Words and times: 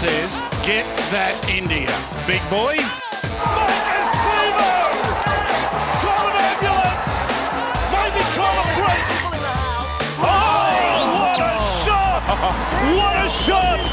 says, 0.00 0.32
get 0.64 0.88
that 1.12 1.36
India. 1.52 1.92
Big 2.24 2.40
boy. 2.48 2.72
Call 6.00 6.24
an 6.24 6.40
ambulance! 6.40 7.12
Maybe 7.92 8.24
call 8.32 8.56
a 8.56 8.66
priest! 8.80 9.20
Oh, 10.24 11.20
what 11.20 11.36
a 11.36 11.60
shot! 11.84 12.24
What 12.96 13.12
a 13.20 13.28
shot! 13.28 13.84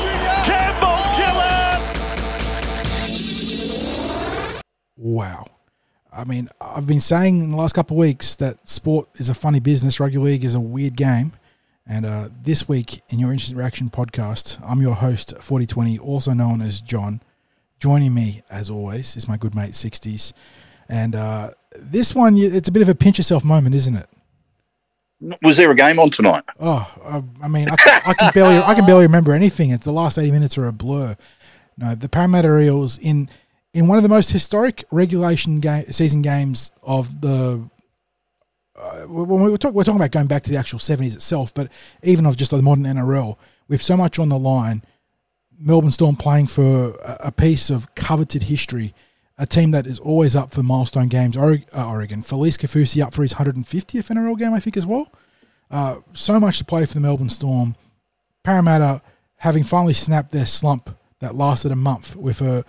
Campbell 0.47 1.03
Gillard! 1.19 1.83
Wow. 4.95 5.43
I 6.13 6.23
mean, 6.23 6.47
I've 6.61 6.87
been 6.87 7.01
saying 7.01 7.43
in 7.43 7.51
the 7.51 7.57
last 7.57 7.75
couple 7.75 7.97
of 7.97 7.99
weeks 7.99 8.37
that 8.37 8.65
sport 8.69 9.09
is 9.15 9.27
a 9.27 9.33
funny 9.33 9.59
business. 9.59 9.99
Rugby 9.99 10.19
league 10.19 10.45
is 10.45 10.55
a 10.55 10.61
weird 10.61 10.95
game. 10.95 11.33
And 11.89 12.05
uh, 12.05 12.29
this 12.43 12.67
week 12.67 13.01
in 13.09 13.19
your 13.19 13.31
Instant 13.31 13.57
Reaction 13.57 13.89
podcast, 13.89 14.59
I'm 14.67 14.81
your 14.81 14.95
host, 14.95 15.33
4020, 15.39 15.97
also 15.99 16.33
known 16.33 16.61
as 16.61 16.81
John. 16.81 17.21
Joining 17.79 18.13
me, 18.13 18.41
as 18.49 18.69
always, 18.69 19.15
is 19.15 19.27
my 19.27 19.37
good 19.37 19.55
mate, 19.55 19.71
60s. 19.71 20.33
And 20.89 21.15
uh, 21.15 21.51
this 21.77 22.13
one, 22.15 22.35
it's 22.37 22.67
a 22.67 22.71
bit 22.71 22.81
of 22.81 22.89
a 22.89 22.95
pinch 22.95 23.19
yourself 23.19 23.45
moment, 23.45 23.75
isn't 23.75 23.95
it? 23.95 24.07
Was 25.43 25.57
there 25.57 25.71
a 25.71 25.75
game 25.75 25.97
on 25.99 26.09
tonight? 26.09 26.43
Oh, 26.59 26.91
I, 27.05 27.23
I 27.45 27.47
mean, 27.47 27.69
I, 27.69 27.75
can- 27.75 28.01
I 28.05 28.13
can 28.13 28.31
barely, 28.33 28.57
I 28.57 28.73
can 28.75 28.85
barely 28.85 29.03
remember 29.03 29.31
anything. 29.33 29.69
It's 29.71 29.85
the 29.85 29.91
last 29.91 30.17
eighty 30.17 30.29
minutes 30.31 30.57
are 30.59 30.67
a 30.67 30.71
blur. 30.71 31.15
No, 31.77 31.95
the 31.95 32.07
Parramatta 32.07 32.55
Eels 32.59 32.99
in 32.99 33.27
in 33.73 33.87
one 33.87 33.97
of 33.97 34.03
the 34.03 34.09
most 34.09 34.31
historic 34.31 34.83
regulation 34.91 35.59
game, 35.59 35.85
season 35.91 36.21
games 36.21 36.69
of 36.83 37.21
the. 37.21 37.67
Uh, 38.77 39.01
when 39.07 39.43
we 39.43 39.49
were, 39.49 39.57
talk, 39.57 39.73
we're 39.73 39.83
talking 39.83 39.99
about 39.99 40.11
going 40.11 40.27
back 40.27 40.43
to 40.43 40.51
the 40.51 40.57
actual 40.57 40.79
seventies 40.79 41.15
itself, 41.15 41.53
but 41.53 41.71
even 42.03 42.25
of 42.25 42.37
just 42.37 42.51
the 42.51 42.61
modern 42.61 42.83
NRL, 42.83 43.37
with 43.67 43.81
so 43.81 43.97
much 43.97 44.19
on 44.19 44.29
the 44.29 44.37
line, 44.37 44.83
Melbourne 45.59 45.91
Storm 45.91 46.15
playing 46.15 46.47
for 46.47 46.95
a, 47.03 47.31
piece 47.31 47.69
of 47.69 47.93
coveted 47.95 48.43
history, 48.43 48.93
a 49.37 49.47
team 49.47 49.71
that 49.71 49.87
is 49.87 49.99
always 49.99 50.35
up 50.35 50.51
for 50.51 50.61
milestone 50.61 51.07
games. 51.07 51.35
Uh, 51.35 51.57
Oregon, 51.75 52.21
Felise 52.21 52.57
Kaufusi 52.57 53.03
up 53.03 53.13
for 53.13 53.23
his 53.23 53.33
150th 53.33 54.09
NRL 54.09 54.37
game, 54.37 54.53
I 54.53 54.59
think, 54.59 54.77
as 54.77 54.85
well 54.85 55.11
Uh, 55.71 55.97
so 56.13 56.39
much 56.39 56.59
to 56.59 56.65
play 56.65 56.85
for 56.85 56.93
the 56.93 56.99
Melbourne 56.99 57.29
Storm. 57.29 57.75
Parramatta 58.43 59.01
having 59.37 59.63
finally 59.63 59.93
snapped 59.93 60.31
their 60.31 60.45
slump 60.45 60.95
that 61.19 61.35
lasted 61.35 61.71
a 61.71 61.75
month 61.75 62.15
with 62.15 62.41
a 62.41 62.63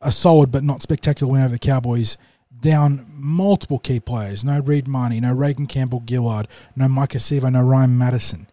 a 0.00 0.12
solid 0.12 0.52
but 0.52 0.62
not 0.62 0.82
spectacular 0.82 1.32
win 1.32 1.42
over 1.42 1.52
the 1.52 1.58
Cowboys. 1.58 2.16
Down 2.60 3.06
multiple 3.14 3.78
key 3.78 4.00
players. 4.00 4.44
No 4.44 4.60
Reed 4.60 4.88
Mahoney, 4.88 5.20
no 5.20 5.32
Reagan 5.32 5.66
Campbell 5.66 6.02
Gillard, 6.08 6.48
no 6.74 6.86
Maika 6.86 7.18
Sivo, 7.18 7.52
no 7.52 7.62
Ryan 7.62 7.96
Matterson. 7.96 8.48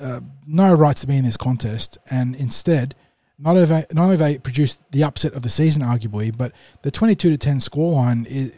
Uh, 0.00 0.20
no 0.46 0.74
rights 0.74 1.02
to 1.02 1.06
be 1.06 1.16
in 1.16 1.24
this 1.24 1.36
contest, 1.36 1.98
and 2.10 2.34
instead, 2.34 2.94
not 3.38 3.56
only 3.56 3.68
not 3.68 4.04
only 4.04 4.16
they 4.16 4.36
produced 4.38 4.82
the 4.90 5.04
upset 5.04 5.32
of 5.34 5.42
the 5.42 5.50
season, 5.50 5.82
arguably, 5.82 6.36
but 6.36 6.52
the 6.82 6.90
twenty-two 6.90 7.30
to 7.30 7.38
ten 7.38 7.58
scoreline 7.58 8.26
is 8.26 8.52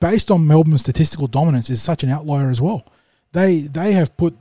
based 0.00 0.30
on 0.30 0.46
Melbourne's 0.46 0.80
statistical 0.80 1.28
dominance 1.28 1.70
is 1.70 1.80
such 1.80 2.02
an 2.02 2.10
outlier 2.10 2.50
as 2.50 2.60
well. 2.60 2.84
They 3.32 3.60
they 3.60 3.92
have 3.92 4.16
put 4.16 4.36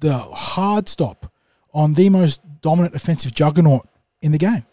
the 0.00 0.18
hard 0.18 0.88
stop 0.88 1.32
on 1.72 1.94
the 1.94 2.08
most 2.08 2.40
dominant 2.60 2.94
offensive 2.94 3.32
juggernaut 3.32 3.88
in 4.20 4.32
the 4.32 4.38
game. 4.38 4.64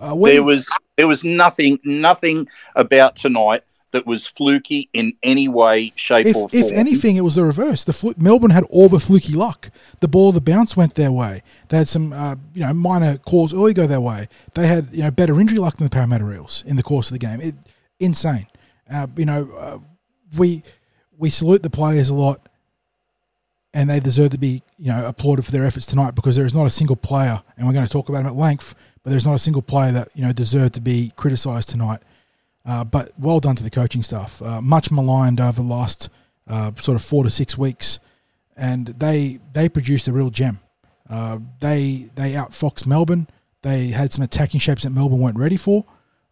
Uh, 0.00 0.14
There 0.16 0.42
was 0.42 0.70
there 0.96 1.06
was 1.08 1.24
nothing 1.24 1.78
nothing 1.84 2.48
about 2.74 3.16
tonight 3.16 3.62
that 3.92 4.06
was 4.06 4.26
fluky 4.26 4.88
in 4.92 5.12
any 5.22 5.46
way, 5.46 5.92
shape, 5.94 6.26
if, 6.26 6.34
or 6.34 6.48
form. 6.48 6.64
if 6.64 6.72
anything, 6.72 7.14
it 7.14 7.20
was 7.20 7.36
the 7.36 7.44
reverse. 7.44 7.84
The 7.84 7.92
flu- 7.92 8.14
Melbourne 8.18 8.50
had 8.50 8.64
all 8.64 8.88
the 8.88 8.98
fluky 8.98 9.34
luck. 9.34 9.70
The 10.00 10.08
ball, 10.08 10.32
the 10.32 10.40
bounce 10.40 10.76
went 10.76 10.96
their 10.96 11.12
way. 11.12 11.42
They 11.68 11.76
had 11.76 11.88
some, 11.88 12.12
uh, 12.12 12.34
you 12.54 12.62
know, 12.62 12.74
minor 12.74 13.18
calls 13.18 13.54
early 13.54 13.72
go 13.72 13.86
their 13.86 14.00
way. 14.00 14.26
They 14.54 14.66
had, 14.66 14.88
you 14.90 15.04
know, 15.04 15.12
better 15.12 15.40
injury 15.40 15.58
luck 15.58 15.76
than 15.76 15.86
the 15.86 15.90
Parramatta 15.90 16.28
Eels 16.28 16.64
in 16.66 16.74
the 16.74 16.82
course 16.82 17.08
of 17.08 17.12
the 17.12 17.24
game. 17.24 17.40
It, 17.40 17.54
insane. 18.00 18.48
Uh, 18.92 19.06
you 19.16 19.26
know, 19.26 19.48
uh, 19.56 19.78
we 20.36 20.64
we 21.16 21.30
salute 21.30 21.62
the 21.62 21.70
players 21.70 22.08
a 22.08 22.14
lot, 22.14 22.40
and 23.72 23.88
they 23.88 24.00
deserve 24.00 24.30
to 24.30 24.38
be, 24.38 24.62
you 24.76 24.90
know, 24.90 25.06
applauded 25.06 25.44
for 25.44 25.52
their 25.52 25.64
efforts 25.64 25.86
tonight 25.86 26.16
because 26.16 26.34
there 26.34 26.46
is 26.46 26.52
not 26.54 26.66
a 26.66 26.70
single 26.70 26.96
player, 26.96 27.42
and 27.56 27.64
we're 27.66 27.72
going 27.72 27.86
to 27.86 27.92
talk 27.92 28.08
about 28.08 28.18
them 28.24 28.32
at 28.32 28.34
length. 28.34 28.74
But 29.04 29.10
there's 29.10 29.26
not 29.26 29.34
a 29.34 29.38
single 29.38 29.62
player 29.62 29.92
that 29.92 30.08
you 30.14 30.24
know 30.24 30.32
deserved 30.32 30.74
to 30.74 30.80
be 30.80 31.12
criticised 31.14 31.68
tonight. 31.68 32.00
Uh, 32.66 32.82
but 32.82 33.12
well 33.18 33.40
done 33.40 33.54
to 33.54 33.62
the 33.62 33.70
coaching 33.70 34.02
staff. 34.02 34.40
Uh, 34.40 34.60
much 34.60 34.90
maligned 34.90 35.40
over 35.40 35.60
the 35.60 35.68
last 35.68 36.08
uh, 36.48 36.72
sort 36.80 36.96
of 36.96 37.04
four 37.04 37.22
to 37.22 37.30
six 37.30 37.56
weeks, 37.58 38.00
and 38.56 38.86
they 38.88 39.38
they 39.52 39.68
produced 39.68 40.08
a 40.08 40.12
real 40.12 40.30
gem. 40.30 40.58
Uh, 41.08 41.38
they 41.60 42.10
they 42.14 42.32
outfoxed 42.32 42.86
Melbourne. 42.86 43.28
They 43.62 43.88
had 43.88 44.12
some 44.12 44.24
attacking 44.24 44.60
shapes 44.60 44.82
that 44.82 44.90
Melbourne 44.90 45.20
weren't 45.20 45.38
ready 45.38 45.56
for. 45.56 45.84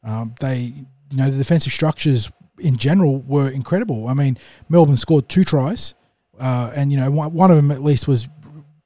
Um, 0.02 0.34
they 0.40 0.72
you 1.10 1.16
know 1.16 1.30
the 1.30 1.38
defensive 1.38 1.72
structures 1.72 2.30
in 2.58 2.76
general 2.76 3.20
were 3.20 3.50
incredible. 3.50 4.08
I 4.08 4.14
mean, 4.14 4.38
Melbourne 4.68 4.96
scored 4.96 5.28
two 5.28 5.44
tries, 5.44 5.94
uh, 6.40 6.72
and 6.74 6.90
you 6.90 6.98
know 6.98 7.10
one, 7.10 7.34
one 7.34 7.50
of 7.50 7.56
them 7.56 7.70
at 7.70 7.82
least 7.82 8.08
was 8.08 8.28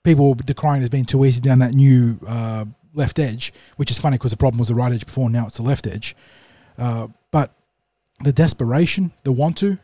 people 0.02 0.30
were 0.30 0.34
decrying 0.36 0.82
as 0.82 0.88
being 0.88 1.04
too 1.04 1.24
easy 1.24 1.40
down 1.40 1.60
that 1.60 1.74
new 1.74 2.18
uh, 2.26 2.64
left 2.96 3.18
edge, 3.18 3.52
which 3.76 3.90
is 3.90 3.98
funny 3.98 4.16
because 4.16 4.30
the 4.32 4.36
problem 4.36 4.58
was 4.58 4.68
the 4.68 4.74
right 4.74 4.92
edge 4.92 5.06
before. 5.06 5.30
Now 5.30 5.46
it's 5.46 5.56
the 5.58 5.62
left 5.62 5.86
edge. 5.86 6.16
Uh, 6.78 7.08
but 7.30 7.52
the 8.20 8.32
desperation, 8.32 9.12
the 9.24 9.32
want 9.32 9.56
to, 9.58 9.78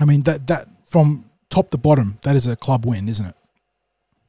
I 0.00 0.04
mean 0.04 0.22
that 0.22 0.46
that 0.46 0.68
from 0.86 1.24
top 1.50 1.70
to 1.70 1.78
bottom, 1.78 2.18
that 2.22 2.36
is 2.36 2.46
a 2.46 2.56
club 2.56 2.86
win, 2.86 3.08
isn't 3.08 3.26
it? 3.26 3.34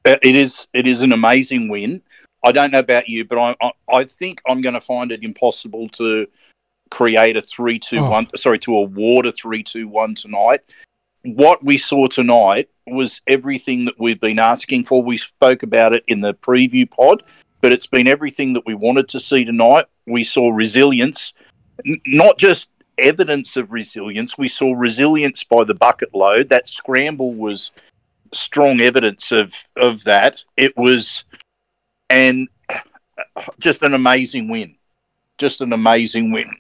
Uh, 0.06 0.18
it 0.22 0.36
is 0.36 0.68
it 0.74 0.88
is 0.88 1.02
an 1.02 1.14
amazing 1.14 1.70
win. 1.70 2.02
I 2.44 2.52
don't 2.52 2.72
know 2.72 2.80
about 2.80 3.10
you, 3.10 3.26
but 3.26 3.38
I 3.38 3.56
I, 3.62 3.72
I 4.00 4.04
think 4.04 4.42
I'm 4.48 4.62
going 4.62 4.74
to 4.76 4.82
find 4.82 5.12
it 5.12 5.24
impossible 5.24 5.90
to 5.90 6.28
create 6.90 7.38
a 7.38 7.42
three 7.42 7.78
two 7.80 8.00
Oh. 8.00 8.10
one. 8.10 8.28
Sorry, 8.36 8.60
to 8.60 8.76
award 8.78 9.26
a 9.26 9.32
three 9.32 9.64
two 9.64 9.88
one 9.88 10.16
tonight. 10.16 10.62
What 11.24 11.64
we 11.64 11.78
saw 11.78 12.08
tonight 12.08 12.70
was 12.88 13.22
everything 13.28 13.86
that 13.86 14.00
we've 14.00 14.22
been 14.22 14.40
asking 14.40 14.86
for. 14.86 15.04
We 15.04 15.18
spoke 15.18 15.64
about 15.64 15.94
it 15.94 16.04
in 16.08 16.22
the 16.22 16.34
preview 16.34 16.90
pod, 16.90 17.24
but 17.62 17.72
it's 17.72 17.88
been 17.88 18.08
everything 18.08 18.54
that 18.54 18.66
we 18.66 18.74
wanted 18.74 19.08
to 19.10 19.20
see 19.20 19.46
tonight. 19.46 19.86
We 20.08 20.24
saw 20.24 20.50
resilience, 20.50 21.34
n- 21.86 22.02
not 22.06 22.38
just 22.38 22.70
evidence 22.98 23.58
of 23.58 23.72
resilience. 23.72 24.38
We 24.38 24.48
saw 24.48 24.74
resilience 24.74 25.44
by 25.44 25.64
the 25.64 25.74
bucket 25.74 26.14
load. 26.14 26.50
That 26.50 26.70
scramble 26.70 27.34
was 27.34 27.72
strong 28.34 28.80
evidence 28.80 29.32
of 29.32 29.54
of 29.76 30.04
that. 30.04 30.44
It 30.58 30.78
was, 30.78 31.24
and 32.10 32.48
just 33.60 33.82
an 33.82 33.94
amazing 33.94 34.50
win, 34.50 34.76
just 35.38 35.62
an 35.62 35.74
amazing 35.74 36.32
win. 36.32 36.52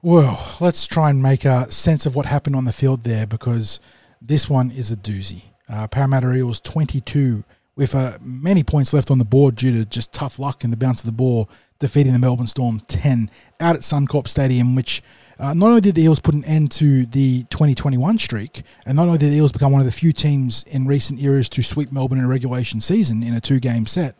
Well, 0.00 0.56
let's 0.60 0.86
try 0.86 1.10
and 1.10 1.20
make 1.20 1.44
a 1.44 1.70
sense 1.72 2.06
of 2.06 2.14
what 2.14 2.26
happened 2.26 2.54
on 2.54 2.64
the 2.64 2.72
field 2.72 3.02
there 3.02 3.26
because 3.26 3.80
this 4.22 4.48
one 4.48 4.70
is 4.70 4.92
a 4.92 4.96
doozy. 4.96 5.42
Uh, 5.68 5.88
Parramatta 5.88 6.32
Eels 6.32 6.60
22 6.60 7.44
with 7.78 7.94
uh, 7.94 8.18
many 8.20 8.64
points 8.64 8.92
left 8.92 9.08
on 9.08 9.18
the 9.18 9.24
board 9.24 9.54
due 9.54 9.70
to 9.70 9.84
just 9.84 10.12
tough 10.12 10.40
luck 10.40 10.64
in 10.64 10.70
the 10.70 10.76
bounce 10.76 11.00
of 11.00 11.06
the 11.06 11.12
ball, 11.12 11.48
defeating 11.78 12.12
the 12.12 12.18
Melbourne 12.18 12.48
Storm 12.48 12.80
10 12.88 13.30
out 13.60 13.76
at 13.76 13.82
Suncorp 13.82 14.26
Stadium, 14.26 14.74
which 14.74 15.00
uh, 15.38 15.54
not 15.54 15.68
only 15.68 15.80
did 15.80 15.94
the 15.94 16.02
Eels 16.02 16.18
put 16.18 16.34
an 16.34 16.44
end 16.44 16.72
to 16.72 17.06
the 17.06 17.44
2021 17.44 18.18
streak, 18.18 18.62
and 18.84 18.96
not 18.96 19.06
only 19.06 19.18
did 19.18 19.30
the 19.30 19.36
Eels 19.36 19.52
become 19.52 19.70
one 19.70 19.80
of 19.80 19.86
the 19.86 19.92
few 19.92 20.12
teams 20.12 20.64
in 20.64 20.88
recent 20.88 21.22
eras 21.22 21.48
to 21.50 21.62
sweep 21.62 21.92
Melbourne 21.92 22.18
in 22.18 22.24
a 22.24 22.28
regulation 22.28 22.80
season 22.80 23.22
in 23.22 23.32
a 23.32 23.40
two 23.40 23.60
game 23.60 23.86
set, 23.86 24.16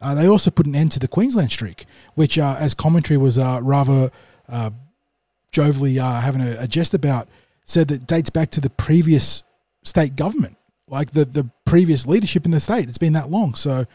uh, 0.00 0.14
they 0.14 0.26
also 0.26 0.50
put 0.50 0.64
an 0.64 0.74
end 0.74 0.90
to 0.92 0.98
the 0.98 1.06
Queensland 1.06 1.52
streak, 1.52 1.84
which, 2.14 2.38
uh, 2.38 2.56
as 2.58 2.72
commentary 2.72 3.18
was 3.18 3.38
uh, 3.38 3.60
rather 3.62 4.10
uh, 4.48 4.70
jovially 5.52 5.98
uh, 5.98 6.22
having 6.22 6.40
a, 6.40 6.56
a 6.60 6.66
jest 6.66 6.94
about, 6.94 7.28
said 7.66 7.88
that 7.88 8.06
dates 8.06 8.30
back 8.30 8.50
to 8.52 8.62
the 8.62 8.70
previous 8.70 9.44
state 9.82 10.16
government, 10.16 10.56
like 10.88 11.12
the, 11.12 11.24
the 11.24 11.50
previous 11.64 12.06
leadership 12.06 12.44
in 12.44 12.50
the 12.50 12.60
state. 12.60 12.88
It's 12.88 12.98
been 12.98 13.12
that 13.14 13.30
long. 13.30 13.54
So, 13.54 13.86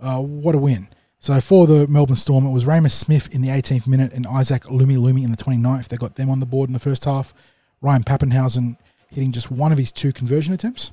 uh, 0.00 0.18
what 0.18 0.54
a 0.54 0.58
win. 0.58 0.88
So, 1.18 1.40
for 1.40 1.66
the 1.66 1.86
Melbourne 1.86 2.16
Storm, 2.16 2.46
it 2.46 2.52
was 2.52 2.64
Reimis 2.64 2.92
Smith 2.92 3.34
in 3.34 3.42
the 3.42 3.48
18th 3.48 3.86
minute 3.86 4.12
and 4.12 4.26
Isaac 4.26 4.64
Lumelume 4.64 5.24
in 5.24 5.30
the 5.30 5.36
29th. 5.36 5.88
They 5.88 5.96
got 5.96 6.16
them 6.16 6.30
on 6.30 6.40
the 6.40 6.46
board 6.46 6.68
in 6.68 6.74
the 6.74 6.78
first 6.78 7.04
half. 7.04 7.34
Ryan 7.80 8.04
Papenhuyzen 8.04 8.76
hitting 9.10 9.32
just 9.32 9.50
one 9.50 9.72
of 9.72 9.78
his 9.78 9.92
two 9.92 10.12
conversion 10.12 10.54
attempts. 10.54 10.90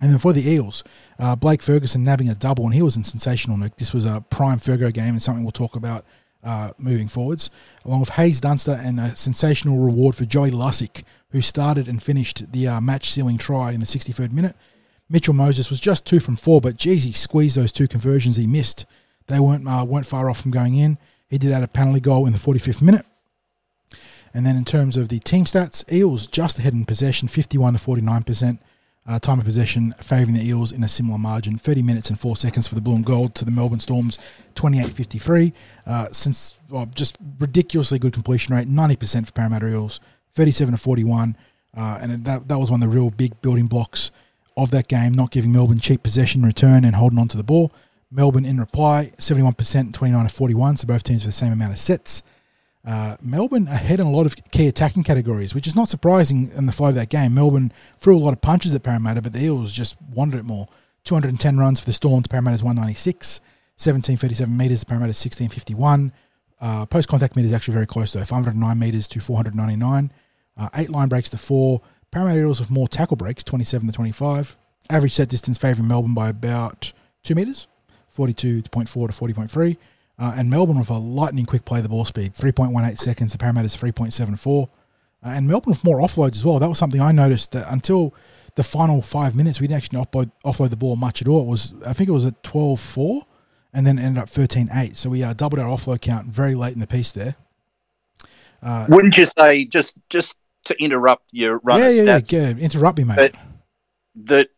And 0.00 0.10
then 0.10 0.18
for 0.18 0.32
the 0.32 0.48
Eels, 0.48 0.84
uh, 1.18 1.36
Blake 1.36 1.62
Ferguson 1.62 2.04
nabbing 2.04 2.28
a 2.28 2.34
double, 2.34 2.64
and 2.64 2.74
he 2.74 2.82
was 2.82 2.96
in 2.96 3.04
sensational 3.04 3.56
nick. 3.56 3.76
This 3.76 3.94
was 3.94 4.04
a 4.04 4.24
prime 4.28 4.58
Fergo 4.58 4.92
game 4.92 5.10
and 5.14 5.22
something 5.22 5.44
we'll 5.44 5.52
talk 5.52 5.76
about 5.76 6.04
uh, 6.42 6.72
moving 6.78 7.08
forwards, 7.08 7.48
along 7.84 8.00
with 8.00 8.10
Haze 8.10 8.40
Dunster 8.40 8.78
and 8.78 9.00
a 9.00 9.16
sensational 9.16 9.78
reward 9.78 10.14
for 10.14 10.24
Joey 10.24 10.50
Lussick, 10.50 11.04
who 11.30 11.40
started 11.40 11.88
and 11.88 12.02
finished 12.02 12.52
the 12.52 12.68
uh, 12.68 12.80
match 12.80 13.10
sealing 13.10 13.38
try 13.38 13.72
in 13.72 13.80
the 13.80 13.86
63rd 13.86 14.32
minute. 14.32 14.56
Mitchell 15.08 15.34
Moses 15.34 15.70
was 15.70 15.80
just 15.80 16.06
two 16.06 16.20
from 16.20 16.36
four, 16.36 16.60
but 16.60 16.76
geez, 16.76 17.04
he 17.04 17.12
squeezed 17.12 17.56
those 17.56 17.72
two 17.72 17.86
conversions 17.86 18.36
he 18.36 18.46
missed. 18.46 18.86
They 19.26 19.40
weren't 19.40 19.66
uh, 19.66 19.84
weren't 19.86 20.06
far 20.06 20.30
off 20.30 20.40
from 20.40 20.50
going 20.50 20.76
in. 20.76 20.98
He 21.28 21.38
did 21.38 21.52
add 21.52 21.62
a 21.62 21.68
penalty 21.68 22.00
goal 22.00 22.26
in 22.26 22.32
the 22.32 22.38
45th 22.38 22.82
minute. 22.82 23.06
And 24.32 24.44
then 24.44 24.56
in 24.56 24.64
terms 24.64 24.96
of 24.96 25.08
the 25.08 25.20
team 25.20 25.44
stats, 25.44 25.90
Eels 25.92 26.26
just 26.26 26.58
ahead 26.58 26.74
in 26.74 26.84
possession, 26.84 27.28
51 27.28 27.74
to 27.74 27.78
49%. 27.78 28.58
Uh, 29.06 29.18
time 29.18 29.38
of 29.38 29.44
possession 29.44 29.92
favouring 29.98 30.34
the 30.34 30.42
Eels 30.42 30.72
in 30.72 30.82
a 30.82 30.88
similar 30.88 31.18
margin, 31.18 31.58
30 31.58 31.82
minutes 31.82 32.08
and 32.08 32.18
4 32.18 32.38
seconds 32.38 32.66
for 32.66 32.74
the 32.74 32.80
Blue 32.80 32.96
and 32.96 33.04
Gold 33.04 33.34
to 33.34 33.44
the 33.44 33.50
Melbourne 33.50 33.80
Storms, 33.80 34.18
28.53. 34.54 35.52
Uh, 35.86 36.08
since 36.10 36.58
well, 36.70 36.86
just 36.86 37.18
ridiculously 37.38 37.98
good 37.98 38.14
completion 38.14 38.54
rate, 38.54 38.66
90% 38.66 39.26
for 39.26 39.32
Parramatta 39.32 39.68
Eels, 39.68 40.00
37 40.32 40.72
to 40.72 40.80
41. 40.80 41.36
Uh, 41.76 41.98
and 42.00 42.24
that, 42.24 42.48
that 42.48 42.58
was 42.58 42.70
one 42.70 42.82
of 42.82 42.90
the 42.90 42.96
real 42.96 43.10
big 43.10 43.38
building 43.42 43.66
blocks 43.66 44.10
of 44.56 44.70
that 44.70 44.88
game, 44.88 45.12
not 45.12 45.30
giving 45.30 45.52
Melbourne 45.52 45.80
cheap 45.80 46.02
possession 46.02 46.42
return 46.42 46.84
and 46.84 46.94
holding 46.94 47.18
on 47.18 47.28
to 47.28 47.36
the 47.36 47.42
ball. 47.42 47.72
Melbourne 48.10 48.44
in 48.44 48.58
reply, 48.60 49.12
71%, 49.18 49.92
29 49.92 50.26
to 50.26 50.32
41, 50.32 50.76
so 50.76 50.86
both 50.86 51.02
teams 51.02 51.24
with 51.24 51.34
the 51.34 51.36
same 51.36 51.52
amount 51.52 51.72
of 51.72 51.78
sets. 51.78 52.22
Uh, 52.86 53.16
Melbourne 53.22 53.66
ahead 53.66 53.98
in 53.98 54.06
a 54.06 54.10
lot 54.10 54.26
of 54.26 54.36
key 54.50 54.68
attacking 54.68 55.02
categories, 55.02 55.54
which 55.54 55.66
is 55.66 55.74
not 55.74 55.88
surprising 55.88 56.50
in 56.54 56.66
the 56.66 56.72
flow 56.72 56.90
of 56.90 56.94
that 56.94 57.08
game. 57.08 57.34
Melbourne 57.34 57.72
threw 57.98 58.16
a 58.16 58.18
lot 58.18 58.32
of 58.32 58.40
punches 58.40 58.74
at 58.74 58.82
Parramatta, 58.82 59.22
but 59.22 59.32
the 59.32 59.42
Eels 59.42 59.72
just 59.72 59.96
wanted 60.02 60.38
it 60.38 60.44
more. 60.44 60.68
210 61.04 61.58
runs 61.58 61.80
for 61.80 61.86
the 61.86 61.92
Storm 61.92 62.22
to 62.22 62.28
Parramatta's 62.28 62.62
196, 62.62 63.40
1737 63.76 64.56
metres 64.56 64.80
to 64.80 64.86
Parramatta's 64.86 65.24
1651. 65.24 66.12
Uh, 66.60 66.86
Post 66.86 67.08
contact 67.08 67.36
metres 67.36 67.52
actually 67.52 67.74
very 67.74 67.86
close 67.86 68.12
though, 68.12 68.24
509 68.24 68.78
metres 68.78 69.08
to 69.08 69.20
499. 69.20 70.12
Uh, 70.56 70.68
eight 70.76 70.90
line 70.90 71.08
breaks 71.08 71.30
to 71.30 71.38
four. 71.38 71.80
Parramatta 72.14 72.38
Eels 72.38 72.60
with 72.60 72.70
more 72.70 72.86
tackle 72.86 73.16
breaks, 73.16 73.42
27 73.42 73.88
to 73.88 73.92
25. 73.92 74.56
Average 74.88 75.14
set 75.14 75.28
distance 75.28 75.58
favouring 75.58 75.88
Melbourne 75.88 76.14
by 76.14 76.28
about 76.28 76.92
two 77.24 77.34
metres, 77.34 77.66
42.4 78.16 78.62
to 78.62 78.88
40.3. 78.88 79.76
Uh, 80.16 80.32
and 80.36 80.48
Melbourne 80.48 80.78
with 80.78 80.90
a 80.90 80.94
lightning 80.94 81.44
quick 81.44 81.64
play 81.64 81.80
the 81.80 81.88
ball 81.88 82.04
speed, 82.04 82.34
3.18 82.34 82.96
seconds. 83.00 83.32
The 83.32 83.38
Parramatta's 83.38 83.76
3.74. 83.76 84.68
Uh, 84.68 84.68
and 85.24 85.48
Melbourne 85.48 85.72
with 85.72 85.82
more 85.82 85.98
offloads 85.98 86.36
as 86.36 86.44
well. 86.44 86.60
That 86.60 86.68
was 86.68 86.78
something 86.78 87.00
I 87.00 87.10
noticed 87.10 87.50
that 87.50 87.66
until 87.68 88.14
the 88.54 88.62
final 88.62 89.02
five 89.02 89.34
minutes, 89.34 89.60
we 89.60 89.66
didn't 89.66 89.82
actually 89.82 89.98
offload, 89.98 90.30
offload 90.44 90.70
the 90.70 90.76
ball 90.76 90.94
much 90.94 91.20
at 91.20 91.26
all. 91.26 91.42
It 91.42 91.48
was, 91.48 91.74
I 91.84 91.94
think 91.94 92.08
it 92.08 92.12
was 92.12 92.26
at 92.26 92.40
12 92.44 92.78
4 92.78 93.26
and 93.72 93.84
then 93.84 93.98
ended 93.98 94.22
up 94.22 94.28
13 94.28 94.68
8. 94.72 94.96
So 94.96 95.10
we 95.10 95.24
uh, 95.24 95.32
doubled 95.32 95.58
our 95.58 95.66
offload 95.66 96.00
count 96.00 96.28
very 96.28 96.54
late 96.54 96.74
in 96.74 96.80
the 96.80 96.86
piece 96.86 97.10
there. 97.10 97.34
Uh, 98.62 98.86
Wouldn't 98.88 99.18
you 99.18 99.26
say, 99.26 99.64
just 99.64 99.94
just 100.08 100.36
to 100.64 100.74
interrupt 100.82 101.24
your 101.32 101.58
runner 101.64 101.88
yeah, 101.90 102.02
yeah, 102.02 102.18
stats, 102.20 102.32
yeah, 102.32 102.50
interrupt 102.64 102.98
me, 102.98 103.04
mate. 103.04 103.16
that, 103.16 103.34
that 104.14 104.48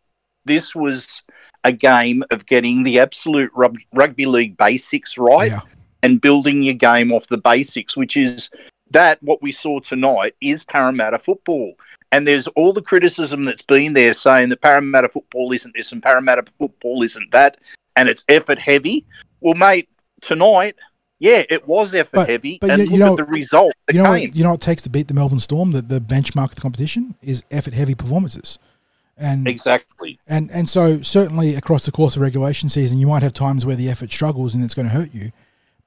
this 0.44 0.75
was 0.75 1.23
a 1.64 1.73
game 1.73 2.23
of 2.31 2.47
getting 2.47 2.82
the 2.85 2.99
absolute 3.00 3.50
rug- 3.55 3.81
rugby 3.94 4.26
league 4.26 4.56
basics 4.56 5.19
right 5.19 5.50
Yeah. 5.50 5.61
and 6.03 6.20
building 6.20 6.62
your 6.62 6.75
game 6.75 7.12
off 7.12 7.26
the 7.26 7.38
basics, 7.38 7.97
which 7.97 8.17
is 8.17 8.50
that 8.91 9.20
what 9.23 9.43
we 9.43 9.50
saw 9.50 9.81
tonight 9.81 10.35
is 10.41 10.64
Parramatta 10.64 11.19
football. 11.19 11.75
And 12.12 12.25
there's 12.26 12.47
all 12.49 12.73
the 12.73 12.82
criticism 12.82 13.44
that's 13.44 13.62
been 13.62 13.94
there 13.94 14.14
saying 14.14 14.50
that 14.50 14.61
Parramatta 14.62 15.09
football 15.09 15.50
isn't 15.52 15.75
this 15.76 15.91
and 15.91 16.00
Parramatta 16.02 16.44
football 16.59 17.02
isn't 17.02 17.32
that, 17.32 17.59
and 17.97 18.09
it's 18.09 18.25
effort 18.29 18.59
heavy. 18.61 19.05
Well, 19.41 19.55
mate, 19.55 19.88
tonight, 20.20 20.76
yeah, 21.18 21.42
it 21.48 21.66
was 21.66 21.94
effort 21.94 22.12
But- 22.16 22.28
heavy, 22.28 22.58
but 22.60 22.70
and 22.70 22.82
you- 22.82 22.90
look 22.90 22.98
know- 22.98 23.12
at 23.12 23.16
the 23.26 23.32
result 23.32 23.72
that 23.86 23.94
you 23.94 24.02
know, 24.02 24.12
came. 24.14 24.28
what, 24.28 24.36
you 24.36 24.42
know 24.42 24.50
what 24.50 24.62
it 24.62 24.66
takes 24.66 24.82
to 24.82 24.90
beat 24.90 25.08
the 25.08 25.14
Melbourne 25.14 25.40
Storm? 25.40 25.72
The, 25.72 25.82
the 25.82 26.00
benchmark 26.00 26.50
of 26.50 26.54
the 26.56 26.60
competition 26.60 27.14
is 27.22 27.42
effort 27.50 27.74
heavy 27.74 27.94
performances. 27.94 28.58
And 29.18 29.48
Exactly. 29.48 30.18
And 30.28 30.50
and 30.50 30.68
so 30.68 31.00
certainly 31.00 31.54
across 31.54 31.86
the 31.86 31.92
course 31.92 32.16
of 32.16 32.22
regulation 32.22 32.68
season, 32.68 32.98
you 32.98 33.06
might 33.06 33.22
have 33.22 33.32
times 33.32 33.64
where 33.64 33.74
the 33.76 33.88
effort 33.88 34.12
struggles 34.12 34.54
and 34.54 34.62
it's 34.62 34.74
going 34.74 34.88
to 34.88 34.92
hurt 34.94 35.14
you. 35.14 35.32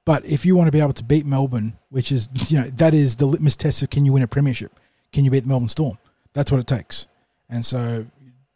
But 0.04 0.24
if 0.24 0.44
you 0.44 0.56
want 0.56 0.66
to 0.66 0.72
be 0.72 0.80
able 0.80 0.94
to 0.94 1.04
beat 1.04 1.24
Melbourne, 1.26 1.74
which 1.90 2.10
is 2.10 2.28
you 2.50 2.58
know 2.60 2.68
that 2.70 2.92
is 2.92 3.16
the 3.16 3.26
litmus 3.26 3.54
test 3.54 3.82
of 3.82 3.90
can 3.90 4.04
you 4.04 4.12
win 4.12 4.24
a 4.24 4.26
premiership? 4.26 4.72
Can 5.12 5.24
you 5.24 5.30
beat 5.30 5.40
the 5.44 5.48
Melbourne 5.48 5.68
Storm? 5.68 5.96
That's 6.32 6.50
what 6.50 6.58
it 6.60 6.66
takes. 6.66 7.06
And 7.48 7.64
so 7.64 8.06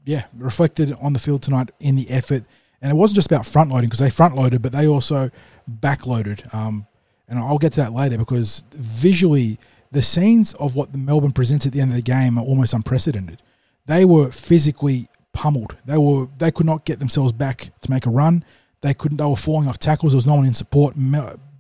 yeah, 0.05 0.25
reflected 0.37 0.93
on 1.01 1.13
the 1.13 1.19
field 1.21 1.43
tonight 1.43 1.71
in 1.79 1.95
the 1.95 2.11
effort. 2.11 2.43
And 2.85 2.93
it 2.93 2.97
wasn't 2.97 3.15
just 3.15 3.33
about 3.33 3.47
front 3.47 3.71
loading 3.71 3.89
because 3.89 4.01
they 4.01 4.11
front 4.11 4.37
loaded, 4.37 4.61
but 4.61 4.73
they 4.73 4.87
also 4.87 5.31
back 5.67 6.07
loaded. 6.07 6.45
Um, 6.53 6.87
and 7.27 7.39
I'll 7.39 7.57
get 7.57 7.73
to 7.73 7.81
that 7.81 7.95
later 7.95 8.19
because 8.19 8.63
visually, 8.73 9.59
the 9.91 10.03
scenes 10.03 10.53
of 10.53 10.77
what 10.77 10.93
the 10.93 10.99
Melbourne 10.99 11.33
presents 11.33 11.65
at 11.65 11.73
the 11.73 11.81
end 11.81 11.93
of 11.93 11.97
the 11.97 12.03
game 12.03 12.37
are 12.37 12.45
almost 12.45 12.75
unprecedented. 12.75 13.41
They 13.87 14.05
were 14.05 14.31
physically 14.31 15.07
pummeled. 15.33 15.79
They 15.87 15.97
were 15.97 16.27
they 16.37 16.51
could 16.51 16.67
not 16.67 16.85
get 16.85 16.99
themselves 16.99 17.33
back 17.33 17.71
to 17.81 17.91
make 17.91 18.05
a 18.05 18.11
run. 18.11 18.45
They 18.83 18.93
couldn't. 18.93 19.17
They 19.17 19.25
were 19.25 19.35
falling 19.35 19.67
off 19.67 19.79
tackles. 19.79 20.13
There 20.13 20.19
was 20.19 20.27
no 20.27 20.35
one 20.35 20.45
in 20.45 20.53
support. 20.53 20.95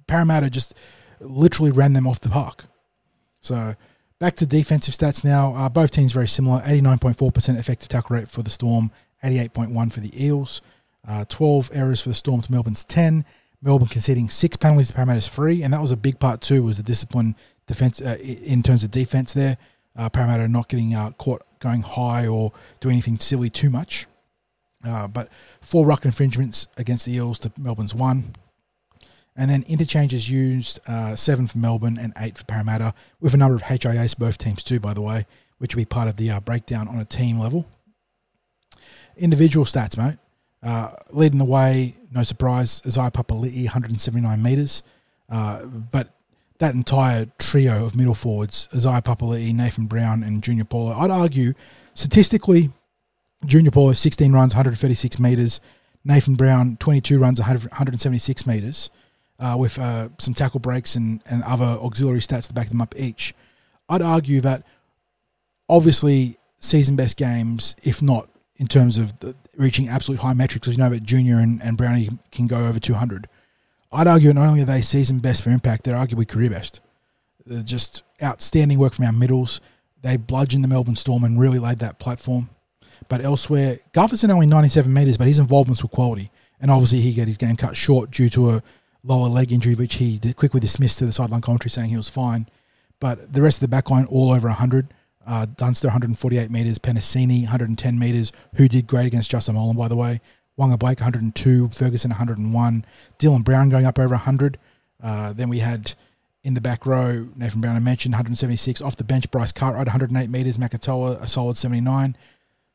Parramatta 0.06 0.50
just 0.50 0.74
literally 1.20 1.70
ran 1.70 1.94
them 1.94 2.06
off 2.06 2.20
the 2.20 2.28
park. 2.28 2.66
So 3.40 3.76
back 4.18 4.36
to 4.36 4.46
defensive 4.46 4.92
stats 4.92 5.24
now. 5.24 5.54
Uh, 5.54 5.70
both 5.70 5.90
teams 5.90 6.12
very 6.12 6.28
similar. 6.28 6.60
Eighty 6.66 6.82
nine 6.82 6.98
point 6.98 7.16
four 7.16 7.32
percent 7.32 7.58
effective 7.58 7.88
tackle 7.88 8.14
rate 8.14 8.28
for 8.28 8.42
the 8.42 8.50
Storm. 8.50 8.90
Eighty 9.22 9.38
eight 9.38 9.54
point 9.54 9.70
one 9.70 9.88
for 9.88 10.00
the 10.00 10.12
Eels. 10.22 10.60
Uh, 11.06 11.24
Twelve 11.28 11.70
errors 11.72 12.00
for 12.00 12.08
the 12.08 12.14
Storm 12.14 12.42
to 12.42 12.52
Melbourne's 12.52 12.84
ten. 12.84 13.24
Melbourne 13.62 13.88
conceding 13.88 14.28
six 14.28 14.56
penalties 14.56 14.88
to 14.88 14.94
Parramatta's 14.94 15.28
three, 15.28 15.62
and 15.62 15.72
that 15.72 15.80
was 15.80 15.90
a 15.90 15.96
big 15.96 16.18
part 16.18 16.40
too. 16.40 16.62
Was 16.62 16.76
the 16.76 16.82
discipline 16.82 17.34
defense 17.66 18.00
uh, 18.00 18.18
in 18.20 18.62
terms 18.62 18.84
of 18.84 18.90
defense 18.90 19.32
there. 19.32 19.56
Uh, 19.96 20.08
Parramatta 20.08 20.48
not 20.48 20.68
getting 20.68 20.94
uh, 20.94 21.12
caught 21.12 21.42
going 21.60 21.82
high 21.82 22.26
or 22.26 22.52
doing 22.80 22.94
anything 22.94 23.18
silly 23.18 23.48
too 23.48 23.70
much. 23.70 24.06
Uh, 24.86 25.08
but 25.08 25.30
four 25.60 25.86
ruck 25.86 26.04
infringements 26.04 26.68
against 26.76 27.06
the 27.06 27.14
Eels 27.14 27.38
to 27.38 27.52
Melbourne's 27.56 27.94
one. 27.94 28.34
And 29.36 29.50
then 29.50 29.64
interchanges 29.66 30.28
used 30.28 30.78
uh, 30.86 31.16
seven 31.16 31.46
for 31.46 31.58
Melbourne 31.58 31.98
and 31.98 32.12
eight 32.18 32.36
for 32.36 32.44
Parramatta, 32.44 32.94
with 33.20 33.34
a 33.34 33.36
number 33.36 33.56
of 33.56 33.62
HIAs 33.62 34.14
for 34.14 34.20
both 34.20 34.38
teams 34.38 34.62
too, 34.62 34.78
by 34.78 34.94
the 34.94 35.00
way, 35.00 35.26
which 35.58 35.74
will 35.74 35.80
be 35.80 35.86
part 35.86 36.08
of 36.08 36.16
the 36.16 36.30
uh, 36.30 36.40
breakdown 36.40 36.86
on 36.86 36.98
a 36.98 37.04
team 37.04 37.38
level. 37.38 37.66
Individual 39.16 39.64
stats, 39.64 39.96
mate. 39.96 40.18
Uh, 40.64 40.92
leading 41.10 41.38
the 41.38 41.44
way, 41.44 41.94
no 42.10 42.22
surprise, 42.22 42.80
Isaiah 42.86 43.10
Papali'i, 43.10 43.64
179 43.64 44.42
metres. 44.42 44.82
Uh, 45.28 45.66
but 45.66 46.08
that 46.58 46.74
entire 46.74 47.26
trio 47.38 47.84
of 47.84 47.94
middle 47.94 48.14
forwards, 48.14 48.68
Isaiah 48.74 49.02
Papali'i, 49.02 49.52
Nathan 49.54 49.86
Brown, 49.86 50.22
and 50.22 50.42
Junior 50.42 50.64
Paulo, 50.64 50.92
I'd 50.92 51.10
argue 51.10 51.52
statistically, 51.92 52.70
Junior 53.44 53.70
Paulo, 53.70 53.92
16 53.92 54.32
runs, 54.32 54.54
136 54.54 55.18
metres. 55.18 55.60
Nathan 56.04 56.34
Brown, 56.34 56.76
22 56.78 57.18
runs, 57.18 57.40
100, 57.40 57.70
176 57.70 58.46
metres, 58.46 58.90
uh, 59.38 59.56
with 59.58 59.78
uh, 59.78 60.08
some 60.18 60.34
tackle 60.34 60.60
breaks 60.60 60.96
and, 60.96 61.20
and 61.26 61.42
other 61.44 61.64
auxiliary 61.64 62.20
stats 62.20 62.48
to 62.48 62.54
back 62.54 62.68
them 62.68 62.80
up 62.80 62.94
each. 62.96 63.34
I'd 63.88 64.02
argue 64.02 64.40
that 64.42 64.64
obviously 65.68 66.38
season 66.58 66.96
best 66.96 67.16
games, 67.16 67.74
if 67.82 68.00
not 68.02 68.28
in 68.56 68.66
terms 68.66 68.98
of 68.98 69.18
the, 69.20 69.34
reaching 69.56 69.88
absolute 69.88 70.20
high 70.20 70.34
metrics, 70.34 70.66
because 70.66 70.76
you 70.76 70.82
know 70.82 70.90
that 70.90 71.02
Junior 71.02 71.38
and, 71.38 71.62
and 71.62 71.76
Brownie 71.76 72.10
can 72.30 72.46
go 72.46 72.66
over 72.66 72.78
200. 72.78 73.28
I'd 73.92 74.06
argue 74.06 74.32
not 74.32 74.48
only 74.48 74.62
are 74.62 74.66
they 74.66 74.80
season 74.80 75.20
best 75.20 75.42
for 75.42 75.50
impact, 75.50 75.84
they're 75.84 75.96
arguably 75.96 76.26
career 76.26 76.50
best. 76.50 76.80
They're 77.46 77.62
just 77.62 78.02
outstanding 78.22 78.78
work 78.78 78.94
from 78.94 79.04
our 79.04 79.12
middles. 79.12 79.60
They 80.02 80.16
bludgeoned 80.16 80.64
the 80.64 80.68
Melbourne 80.68 80.96
Storm 80.96 81.24
and 81.24 81.38
really 81.38 81.58
laid 81.58 81.78
that 81.78 81.98
platform. 81.98 82.50
But 83.08 83.20
elsewhere, 83.20 83.78
Gutherson 83.92 84.30
only 84.30 84.46
97 84.46 84.92
metres, 84.92 85.18
but 85.18 85.26
his 85.26 85.38
involvements 85.38 85.82
were 85.82 85.88
quality. 85.88 86.30
And 86.60 86.70
obviously, 86.70 87.00
he 87.00 87.12
got 87.12 87.26
his 87.26 87.36
game 87.36 87.56
cut 87.56 87.76
short 87.76 88.10
due 88.10 88.28
to 88.30 88.50
a 88.50 88.62
lower 89.02 89.28
leg 89.28 89.52
injury, 89.52 89.74
which 89.74 89.96
he 89.96 90.18
quickly 90.34 90.60
dismissed 90.60 90.98
to 90.98 91.06
the 91.06 91.12
sideline 91.12 91.40
commentary, 91.40 91.70
saying 91.70 91.90
he 91.90 91.96
was 91.96 92.08
fine. 92.08 92.48
But 93.00 93.32
the 93.32 93.42
rest 93.42 93.62
of 93.62 93.68
the 93.68 93.76
backline, 93.76 94.06
all 94.10 94.32
over 94.32 94.48
100. 94.48 94.92
Uh, 95.26 95.46
Dunster, 95.46 95.88
148 95.88 96.50
metres. 96.50 96.78
Penisini, 96.78 97.42
110 97.42 97.98
metres, 97.98 98.32
who 98.56 98.68
did 98.68 98.86
great 98.86 99.06
against 99.06 99.30
Justin 99.30 99.56
Olam, 99.56 99.76
by 99.76 99.88
the 99.88 99.96
way. 99.96 100.20
Waqa 100.58 100.78
Blake, 100.78 101.00
102. 101.00 101.70
Ferguson, 101.70 102.10
101. 102.10 102.84
Dylan 103.18 103.44
Brown 103.44 103.68
going 103.68 103.86
up 103.86 103.98
over 103.98 104.14
100. 104.14 104.58
Uh, 105.02 105.32
then 105.32 105.48
we 105.48 105.58
had 105.58 105.94
in 106.42 106.54
the 106.54 106.60
back 106.60 106.84
row, 106.84 107.28
Nathan 107.36 107.60
Brown, 107.60 107.74
I 107.74 107.80
mentioned, 107.80 108.12
176. 108.12 108.82
Off 108.82 108.96
the 108.96 109.04
bench, 109.04 109.30
Bryce 109.30 109.52
Cartwright, 109.52 109.86
108 109.86 110.28
metres. 110.30 110.58
Makatoa, 110.58 111.20
a 111.22 111.28
solid 111.28 111.56
79. 111.56 112.16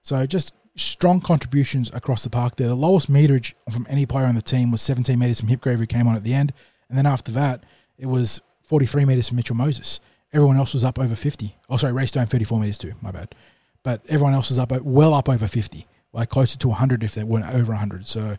So 0.02 0.26
just 0.26 0.54
strong 0.76 1.22
contributions 1.22 1.92
across 1.94 2.24
the 2.24 2.30
park 2.30 2.56
there. 2.56 2.68
The 2.68 2.76
lowest 2.76 3.12
meterage 3.12 3.54
from 3.72 3.86
any 3.90 4.06
player 4.06 4.26
on 4.26 4.36
the 4.36 4.42
team 4.42 4.72
was 4.72 4.82
17 4.82 5.18
metres 5.18 5.40
from 5.40 5.50
Hipgrave, 5.50 5.78
who 5.78 5.86
came 5.86 6.08
on 6.08 6.16
at 6.16 6.24
the 6.24 6.34
end. 6.34 6.54
And 6.90 6.98
then 6.98 7.06
after 7.06 7.32
that, 7.34 7.64
it 7.98 8.08
was 8.08 8.42
43 8.64 9.06
metres 9.06 9.28
from 9.28 9.38
Mitchell 9.38 9.56
Moses. 9.56 10.00
Everyone 10.32 10.58
else 10.58 10.74
was 10.74 10.84
up 10.84 11.00
over 11.00 11.16
50. 11.16 11.56
Oh, 11.70 11.78
sorry, 11.78 11.94
Ray 11.94 12.06
Stone, 12.06 12.28
34 12.28 12.60
metres 12.60 12.78
too. 12.78 12.94
My 13.02 13.12
bad. 13.12 13.34
But 13.84 14.02
everyone 14.08 14.34
else 14.34 14.50
was 14.50 14.60
up 14.60 14.72
well 14.82 15.14
up 15.14 15.30
over 15.30 15.48
50, 15.48 15.88
like 16.14 16.30
closer 16.30 16.58
to 16.60 16.68
100 16.68 17.04
if 17.04 17.16
they 17.16 17.24
weren't 17.24 17.52
over 17.54 17.72
100. 17.72 18.06
So 18.06 18.38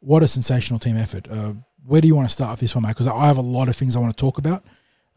what 0.00 0.22
a 0.22 0.28
sensational 0.28 0.78
team 0.78 0.96
effort. 0.96 1.26
Uh, 1.28 1.54
where 1.86 2.00
do 2.00 2.08
you 2.08 2.14
want 2.14 2.28
to 2.28 2.34
start 2.34 2.52
with 2.52 2.60
this 2.60 2.74
one, 2.74 2.82
mate? 2.82 2.90
Because 2.90 3.06
I 3.06 3.26
have 3.26 3.38
a 3.38 3.42
lot 3.42 3.68
of 3.68 3.76
things 3.76 3.96
I 3.96 4.00
want 4.00 4.16
to 4.16 4.20
talk 4.20 4.38
about. 4.38 4.64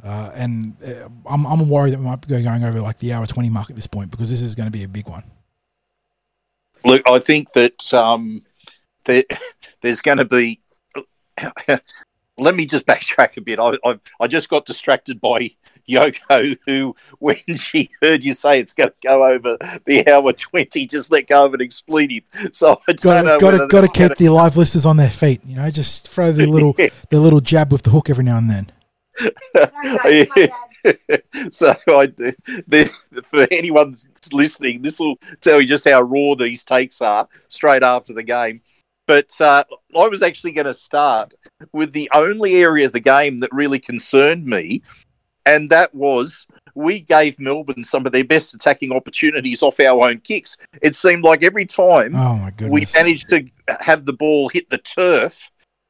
Uh, 0.03 0.31
and 0.35 0.75
uh, 0.83 1.09
I'm, 1.25 1.45
I'm 1.45 1.67
worried 1.69 1.93
that 1.93 1.99
we 1.99 2.05
might 2.05 2.25
be 2.25 2.41
going 2.41 2.63
over 2.63 2.79
like 2.81 2.99
the 2.99 3.13
hour 3.13 3.25
20 3.25 3.49
mark 3.49 3.69
at 3.69 3.75
this 3.75 3.87
point 3.87 4.11
because 4.11 4.29
this 4.29 4.41
is 4.41 4.55
going 4.55 4.67
to 4.67 4.71
be 4.71 4.83
a 4.83 4.87
big 4.87 5.07
one. 5.07 5.23
Look, 6.85 7.01
I 7.07 7.19
think 7.19 7.51
that 7.53 7.93
um, 7.93 8.43
there, 9.05 9.23
there's 9.81 10.01
going 10.01 10.17
to 10.19 10.25
be. 10.25 10.61
Let 12.39 12.55
me 12.55 12.67
just 12.67 12.85
backtrack 12.85 13.37
a 13.37 13.41
bit. 13.41 13.59
I, 13.59 13.73
I 13.83 13.99
I 14.19 14.27
just 14.27 14.47
got 14.47 14.67
distracted 14.67 15.19
by 15.19 15.49
Yoko, 15.89 16.57
who, 16.65 16.95
when 17.19 17.37
she 17.55 17.89
heard 18.01 18.23
you 18.23 18.33
say 18.33 18.59
it's 18.59 18.73
going 18.73 18.89
to 18.89 18.95
go 19.03 19.23
over 19.23 19.57
the 19.85 20.07
hour 20.11 20.33
20, 20.33 20.85
just 20.87 21.11
let 21.11 21.27
go 21.27 21.45
of 21.45 21.53
an 21.53 21.61
expletive. 21.61 22.23
So 22.51 22.81
I 22.87 22.93
don't 22.93 23.01
Got 23.03 23.25
know. 23.25 23.37
to, 23.37 23.39
got 23.39 23.51
to, 23.51 23.67
got 23.67 23.81
to 23.81 23.87
keep 23.87 24.17
the 24.17 24.29
live 24.29 24.57
listeners 24.57 24.85
on 24.85 24.97
their 24.97 25.09
feet. 25.09 25.41
You 25.45 25.55
know, 25.55 25.69
just 25.69 26.07
throw 26.07 26.31
the 26.31 26.45
little 26.45 26.75
Yeah. 26.77 26.89
the 27.09 27.19
little 27.19 27.39
jab 27.41 27.71
with 27.71 27.83
the 27.83 27.89
hook 27.91 28.09
every 28.09 28.23
now 28.23 28.37
and 28.37 28.49
then. 28.49 28.71
Sorry, 29.55 30.25
guys, 30.25 30.27
my 30.27 30.51
bad. 31.09 31.53
so 31.53 31.75
I, 31.87 32.05
the, 32.07 32.91
for 33.31 33.47
anyone 33.51 33.95
listening, 34.31 34.81
this 34.81 34.99
will 34.99 35.15
tell 35.41 35.59
you 35.61 35.67
just 35.67 35.87
how 35.87 36.01
raw 36.01 36.35
these 36.35 36.63
takes 36.63 37.01
are 37.01 37.27
straight 37.49 37.83
after 37.83 38.13
the 38.13 38.23
game. 38.23 38.61
But 39.07 39.31
uh, 39.39 39.63
I 39.97 40.07
was 40.07 40.21
actually 40.21 40.51
going 40.51 40.65
to 40.67 40.73
start 40.73 41.33
with 41.71 41.93
the 41.93 42.09
only 42.13 42.55
area 42.57 42.85
of 42.85 42.91
the 42.91 42.99
game 42.99 43.39
that 43.39 43.49
really 43.53 43.79
concerned 43.79 44.45
me, 44.45 44.81
and 45.47 45.69
that 45.69 45.95
was 45.95 46.45
we 46.75 46.99
gave 46.99 47.39
Melbourne 47.39 47.83
some 47.83 48.05
of 48.05 48.11
their 48.11 48.23
best 48.23 48.53
attacking 48.53 48.91
opportunities 48.91 49.63
off 49.63 49.79
our 49.79 50.07
own 50.07 50.19
kicks. 50.19 50.57
It 50.81 50.93
seemed 50.93 51.23
like 51.23 51.43
every 51.43 51.65
time 51.65 52.15
Oh 52.15 52.49
we 52.67 52.85
managed 52.93 53.29
to 53.29 53.45
have 53.79 54.05
the 54.05 54.13
ball 54.13 54.49
hit 54.49 54.69
the 54.69 54.77
turf 54.77 55.49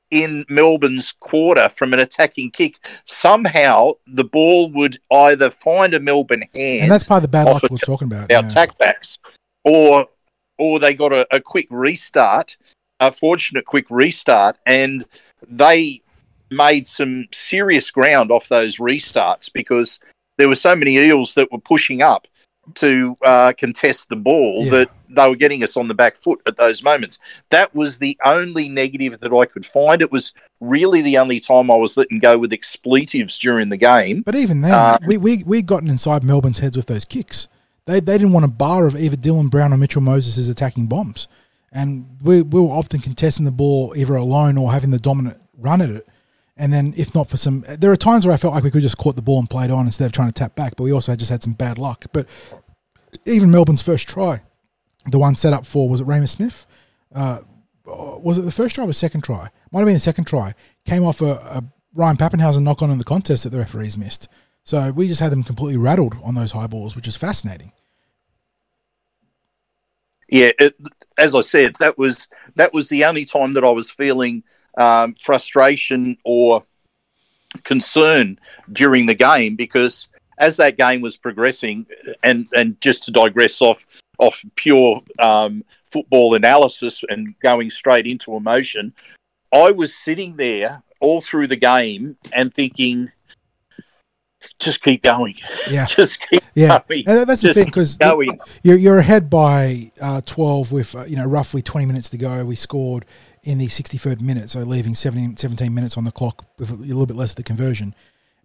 in 0.10 0.46
Melbourne's 0.50 1.12
quarter 1.20 1.68
from 1.68 1.94
an 1.94 2.00
attacking 2.00 2.52
kick. 2.52 2.76
Somehow 3.04 3.94
the 4.06 4.24
ball 4.24 4.72
would 4.72 5.00
either 5.12 5.50
find 5.50 5.94
a 5.94 6.00
Melbourne 6.00 6.44
hand, 6.54 6.84
and 6.84 6.92
that's 6.92 7.08
part 7.08 7.18
of 7.18 7.24
the 7.24 7.28
bad 7.28 7.48
luck 7.48 7.64
we 7.64 7.70
was 7.72 7.82
t- 7.82 7.86
talking 7.86 8.08
about. 8.08 8.32
our 8.32 8.44
yeah. 8.44 8.48
tack 8.48 8.78
backs, 8.78 9.20
or 9.66 10.08
or 10.58 10.80
they 10.80 10.94
got 10.94 11.12
a, 11.12 11.28
a 11.36 11.42
quick 11.42 11.68
restart, 11.70 12.58
a 13.02 13.12
fortunate 13.12 13.66
quick 13.66 13.88
restart, 13.90 14.58
and 14.66 15.06
they 15.50 16.02
made 16.50 16.88
some 16.88 17.25
serious 17.32 17.92
ground 17.92 18.32
off 18.32 18.48
those 18.48 18.77
restarts 18.77 19.51
because 19.51 20.00
there 20.38 20.48
were 20.48 20.56
so 20.56 20.75
many 20.75 20.96
eels 20.98 21.34
that 21.34 21.51
were 21.51 21.60
pushing 21.60 22.01
up 22.01 22.27
to 22.75 23.16
uh, 23.24 23.54
contest 23.58 24.10
the 24.10 24.16
ball 24.16 24.63
Yeah. 24.66 24.72
that 24.72 24.89
they 25.10 25.30
were 25.30 25.38
getting 25.38 25.63
us 25.63 25.77
on 25.77 25.88
the 25.88 25.94
back 25.94 26.18
foot 26.18 26.42
at 26.46 26.58
those 26.58 26.84
moments. 26.84 27.18
That 27.50 27.74
was 27.74 27.98
the 27.98 28.18
only 28.25 28.68
negative 28.68 29.20
that 29.22 29.34
I 29.34 29.46
could 29.46 29.66
find. 29.66 30.01
It 30.01 30.12
was 30.12 30.34
really 30.60 31.01
the 31.01 31.18
only 31.18 31.39
time 31.39 31.72
I 31.72 31.77
was 31.77 31.96
letting 31.96 32.20
go 32.20 32.38
with 32.38 32.51
expletives 32.51 33.39
during 33.39 33.70
the 33.70 33.77
game. 33.77 34.22
But 34.22 34.36
even 34.36 34.62
then, 34.62 34.74
Uh, 34.74 34.98
we 35.08 35.16
we 35.18 35.44
we 35.46 35.62
gotten 35.62 35.89
inside 35.89 36.24
Melbourne's 36.25 36.60
heads 36.60 36.75
with 36.75 36.88
those 36.88 37.06
kicks. 37.06 37.48
They 37.86 38.01
they 38.01 38.18
didn't 38.18 38.34
want 38.34 38.44
a 38.46 38.50
bar 38.50 38.86
of 38.86 38.98
either 38.98 39.16
Dylan 39.16 39.50
Brown 39.50 39.72
or 39.72 39.77
Mitchell 39.77 40.01
Moses' 40.01 40.50
attacking 40.50 40.88
bombs, 40.88 41.30
and 41.72 42.06
we 42.22 42.42
we 42.42 42.60
were 42.60 42.68
often 42.74 43.00
contesting 43.00 43.46
the 43.46 43.51
ball 43.51 43.94
either 43.96 44.16
alone 44.18 44.58
or 44.58 44.74
having 44.74 44.92
the 44.92 45.00
dominant 45.00 45.38
run 45.58 45.82
at 45.82 45.89
it. 45.89 46.06
And 46.60 46.74
then, 46.74 46.94
if 46.98 47.14
not 47.14 47.30
for 47.30 47.38
some, 47.38 47.64
there 47.68 47.92
are 47.92 47.98
times 47.98 48.26
where 48.26 48.34
I 48.34 48.38
felt 48.38 48.54
like 48.54 48.64
we 48.64 48.72
could 48.72 48.82
just 48.82 48.98
caught 48.98 49.16
the 49.16 49.22
ball 49.22 49.40
and 49.40 49.50
played 49.50 49.70
on 49.70 49.86
instead 49.86 50.06
of 50.06 50.12
trying 50.12 50.30
to 50.30 50.34
tap 50.34 50.56
back. 50.56 50.76
But 50.76 50.84
we 50.84 50.92
also 50.92 51.16
just 51.16 51.30
had 51.30 51.44
some 51.44 51.54
bad 51.54 51.78
luck. 51.78 52.06
But 52.12 52.28
even 53.26 53.52
Melbourne's 53.52 53.82
first 53.82 54.08
try, 54.08 54.42
the 55.06 55.20
one 55.20 55.36
set 55.36 55.54
up 55.54 55.66
for 55.66 55.88
was 55.88 56.02
it 56.02 56.08
Raymond 56.08 56.30
Smith? 56.30 56.66
Uh, 57.14 57.42
was 57.86 58.38
it 58.38 58.42
the 58.42 58.52
first 58.52 58.76
try 58.76 58.84
or 58.84 58.88
the 58.88 58.94
second 58.94 59.22
try? 59.22 59.50
Might 59.72 59.80
have 59.80 59.88
been 59.88 59.94
the 59.94 60.00
second 60.00 60.26
try. 60.26 60.56
Came 60.86 61.04
off 61.04 61.22
a, 61.22 61.34
a 61.34 61.64
Ryan 61.94 62.18
Papenhuyzen 62.18 62.64
knock 62.64 62.82
on 62.82 62.92
in 62.92 62.98
the 62.98 63.04
contest 63.04 63.44
that 63.44 63.52
the 63.52 63.60
referees 63.60 63.98
missed. 63.98 64.28
So 64.64 64.92
we 64.92 65.08
just 65.08 65.22
had 65.22 65.32
them 65.32 65.44
completely 65.44 65.78
rattled 65.78 66.18
on 66.24 66.36
those 66.36 66.52
high 66.52 66.68
balls, 66.68 66.96
which 66.96 67.08
is 67.08 67.16
fascinating. 67.16 67.72
yeah, 70.30 70.52
it, 70.60 70.76
as 71.18 71.34
I 71.36 71.42
said, 71.42 71.76
that 71.80 71.98
was 71.98 72.28
that 72.56 72.74
was 72.74 72.90
the 72.90 73.06
only 73.06 73.26
time 73.26 73.54
that 73.54 73.64
I 73.64 73.72
was 73.72 73.90
feeling 73.90 74.44
um, 74.77 75.15
frustration 75.19 76.17
or 76.24 76.63
concern 77.63 78.39
during 78.72 79.05
the 79.05 79.15
game 79.15 79.55
because 79.55 80.10
as 80.38 80.57
that 80.57 80.77
game 80.77 81.01
was 81.01 81.17
progressing, 81.17 81.86
and 82.24 82.48
and 82.55 82.79
just 82.79 83.03
to 83.05 83.12
digress 83.12 83.62
off 83.62 83.86
off 84.19 84.43
pure 84.55 85.01
um, 85.19 85.63
football 85.91 86.36
analysis 86.36 87.01
and 87.10 87.38
going 87.39 87.69
straight 87.72 88.07
into 88.07 88.36
emotion, 88.36 88.93
I 89.53 89.72
was 89.72 89.96
sitting 89.96 90.36
there 90.38 90.84
all 91.00 91.22
through 91.22 91.48
the 91.48 91.55
game 91.55 92.17
and 92.34 92.53
thinking, 92.53 93.12
just 94.60 94.81
keep 94.81 95.03
going, 95.03 95.36
Yeah. 95.69 95.86
just 95.89 96.19
keep 96.29 96.43
Yeah, 96.53 96.81
going, 96.88 97.03
and 97.07 97.27
that's 97.27 97.41
the 97.41 97.53
thing 97.53 97.65
because 97.65 97.98
you're, 98.63 98.77
you're 98.77 99.00
ahead 99.00 99.29
by 99.29 99.91
uh, 100.01 100.22
12 100.25 100.72
with 100.72 100.96
uh, 100.96 101.05
you 101.05 101.15
know 101.15 101.25
roughly 101.25 101.62
20 101.62 101.86
minutes 101.86 102.10
to 102.10 102.17
go. 102.17 102.46
We 102.46 102.55
scored 102.55 103.05
in 103.48 103.60
the 103.60 103.68
63rd 103.68 104.20
minute, 104.20 104.50
so 104.50 104.60
leaving 104.60 104.94
17, 104.94 105.38
17 105.38 105.74
minutes 105.74 105.98
on 105.98 106.04
the 106.04 106.12
clock 106.12 106.46
with 106.60 106.70
a 106.70 106.75
little 106.75 107.06
bit 107.06 107.16
less 107.16 107.32
of 107.32 107.38
the 107.38 107.44
conversion. 107.44 107.96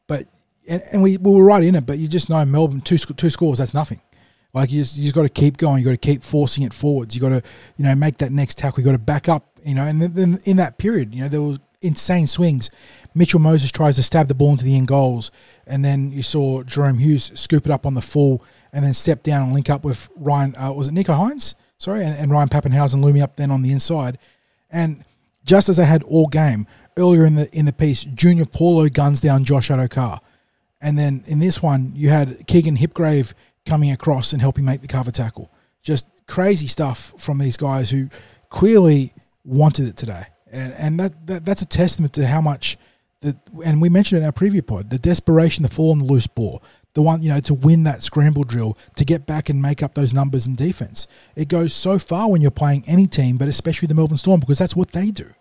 But 0.06 0.28
and, 0.68 0.80
and 0.92 1.02
we, 1.02 1.16
we 1.16 1.32
were 1.32 1.42
right 1.42 1.64
in 1.64 1.74
it, 1.74 1.84
but 1.84 1.98
you 1.98 2.06
just 2.06 2.30
know 2.30 2.44
Melbourne 2.44 2.80
two 2.80 2.96
two 2.96 3.28
scores 3.28 3.58
that's 3.58 3.74
nothing. 3.74 4.00
Like 4.54 4.70
you 4.70 4.80
just 4.80 4.96
you 4.96 5.02
just 5.02 5.14
got 5.16 5.22
to 5.22 5.28
keep 5.28 5.56
going. 5.56 5.80
You 5.80 5.86
got 5.86 5.90
to 5.90 5.96
keep 5.96 6.22
forcing 6.22 6.62
it 6.62 6.72
forwards. 6.72 7.16
You 7.16 7.20
got 7.20 7.30
to 7.30 7.42
you 7.76 7.84
know 7.84 7.96
make 7.96 8.18
that 8.18 8.30
next 8.30 8.58
tackle. 8.58 8.80
You 8.80 8.84
got 8.84 8.92
to 8.92 8.98
back 8.98 9.28
up. 9.28 9.48
You 9.64 9.74
know, 9.74 9.84
and 9.84 10.00
then, 10.00 10.12
then 10.14 10.38
in 10.44 10.56
that 10.58 10.78
period, 10.78 11.12
you 11.12 11.22
know 11.22 11.28
there 11.28 11.42
was 11.42 11.58
insane 11.80 12.28
swings. 12.28 12.70
Mitchell 13.12 13.40
Moses 13.40 13.72
tries 13.72 13.96
to 13.96 14.04
stab 14.04 14.28
the 14.28 14.34
ball 14.34 14.52
into 14.52 14.64
the 14.64 14.76
end 14.76 14.86
goals, 14.86 15.32
and 15.66 15.84
then 15.84 16.12
you 16.12 16.22
saw 16.22 16.62
Jahrome 16.62 17.00
Hughes 17.00 17.32
scoop 17.34 17.66
it 17.66 17.72
up 17.72 17.86
on 17.86 17.94
the 17.94 18.02
full, 18.02 18.44
and 18.72 18.84
then 18.84 18.94
step 18.94 19.24
down 19.24 19.42
and 19.42 19.52
link 19.52 19.68
up 19.68 19.84
with 19.84 20.08
Ryan. 20.14 20.54
Uh, 20.54 20.72
was 20.72 20.86
it 20.86 20.94
Nicho 20.94 21.16
Hynes? 21.16 21.56
Sorry, 21.78 22.04
and, 22.04 22.16
and 22.16 22.30
Ryan 22.30 22.48
Papenhuyzen 22.48 23.02
looming 23.02 23.22
up 23.22 23.34
then 23.34 23.50
on 23.50 23.62
the 23.62 23.72
inside, 23.72 24.16
and 24.72 25.04
just 25.44 25.68
as 25.68 25.78
I 25.78 25.84
had 25.84 26.02
all 26.04 26.26
game 26.26 26.66
earlier 26.96 27.26
in 27.26 27.34
the 27.34 27.48
in 27.56 27.64
the 27.64 27.72
piece, 27.72 28.04
Junior 28.04 28.46
Paulo 28.46 28.88
guns 28.88 29.20
down 29.20 29.44
Josh 29.44 29.68
Addo-Carr. 29.68 30.20
And 30.80 30.98
then 30.98 31.22
in 31.26 31.38
this 31.38 31.62
one, 31.62 31.92
you 31.94 32.08
had 32.08 32.46
Keegan 32.46 32.76
Hipgrave 32.76 33.34
coming 33.64 33.92
across 33.92 34.32
and 34.32 34.42
helping 34.42 34.64
make 34.64 34.80
the 34.80 34.88
cover 34.88 35.12
tackle. 35.12 35.50
Just 35.82 36.06
crazy 36.26 36.66
stuff 36.66 37.14
from 37.18 37.38
these 37.38 37.56
guys 37.56 37.90
who 37.90 38.08
clearly 38.48 39.12
wanted 39.44 39.86
it 39.86 39.96
today. 39.96 40.26
And, 40.50 40.72
and 40.74 41.00
that, 41.00 41.26
that 41.26 41.44
that's 41.44 41.62
a 41.62 41.66
testament 41.66 42.12
to 42.14 42.26
how 42.26 42.40
much 42.40 42.78
that, 43.20 43.36
and 43.64 43.80
we 43.80 43.88
mentioned 43.88 44.20
in 44.20 44.26
our 44.26 44.32
preview 44.32 44.66
pod, 44.66 44.90
the 44.90 44.98
desperation 44.98 45.62
to 45.62 45.70
fall 45.70 45.92
on 45.92 46.00
the 46.00 46.04
loose 46.04 46.26
ball, 46.26 46.62
the 46.94 47.02
one, 47.02 47.22
you 47.22 47.30
know, 47.30 47.40
to 47.40 47.54
win 47.54 47.84
that 47.84 48.02
scramble 48.02 48.44
drill, 48.44 48.76
to 48.96 49.04
get 49.04 49.26
back 49.26 49.48
and 49.48 49.62
make 49.62 49.82
up 49.82 49.94
those 49.94 50.12
numbers 50.12 50.46
in 50.46 50.54
defense. 50.54 51.06
It 51.34 51.48
goes 51.48 51.72
so 51.72 51.98
far 51.98 52.30
when 52.30 52.42
you're 52.42 52.50
playing 52.50 52.84
any 52.86 53.06
team, 53.06 53.38
but 53.38 53.48
especially 53.48 53.86
the 53.86 53.94
Melbourne 53.94 54.18
Storm, 54.18 54.40
because 54.40 54.58
that's 54.58 54.76
what 54.76 54.92
they 54.92 55.10
do. 55.10 55.32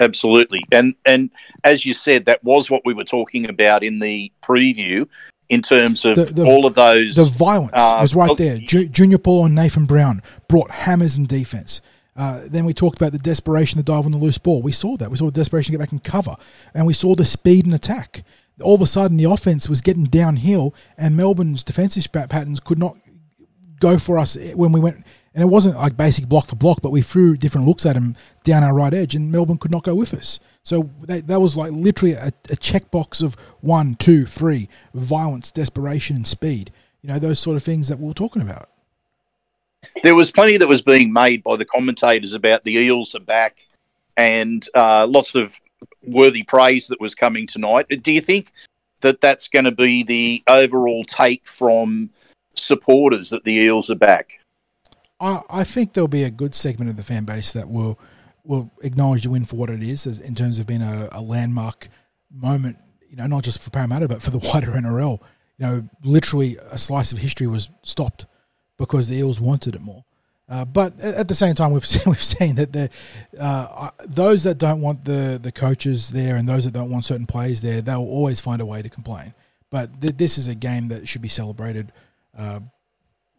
Absolutely, 0.00 0.64
and 0.72 0.94
and 1.04 1.30
as 1.62 1.84
you 1.84 1.92
said, 1.92 2.24
that 2.24 2.42
was 2.42 2.70
what 2.70 2.82
we 2.86 2.94
were 2.94 3.04
talking 3.04 3.48
about 3.48 3.82
in 3.82 3.98
the 3.98 4.32
preview, 4.42 5.06
in 5.50 5.60
terms 5.60 6.04
of 6.06 6.16
The- 6.16 6.24
the- 6.24 6.44
all 6.46 6.64
of 6.64 6.74
those. 6.74 7.16
The 7.16 7.24
violence 7.24 7.72
Uh, 7.74 7.98
was 8.00 8.14
right 8.14 8.36
there. 8.36 8.56
Ju- 8.58 8.88
Junior 8.88 9.18
Paul 9.18 9.44
and 9.46 9.54
Nathan 9.54 9.84
Brown 9.84 10.22
brought 10.48 10.70
hammers 10.70 11.16
in 11.16 11.26
defense. 11.26 11.82
Uh, 12.16 12.42
then 12.46 12.64
we 12.64 12.72
talked 12.72 12.96
about 12.96 13.12
the 13.12 13.18
desperation 13.18 13.76
to 13.76 13.82
dive 13.82 14.06
on 14.06 14.12
the 14.12 14.18
loose 14.18 14.38
ball. 14.38 14.62
We 14.62 14.72
saw 14.72 14.96
that. 14.96 15.10
We 15.10 15.16
saw 15.18 15.26
the 15.26 15.32
desperation 15.32 15.72
to 15.72 15.78
get 15.78 15.82
back 15.82 15.92
and 15.92 16.02
cover. 16.02 16.36
And 16.72 16.86
we 16.86 16.94
saw 16.94 17.14
the 17.16 17.24
speed 17.24 17.64
and 17.66 17.74
attack. 17.74 18.22
All 18.62 18.74
of 18.74 18.80
a 18.80 18.86
sudden, 18.86 19.16
the 19.16 19.24
offense 19.24 19.68
was 19.68 19.80
getting 19.80 20.04
downhill, 20.04 20.74
and 20.96 21.16
Melbourne's 21.16 21.64
defensive 21.64 22.10
pat- 22.12 22.30
patterns 22.30 22.60
could 22.60 22.78
not 22.78 22.96
go 23.80 23.98
for 23.98 24.18
us 24.18 24.36
when 24.54 24.72
we 24.72 24.80
went. 24.80 25.04
And 25.34 25.42
it 25.42 25.46
wasn't 25.46 25.76
like 25.76 25.96
basic 25.96 26.28
block 26.28 26.46
for 26.46 26.54
block, 26.54 26.80
but 26.80 26.92
we 26.92 27.02
threw 27.02 27.36
different 27.36 27.66
looks 27.66 27.84
at 27.84 27.96
him 27.96 28.14
down 28.44 28.62
our 28.62 28.72
right 28.72 28.94
edge, 28.94 29.16
and 29.16 29.32
Melbourne 29.32 29.58
could 29.58 29.72
not 29.72 29.82
go 29.82 29.94
with 29.94 30.14
us. 30.14 30.38
So 30.62 30.90
that, 31.02 31.26
that 31.26 31.40
was 31.40 31.56
like 31.56 31.72
literally 31.72 32.14
a, 32.14 32.28
a 32.28 32.56
checkbox 32.56 33.22
of 33.22 33.34
one, 33.60 33.96
two, 33.96 34.26
three 34.26 34.68
violence, 34.94 35.50
desperation, 35.50 36.14
and 36.14 36.26
speed. 36.26 36.70
You 37.02 37.08
know, 37.08 37.18
those 37.18 37.40
sort 37.40 37.56
of 37.56 37.64
things 37.64 37.88
that 37.88 37.98
we 37.98 38.06
were 38.06 38.14
talking 38.14 38.42
about. 38.42 38.70
there 40.02 40.14
was 40.14 40.30
plenty 40.30 40.56
that 40.56 40.68
was 40.68 40.80
being 40.82 41.12
made 41.12 41.42
by 41.42 41.56
the 41.56 41.64
commentators 41.64 42.32
about 42.32 42.62
the 42.62 42.76
Eels 42.76 43.14
are 43.16 43.20
back, 43.20 43.66
and 44.16 44.66
uh, 44.74 45.06
lots 45.08 45.34
of 45.34 45.60
worthy 46.06 46.42
praise 46.42 46.88
that 46.88 47.00
was 47.00 47.14
coming 47.14 47.46
tonight. 47.46 47.86
Do 48.02 48.12
you 48.12 48.20
think 48.20 48.52
that 49.00 49.20
that's 49.20 49.48
going 49.48 49.66
to 49.66 49.72
be 49.72 50.02
the 50.02 50.42
overall 50.46 51.04
take 51.04 51.46
from 51.46 52.10
supporters 52.54 53.30
that 53.30 53.44
the 53.44 53.52
Eels 53.52 53.90
are 53.90 53.96
back? 53.96 54.40
I, 55.20 55.42
I 55.48 55.64
think 55.64 55.92
there'll 55.92 56.08
be 56.08 56.24
a 56.24 56.30
good 56.30 56.54
segment 56.54 56.90
of 56.90 56.96
the 56.96 57.02
fan 57.02 57.24
base 57.24 57.52
that 57.52 57.68
will 57.68 57.98
will 58.44 58.70
acknowledge 58.82 59.22
the 59.22 59.30
win 59.30 59.46
for 59.46 59.56
what 59.56 59.70
it 59.70 59.82
is, 59.82 60.06
as, 60.06 60.20
in 60.20 60.34
terms 60.34 60.58
of 60.58 60.66
being 60.66 60.82
a, 60.82 61.08
a 61.12 61.22
landmark 61.22 61.88
moment. 62.30 62.78
You 63.08 63.16
know, 63.16 63.26
not 63.26 63.44
just 63.44 63.62
for 63.62 63.70
Parramatta, 63.70 64.08
but 64.08 64.22
for 64.22 64.30
the 64.30 64.38
wider 64.38 64.66
NRL. 64.72 65.20
You 65.58 65.66
know, 65.66 65.88
literally 66.02 66.56
a 66.70 66.78
slice 66.78 67.12
of 67.12 67.18
history 67.18 67.46
was 67.46 67.68
stopped 67.82 68.26
because 68.76 69.08
the 69.08 69.16
Eels 69.16 69.40
wanted 69.40 69.74
it 69.74 69.80
more. 69.80 70.04
Uh, 70.48 70.64
but 70.64 70.98
at 71.00 71.26
the 71.28 71.34
same 71.34 71.54
time, 71.54 71.72
we've 71.72 71.86
seen, 71.94 72.02
we've 72.06 72.22
seen 72.22 72.54
that 72.56 72.72
the 72.72 72.90
uh, 73.40 73.90
those 74.06 74.44
that 74.44 74.58
don't 74.58 74.80
want 74.80 75.04
the 75.04 75.38
the 75.42 75.52
coaches 75.52 76.10
there 76.10 76.36
and 76.36 76.48
those 76.48 76.64
that 76.64 76.72
don't 76.72 76.90
want 76.90 77.04
certain 77.04 77.26
players 77.26 77.60
there, 77.60 77.80
they'll 77.80 78.00
always 78.00 78.40
find 78.40 78.60
a 78.60 78.66
way 78.66 78.82
to 78.82 78.88
complain. 78.88 79.34
But 79.70 80.00
th- 80.00 80.16
this 80.16 80.38
is 80.38 80.48
a 80.48 80.54
game 80.54 80.88
that 80.88 81.08
should 81.08 81.22
be 81.22 81.28
celebrated 81.28 81.92
uh, 82.36 82.60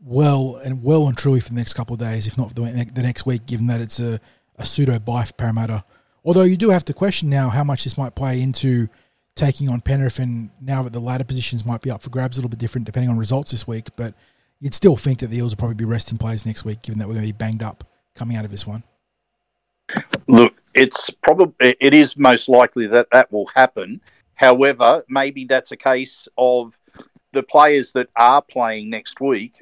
well 0.03 0.59
and 0.63 0.83
well 0.83 1.07
and 1.07 1.17
truly 1.17 1.39
for 1.39 1.50
the 1.50 1.55
next 1.55 1.74
couple 1.74 1.93
of 1.93 2.00
days, 2.00 2.27
if 2.27 2.38
not 2.38 2.55
the, 2.55 2.89
the 2.93 3.03
next 3.03 3.25
week, 3.25 3.45
given 3.45 3.67
that 3.67 3.81
it's 3.81 4.00
a, 4.00 4.19
a 4.57 4.65
pseudo 4.65 5.00
bye 5.00 5.25
for 5.25 5.33
Parramatta. 5.33 5.83
Although 6.24 6.43
you 6.43 6.57
do 6.57 6.71
have 6.71 6.85
to 6.85 6.93
question 6.93 7.29
now 7.29 7.50
how 7.50 7.63
much 7.63 7.83
this 7.83 7.97
might 7.97 8.15
play 8.15 8.41
into 8.41 8.88
taking 9.35 9.69
on 9.69 9.81
Penrith, 9.81 10.17
and 10.17 10.50
now 10.59 10.81
that 10.83 10.93
the 10.93 11.00
ladder 11.00 11.24
positions 11.24 11.65
might 11.65 11.81
be 11.81 11.91
up 11.91 12.01
for 12.01 12.09
grabs, 12.09 12.38
a 12.38 12.39
little 12.39 12.50
bit 12.50 12.59
different 12.59 12.85
depending 12.85 13.09
on 13.09 13.17
results 13.17 13.51
this 13.51 13.67
week. 13.67 13.89
But 13.95 14.15
you'd 14.59 14.74
still 14.74 14.95
think 14.95 15.19
that 15.19 15.27
the 15.27 15.38
Eels 15.38 15.51
will 15.51 15.57
probably 15.57 15.75
be 15.75 15.85
resting 15.85 16.17
players 16.17 16.45
next 16.45 16.65
week, 16.65 16.81
given 16.81 17.00
that 17.00 17.07
we're 17.07 17.13
going 17.13 17.25
to 17.25 17.33
be 17.33 17.38
banged 17.38 17.63
up 17.63 17.83
coming 18.15 18.38
out 18.38 18.45
of 18.45 18.51
this 18.51 18.65
one. 18.65 18.83
Look, 20.27 20.62
it's 20.74 21.09
probably 21.09 21.75
it 21.79 21.93
is 21.93 22.17
most 22.17 22.50
likely 22.50 22.88
that 22.88 23.07
that 23.12 23.31
will 23.31 23.47
happen. 23.53 24.01
However, 24.35 25.03
maybe 25.07 25.45
that's 25.45 25.71
a 25.71 25.77
case 25.77 26.27
of 26.38 26.79
the 27.31 27.43
players 27.43 27.91
that 27.91 28.09
are 28.15 28.41
playing 28.41 28.89
next 28.89 29.21
week. 29.21 29.62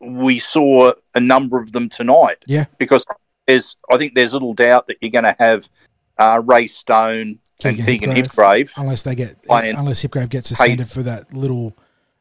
We 0.00 0.38
saw 0.38 0.92
a 1.14 1.20
number 1.20 1.60
of 1.60 1.72
them 1.72 1.88
tonight. 1.88 2.38
Yeah, 2.46 2.64
because 2.78 3.04
there's 3.46 3.76
I 3.90 3.98
think 3.98 4.14
there's 4.14 4.32
little 4.32 4.54
doubt 4.54 4.86
that 4.86 4.96
you're 5.00 5.10
going 5.10 5.24
to 5.24 5.36
have 5.38 5.68
uh, 6.16 6.42
Ray 6.44 6.66
Stone 6.66 7.38
and 7.62 7.76
Keegan 7.76 8.10
Hipgrave, 8.10 8.72
unless 8.76 9.02
they 9.02 9.14
get 9.14 9.36
unless 9.48 10.02
Hipgrave 10.02 10.30
gets 10.30 10.48
suspended 10.48 10.90
for 10.90 11.02
that 11.02 11.32
little, 11.34 11.76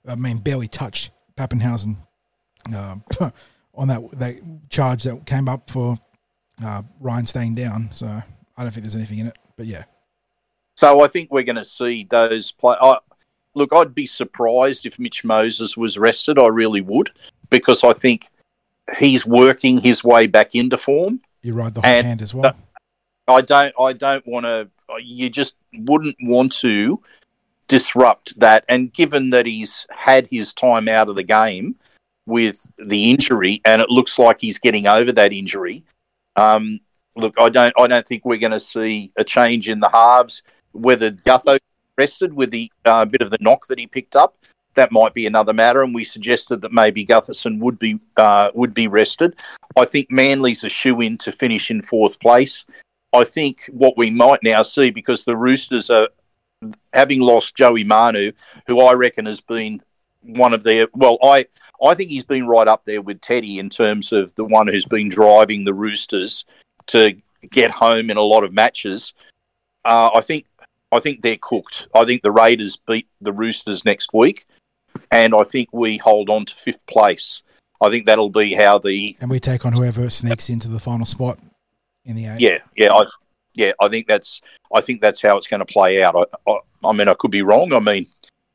I 0.06 0.16
mean, 0.16 0.40
barely 0.40 0.68
touched 0.68 1.12
Papenhuyzen 1.42 1.98
um, 2.76 3.04
on 3.74 3.88
that 3.88 4.02
that 4.20 4.36
charge 4.70 5.04
that 5.04 5.26
came 5.26 5.48
up 5.48 5.70
for 5.70 5.98
uh, 6.64 6.84
Ryan 7.00 7.28
staying 7.28 7.56
down. 7.56 7.90
So 7.92 8.06
I 8.06 8.64
don't 8.64 8.72
think 8.72 8.84
there's 8.84 8.96
anything 8.96 9.20
in 9.20 9.28
it. 9.28 9.38
But 9.58 9.66
yeah. 9.66 9.84
So 10.76 11.02
I 11.02 11.08
think 11.08 11.32
we're 11.32 11.44
going 11.44 11.58
to 11.58 11.66
see 11.66 12.08
those 12.10 12.52
play. 12.52 12.76
I, 12.80 12.98
look, 13.54 13.74
I'd 13.74 13.96
be 13.96 14.06
surprised 14.06 14.86
if 14.86 15.00
Mitch 15.00 15.24
Moses 15.24 15.76
was 15.76 15.98
rested. 15.98 16.40
I 16.40 16.48
really 16.48 16.82
would, 16.82 17.12
because 17.50 17.84
I 17.84 17.94
think 17.94 18.30
he's 18.98 19.26
working 19.26 19.80
his 19.80 20.04
way 20.04 20.28
back 20.28 20.56
into 20.56 20.78
form. 20.78 21.22
You 21.42 21.54
ride 21.54 21.76
the 21.76 21.82
hot 21.82 22.06
hand 22.06 22.22
as 22.22 22.34
well. 22.34 22.56
I 23.28 23.42
don't. 23.42 23.74
I 23.80 23.94
don't 23.94 24.26
want 24.28 24.46
to. 24.46 24.70
You 25.02 25.30
just 25.30 25.56
wouldn't 25.74 26.18
want 26.22 26.54
to 26.58 27.02
disrupt 27.72 28.38
that. 28.38 28.66
And 28.68 28.92
given 28.92 29.30
that 29.30 29.46
he's 29.46 29.88
had 29.92 30.28
his 30.28 30.54
time 30.54 30.90
out 30.90 31.08
of 31.08 31.16
the 31.16 31.24
game 31.24 31.78
with 32.26 32.70
the 32.78 33.10
injury, 33.10 33.62
and 33.64 33.82
it 33.82 33.90
looks 33.90 34.20
like 34.20 34.42
he's 34.42 34.60
getting 34.60 34.88
over 34.88 35.14
that 35.14 35.32
injury, 35.32 35.86
um, 36.36 36.82
look, 37.16 37.34
I 37.40 37.48
don't, 37.48 37.74
I 37.80 37.88
don't 37.88 38.06
think 38.06 38.26
we're 38.26 38.40
going 38.40 38.52
to 38.52 38.60
see 38.60 39.14
a 39.16 39.24
change 39.24 39.70
in 39.70 39.80
the 39.80 39.88
halves. 39.88 40.44
Whether 40.74 41.12
Gutho 41.12 41.60
rested 41.98 42.34
with 42.34 42.52
the 42.52 42.70
uh, 42.84 43.06
bit 43.06 43.22
of 43.22 43.32
the 43.32 43.38
knock 43.40 43.68
that 43.68 43.80
he 43.80 43.88
picked 43.88 44.18
up, 44.18 44.36
that 44.76 44.92
might 44.92 45.14
be 45.14 45.26
another 45.26 45.54
matter. 45.54 45.82
And 45.82 45.96
we 45.96 46.04
suggested 46.04 46.62
that 46.62 46.74
maybe 46.74 47.06
Gutherson 47.06 47.60
would 47.60 47.80
be 47.80 48.02
uh, 48.18 48.52
would 48.54 48.74
be 48.74 48.90
rested. 48.90 49.40
I 49.78 49.86
think 49.86 50.12
Manly's 50.12 50.66
a 50.66 50.70
shoe 50.70 51.00
in 51.00 51.18
to 51.20 51.32
finish 51.32 51.72
in 51.72 51.82
fourth 51.82 52.20
place. 52.20 52.66
I 53.14 53.24
think 53.24 53.70
what 53.72 53.98
we 53.98 54.10
might 54.10 54.44
now 54.44 54.62
see 54.64 54.92
because 54.92 55.24
the 55.24 55.38
Roosters 55.38 55.90
are 55.90 56.10
having 56.94 57.22
lost 57.22 57.56
Joey 57.56 57.84
Manu, 57.84 58.32
who 58.68 58.82
I 58.82 58.94
reckon 58.94 59.26
has 59.26 59.42
been 59.42 59.82
one 60.22 60.54
of 60.54 60.64
their 60.64 60.88
well, 60.94 61.18
I 61.24 61.48
I 61.84 61.96
think 61.96 62.10
he's 62.10 62.24
been 62.24 62.48
right 62.48 62.68
up 62.68 62.86
there 62.86 63.02
with 63.02 63.22
Teddy 63.22 63.60
in 63.60 63.70
terms 63.70 64.12
of 64.12 64.34
the 64.36 64.46
one 64.46 64.68
who's 64.68 64.86
been 64.86 65.10
driving 65.10 65.64
the 65.64 65.74
Roosters 65.74 66.46
to 66.88 67.16
get 67.50 67.72
home 67.72 68.10
in 68.10 68.18
a 68.18 68.22
lot 68.22 68.44
of 68.44 68.54
matches. 68.54 69.14
Uh, 69.84 70.12
I 70.14 70.22
think 70.22 70.46
I 70.92 71.00
think 71.00 71.22
they're 71.22 71.38
cooked. 71.42 71.88
I 71.96 72.06
think 72.06 72.22
the 72.22 72.32
Raiders 72.32 72.78
beat 72.78 73.08
the 73.20 73.34
Roosters 73.34 73.86
next 73.86 74.14
week, 74.14 74.46
and 75.10 75.34
I 75.34 75.44
think 75.44 75.70
we 75.72 75.98
hold 75.98 76.30
on 76.30 76.46
to 76.46 76.56
fifth 76.56 76.86
place. 76.86 77.42
I 77.82 77.90
think 77.90 78.06
that'll 78.06 78.30
be 78.30 78.54
how 78.54 78.78
the 78.78 79.18
and 79.20 79.30
we 79.30 79.40
take 79.40 79.66
on 79.66 79.74
whoever 79.74 80.10
sneaks 80.10 80.50
into 80.50 80.68
the 80.68 80.80
final 80.80 81.06
spot 81.06 81.40
in 82.06 82.16
the 82.16 82.28
eight. 82.28 82.40
Yeah, 82.40 82.60
yeah, 82.76 82.94
I, 82.94 83.06
yeah. 83.54 83.72
I 83.80 83.88
think 83.90 84.08
that's 84.08 84.42
I 84.74 84.82
think 84.82 85.02
that's 85.02 85.22
how 85.22 85.38
it's 85.38 85.48
going 85.48 85.60
to 85.60 85.66
play 85.66 86.04
out. 86.04 86.16
I, 86.16 86.52
I, 86.52 86.60
I 86.84 86.94
mean, 86.94 87.08
I 87.08 87.14
could 87.14 87.32
be 87.32 87.42
wrong. 87.42 87.74
I 87.74 87.80
mean, 87.80 88.08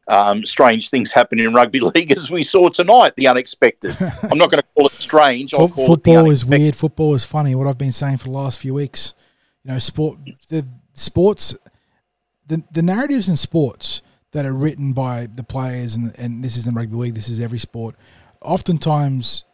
um, 0.08 0.44
strange 0.44 0.90
things 0.90 1.12
happen 1.12 1.40
in 1.40 1.52
rugby 1.54 1.80
league 1.94 2.12
as 2.12 2.30
we 2.30 2.42
saw 2.42 2.68
tonight. 2.68 3.14
The 3.16 3.28
unexpected. 3.28 3.96
I'm 4.22 4.38
not 4.38 4.50
going 4.50 4.62
to 4.62 4.68
call 4.74 4.86
it 4.86 4.92
strange. 4.92 5.52
Football 5.52 6.30
is 6.30 6.44
weird. 6.44 6.76
Football 6.76 7.14
is 7.14 7.24
funny. 7.24 7.54
What 7.54 7.66
I've 7.66 7.78
been 7.78 7.92
saying 7.92 8.18
for 8.18 8.24
the 8.24 8.30
last 8.30 8.58
few 8.58 8.74
weeks. 8.74 9.14
You 9.64 9.72
know, 9.72 9.78
sport. 9.78 10.18
The 10.48 10.66
sports. 10.94 11.56
The 12.46 12.62
the 12.70 12.82
narratives 12.82 13.28
in 13.28 13.36
sports 13.36 14.02
that 14.32 14.46
are 14.46 14.52
written 14.52 14.92
by 14.92 15.26
the 15.26 15.42
players, 15.42 15.96
and 15.96 16.14
and 16.18 16.44
this 16.44 16.56
is 16.56 16.66
in 16.66 16.74
rugby 16.74 16.96
league. 16.96 17.14
This 17.14 17.28
is 17.28 17.40
every 17.40 17.58
sport. 17.58 17.96
Oftentimes, 18.40 19.44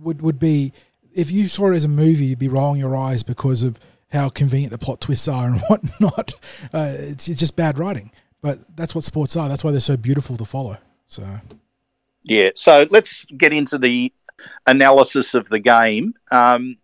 would 0.00 0.22
would 0.22 0.38
be 0.38 0.72
if 1.16 1.30
you 1.30 1.48
saw 1.48 1.72
it 1.72 1.76
as 1.76 1.84
a 1.84 1.88
movie, 1.88 2.26
you'd 2.26 2.38
be 2.38 2.48
rolling 2.48 2.78
your 2.78 2.94
eyes 2.94 3.22
because 3.22 3.62
of 3.62 3.80
how 4.10 4.28
convenient 4.28 4.72
the 4.72 4.78
plot 4.78 5.00
twists 5.00 5.28
are 5.28 5.46
and 5.46 5.60
whatnot. 5.68 6.34
Uh, 6.72 6.94
it's, 6.96 7.28
it's 7.28 7.38
just 7.38 7.56
bad 7.56 7.78
writing. 7.78 8.10
But 8.42 8.76
that's 8.76 8.94
what 8.94 9.04
sports 9.04 9.36
are. 9.36 9.48
That's 9.48 9.64
why 9.64 9.72
they're 9.72 9.80
so 9.80 9.96
beautiful 9.96 10.36
to 10.36 10.44
follow. 10.44 10.78
So, 11.06 11.40
yeah. 12.22 12.50
So 12.54 12.86
let's 12.90 13.24
get 13.36 13.52
into 13.52 13.78
the 13.78 14.12
analysis 14.66 15.34
of 15.34 15.48
the 15.48 15.58
game. 15.58 16.14
Um, 16.30 16.76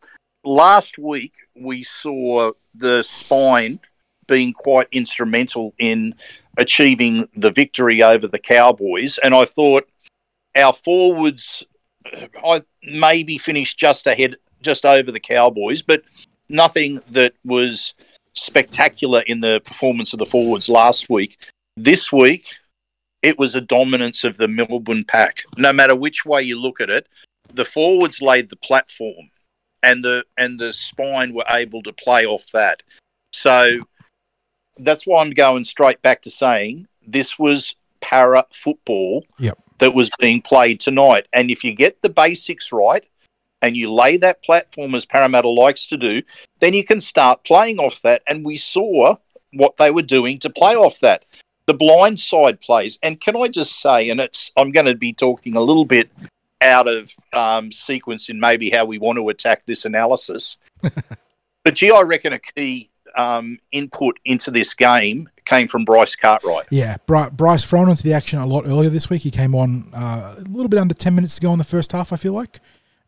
last 0.45 0.99
week 0.99 1.35
we 1.55 1.83
saw 1.83 2.53
the 2.75 3.03
spine 3.03 3.81
being 4.27 4.53
quite 4.53 4.89
instrumental 4.93 5.75
in 5.79 6.15
achieving 6.57 7.29
the 7.37 7.51
victory 7.51 8.03
over 8.03 8.27
the 8.27 8.39
Cowboys, 8.39 9.19
and 9.19 9.35
I 9.35 9.45
thought 9.45 9.89
our 10.57 10.73
forwards, 10.73 11.65
I 12.45 12.63
maybe 12.83 13.39
finished 13.39 13.79
just 13.79 14.07
ahead, 14.07 14.37
just 14.63 14.85
over 14.85 15.11
the 15.11 15.21
Cowboys, 15.21 15.83
but 15.83 16.03
nothing 16.53 17.01
that 17.11 17.35
was 17.45 17.95
spectacular 18.35 19.21
in 19.23 19.41
the 19.41 19.61
performance 19.65 20.13
of 20.13 20.19
the 20.19 20.27
forwards 20.27 20.69
last 20.69 21.11
week. 21.11 21.39
This 21.77 22.13
week, 22.13 22.55
it 23.23 23.39
was 23.39 23.55
a 23.55 23.61
dominance 23.61 24.25
of 24.25 24.37
the 24.37 24.49
Melbourne 24.49 25.05
pack. 25.05 25.43
No 25.57 25.73
matter 25.73 25.95
which 25.95 26.25
way 26.25 26.43
you 26.43 26.61
look 26.61 26.81
at 26.81 26.91
it, 26.91 27.07
the 27.53 27.65
forwards 27.65 28.21
laid 28.21 28.51
the 28.51 28.57
platform, 28.57 29.31
and 29.83 30.05
the 30.05 30.25
and 30.37 30.59
the 30.59 30.73
spine 30.73 31.35
were 31.35 31.45
able 31.49 31.83
to 31.83 31.93
play 31.93 32.27
off 32.27 32.47
that. 32.53 32.83
So 33.33 33.81
that's 34.79 35.07
why 35.07 35.23
I'm 35.23 35.31
going 35.31 35.65
straight 35.65 36.03
back 36.03 36.23
to 36.23 36.31
saying 36.31 36.87
this 37.07 37.39
was 37.39 37.75
para 38.01 38.45
football 38.53 39.25
yep. 39.39 39.59
that 39.79 39.95
was 39.95 40.11
being 40.19 40.43
played 40.43 40.81
tonight. 40.81 41.27
And 41.33 41.51
if 41.51 41.65
you 41.65 41.75
get 41.75 42.03
the 42.03 42.11
basics 42.11 42.73
right, 42.73 43.05
and 43.63 43.77
you 43.77 43.91
lay 43.93 44.17
that 44.19 44.43
platform 44.43 44.95
as 44.95 45.07
Parramatta 45.07 45.49
likes 45.49 45.87
to 45.87 45.97
do, 45.97 46.23
then 46.61 46.75
you 46.75 46.85
can 46.85 47.01
start 47.01 47.45
playing 47.45 47.79
off 47.79 48.03
that. 48.03 48.23
And 48.27 48.45
we 48.45 48.57
saw 48.57 49.17
what 49.55 49.77
they 49.77 49.91
were 49.91 50.03
doing 50.03 50.41
to 50.41 50.51
play 50.51 50.75
off 50.75 50.99
that. 51.01 51.25
The 51.67 51.75
blind 51.75 52.21
side 52.21 52.61
plays. 52.61 52.99
And 53.03 53.21
can 53.21 53.37
I 53.37 53.47
just 53.47 53.81
say, 53.81 54.11
and 54.11 54.21
it's 54.21 54.51
I'm 54.57 54.73
going 54.73 54.87
to 54.87 54.97
be 54.97 55.13
talking 55.13 55.55
a 55.55 55.61
little 55.61 55.85
bit 55.85 56.11
out 56.61 56.89
of 56.89 57.13
um, 57.33 57.71
sequence 57.71 58.29
in 58.29 58.41
maybe 58.41 58.69
how 58.71 58.85
we 58.85 58.99
want 58.99 59.17
to 59.19 59.29
attack 59.29 59.63
this 59.65 59.85
analysis. 59.85 60.59
but 61.65 61.75
gee, 61.75 61.93
I 61.93 62.03
reckon 62.03 62.33
a 62.33 62.41
key 62.41 62.91
um, 63.15 63.59
input 63.71 64.19
into 64.25 64.51
this 64.51 64.75
game 64.75 65.29
came 65.45 65.69
from 65.69 65.85
Bryce 65.85 66.17
Cartwright. 66.17 66.67
Yeah, 66.71 66.97
Bryce 67.07 67.65
thrown 67.65 67.89
into 67.89 68.03
the 68.03 68.13
action 68.13 68.39
a 68.39 68.47
lot 68.47 68.65
earlier 68.67 68.91
this 68.91 69.11
week. 69.11 69.23
He 69.23 69.31
came 69.31 69.55
on 69.55 69.85
uh, 69.95 70.37
a 70.39 70.49
little 70.49 70.69
bit 70.69 70.81
under 70.81 70.95
10 70.95 71.15
minutes 71.15 71.37
to 71.37 71.41
go 71.41 71.53
in 71.53 71.59
the 71.59 71.65
first 71.65 71.93
half, 71.93 72.13
I 72.13 72.17
feel 72.17 72.33
like 72.33 72.61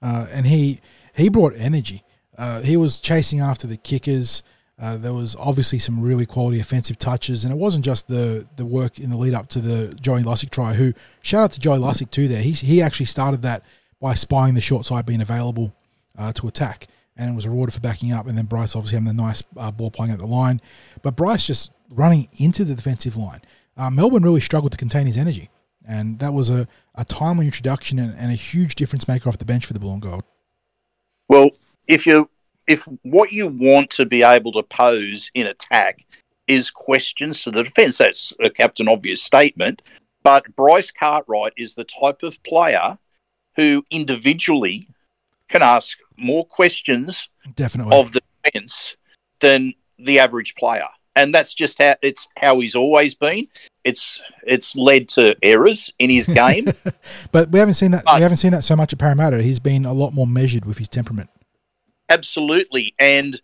uh, 0.05 0.27
and 0.31 0.47
he 0.47 0.81
he 1.17 1.29
brought 1.29 1.55
energy. 1.57 2.05
Uh, 2.37 2.61
he 2.61 2.77
was 2.77 3.01
chasing 3.01 3.41
after 3.41 3.67
the 3.67 3.79
kickers. 3.79 4.43
Uh, 4.79 4.97
there 4.97 5.15
was 5.15 5.35
obviously 5.37 5.79
some 5.79 6.01
really 6.01 6.27
quality 6.27 6.61
offensive 6.61 6.99
touches, 6.99 7.45
and 7.45 7.53
it 7.53 7.57
wasn't 7.57 7.85
just 7.85 8.07
the 8.07 8.47
the 8.57 8.67
work 8.67 8.99
in 8.99 9.09
the 9.09 9.17
lead 9.17 9.33
up 9.33 9.49
to 9.49 9.61
the 9.61 9.95
Joey 9.95 10.23
Lussick 10.23 10.51
try. 10.51 10.75
Who 10.75 10.93
shout 11.23 11.43
out 11.43 11.53
to 11.53 11.61
Joey 11.61 11.79
Lussick 11.79 12.11
too? 12.11 12.29
There, 12.29 12.43
he 12.43 12.53
he 12.53 12.83
actually 12.83 13.07
started 13.07 13.43
that 13.43 13.63
by 13.99 14.13
spying 14.15 14.55
the 14.55 14.61
short 14.61 14.85
side 14.85 15.07
being 15.07 15.23
available 15.23 15.75
uh, 16.19 16.33
to 16.33 16.49
attack, 16.49 16.89
and 17.17 17.31
it 17.31 17.35
was 17.35 17.49
rewarded 17.49 17.73
for 17.73 17.81
backing 17.81 18.13
up. 18.13 18.27
And 18.27 18.37
then 18.37 18.45
Bryce 18.45 18.77
obviously 18.77 18.97
having 18.97 19.17
the 19.17 19.23
nice 19.23 19.43
uh, 19.57 19.71
ball 19.71 19.91
playing 19.91 20.13
at 20.13 20.19
the 20.19 20.27
line, 20.27 20.61
but 21.01 21.17
Bryce 21.17 21.47
just 21.47 21.73
running 21.89 22.29
into 22.37 22.65
the 22.65 22.75
defensive 22.75 23.17
line. 23.17 23.41
Uh, 23.77 23.91
Melbourne 23.91 24.23
really 24.23 24.41
struggled 24.41 24.73
to 24.73 24.79
contain 24.79 25.07
his 25.07 25.17
energy 25.17 25.51
and 25.87 26.19
that 26.19 26.33
was 26.33 26.51
a, 26.51 26.67
a 26.95 27.05
timely 27.05 27.47
introduction 27.47 27.99
and, 27.99 28.15
and 28.17 28.31
a 28.31 28.35
huge 28.35 28.75
difference 28.75 29.09
maker 29.09 29.29
off 29.29 29.39
the 29.39 29.45
bench 29.45 29.67
for 29.67 29.73
the 29.73 29.81
blue 29.81 29.93
and 29.93 30.03
gold. 30.03 30.25
Well, 31.29 31.51
if 31.87 32.07
you 32.07 32.31
if 32.67 32.85
what 33.03 33.33
you 33.33 33.49
want 33.49 33.91
to 33.91 34.07
be 34.07 34.23
able 34.23 34.53
to 34.53 34.63
pose 34.63 35.31
in 35.35 35.47
attack 35.47 36.05
is 36.47 36.71
questions 36.71 37.43
to 37.43 37.51
the 37.51 37.65
defence, 37.65 37.99
that's 37.99 38.35
a 38.43 38.51
captain 38.51 38.89
obvious 38.89 39.23
statement. 39.23 39.83
But 40.23 40.55
Bryce 40.57 40.91
Cartwright 40.91 41.53
is 41.57 41.75
the 41.75 41.85
type 41.85 42.23
of 42.23 42.43
player 42.43 42.99
who 43.57 43.85
individually 43.91 44.89
can 45.49 45.63
ask 45.63 45.99
more 46.17 46.47
questions 46.47 47.29
definitely 47.55 47.97
of 47.97 48.13
the 48.13 48.23
defence 48.43 48.97
than 49.41 49.75
the 49.99 50.19
average 50.19 50.55
player 50.55 50.87
and 51.17 51.35
that's 51.35 51.55
just 51.55 51.81
how 51.81 51.97
it's 52.03 52.29
how 52.37 52.61
he's 52.61 52.75
always 52.75 53.15
been. 53.15 53.49
It's 53.85 54.21
it's 54.47 54.75
led 54.75 55.09
to 55.11 55.37
errors 55.43 55.93
in 55.99 56.11
his 56.11 56.27
game, 56.27 56.67
but 57.33 57.51
we 57.51 57.59
haven't 57.59 57.75
seen 57.75 57.93
that. 57.93 58.05
But, 58.05 58.17
we 58.17 58.23
haven't 58.23 58.39
seen 58.39 58.53
that 58.53 58.65
so 58.65 58.77
much 58.77 58.93
at 58.93 58.99
Parramatta. 58.99 59.43
He's 59.43 59.61
been 59.61 59.85
a 59.85 59.93
lot 59.93 60.13
more 60.13 60.27
measured 60.27 60.65
with 60.65 60.79
his 60.79 60.89
temperament. 60.89 61.31
Absolutely, 62.09 62.95
and 62.99 63.41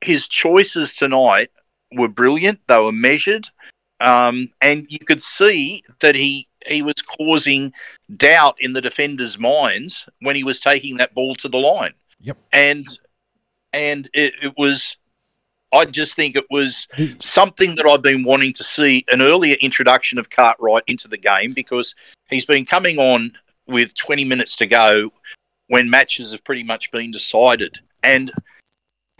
his 0.00 0.28
choices 0.28 0.94
tonight 0.94 1.50
were 1.92 2.08
brilliant. 2.08 2.60
They 2.68 2.78
were 2.78 2.92
measured. 2.92 3.48
um, 4.00 4.48
and 4.60 4.86
you 4.88 4.98
could 4.98 5.22
see 5.22 5.82
that 6.00 6.14
he 6.14 6.48
he 6.66 6.82
was 6.82 7.02
causing 7.02 7.72
doubt 8.16 8.56
in 8.60 8.72
the 8.72 8.80
defenders' 8.80 9.38
minds 9.38 10.06
when 10.20 10.36
he 10.36 10.44
was 10.44 10.60
taking 10.60 10.96
that 10.98 11.14
ball 11.14 11.34
to 11.36 11.48
the 11.48 11.58
line. 11.58 11.94
Yep. 12.20 12.38
And 12.52 12.86
and 13.72 14.08
it, 14.14 14.34
it 14.42 14.54
was 14.56 14.96
I 15.72 15.84
just 15.84 16.14
think 16.14 16.36
it 16.36 16.46
was 16.50 16.86
something 17.20 17.74
that 17.74 17.88
I've 17.88 18.02
been 18.02 18.24
wanting 18.24 18.52
to 18.54 18.64
see 18.64 19.04
an 19.10 19.20
earlier 19.20 19.56
introduction 19.60 20.18
of 20.18 20.30
Cartwright 20.30 20.84
into 20.86 21.08
the 21.08 21.18
game 21.18 21.52
because 21.52 21.94
he's 22.30 22.46
been 22.46 22.64
coming 22.64 22.98
on 22.98 23.32
with 23.66 23.94
20 23.96 24.24
minutes 24.24 24.56
to 24.56 24.66
go 24.66 25.10
when 25.68 25.90
matches 25.90 26.32
have 26.32 26.44
pretty 26.44 26.62
much 26.62 26.90
been 26.92 27.10
decided. 27.10 27.78
And 28.02 28.32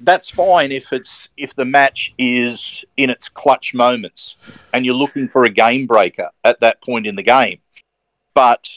that's 0.00 0.28
fine 0.28 0.72
if 0.72 0.92
it's 0.92 1.28
if 1.36 1.54
the 1.54 1.64
match 1.64 2.14
is 2.18 2.84
in 2.96 3.10
its 3.10 3.28
clutch 3.28 3.72
moments 3.72 4.36
and 4.72 4.84
you're 4.84 4.94
looking 4.94 5.26
for 5.26 5.44
a 5.44 5.50
game 5.50 5.86
breaker 5.86 6.30
at 6.44 6.60
that 6.60 6.82
point 6.82 7.06
in 7.06 7.16
the 7.16 7.22
game. 7.22 7.58
But 8.34 8.70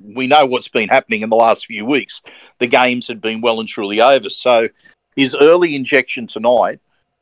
we 0.00 0.26
know 0.26 0.46
what's 0.46 0.68
been 0.68 0.88
happening 0.88 1.22
in 1.22 1.30
the 1.30 1.36
last 1.36 1.66
few 1.66 1.84
weeks. 1.84 2.22
The 2.58 2.66
games 2.66 3.08
had 3.08 3.20
been 3.20 3.40
well 3.40 3.60
and 3.60 3.68
truly 3.68 4.00
over. 4.00 4.30
So 4.30 4.68
his 5.16 5.34
early 5.34 5.74
injection 5.74 6.26
tonight 6.26 6.80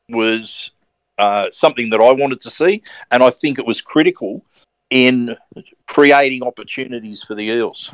was 0.09 0.71
uh, 1.17 1.49
something 1.51 1.89
that 1.91 2.01
I 2.01 2.11
wanted 2.11 2.41
to 2.41 2.49
see, 2.49 2.83
and 3.11 3.23
I 3.23 3.29
think 3.29 3.59
it 3.59 3.65
was 3.65 3.81
critical 3.81 4.43
in 4.89 5.35
creating 5.87 6.43
opportunities 6.43 7.23
for 7.23 7.35
the 7.35 7.43
Eels. 7.43 7.91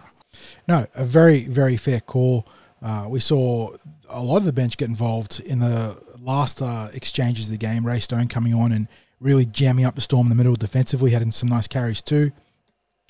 No, 0.67 0.85
a 0.95 1.03
very, 1.03 1.45
very 1.45 1.77
fair 1.77 1.99
call. 1.99 2.47
Uh, 2.81 3.05
we 3.09 3.19
saw 3.19 3.75
a 4.09 4.21
lot 4.21 4.37
of 4.37 4.45
the 4.45 4.53
bench 4.53 4.77
get 4.77 4.89
involved 4.89 5.39
in 5.41 5.59
the 5.59 6.01
last 6.19 6.61
uh, 6.61 6.89
exchanges 6.93 7.45
of 7.45 7.51
the 7.51 7.57
game. 7.57 7.85
Ray 7.85 7.99
Stone 7.99 8.27
coming 8.27 8.53
on 8.53 8.71
and 8.71 8.87
really 9.19 9.45
jamming 9.45 9.85
up 9.85 9.95
the 9.95 10.01
storm 10.01 10.27
in 10.27 10.29
the 10.29 10.35
middle 10.35 10.55
defensively, 10.55 11.11
had 11.11 11.33
some 11.33 11.49
nice 11.49 11.67
carries 11.67 12.01
too. 12.01 12.31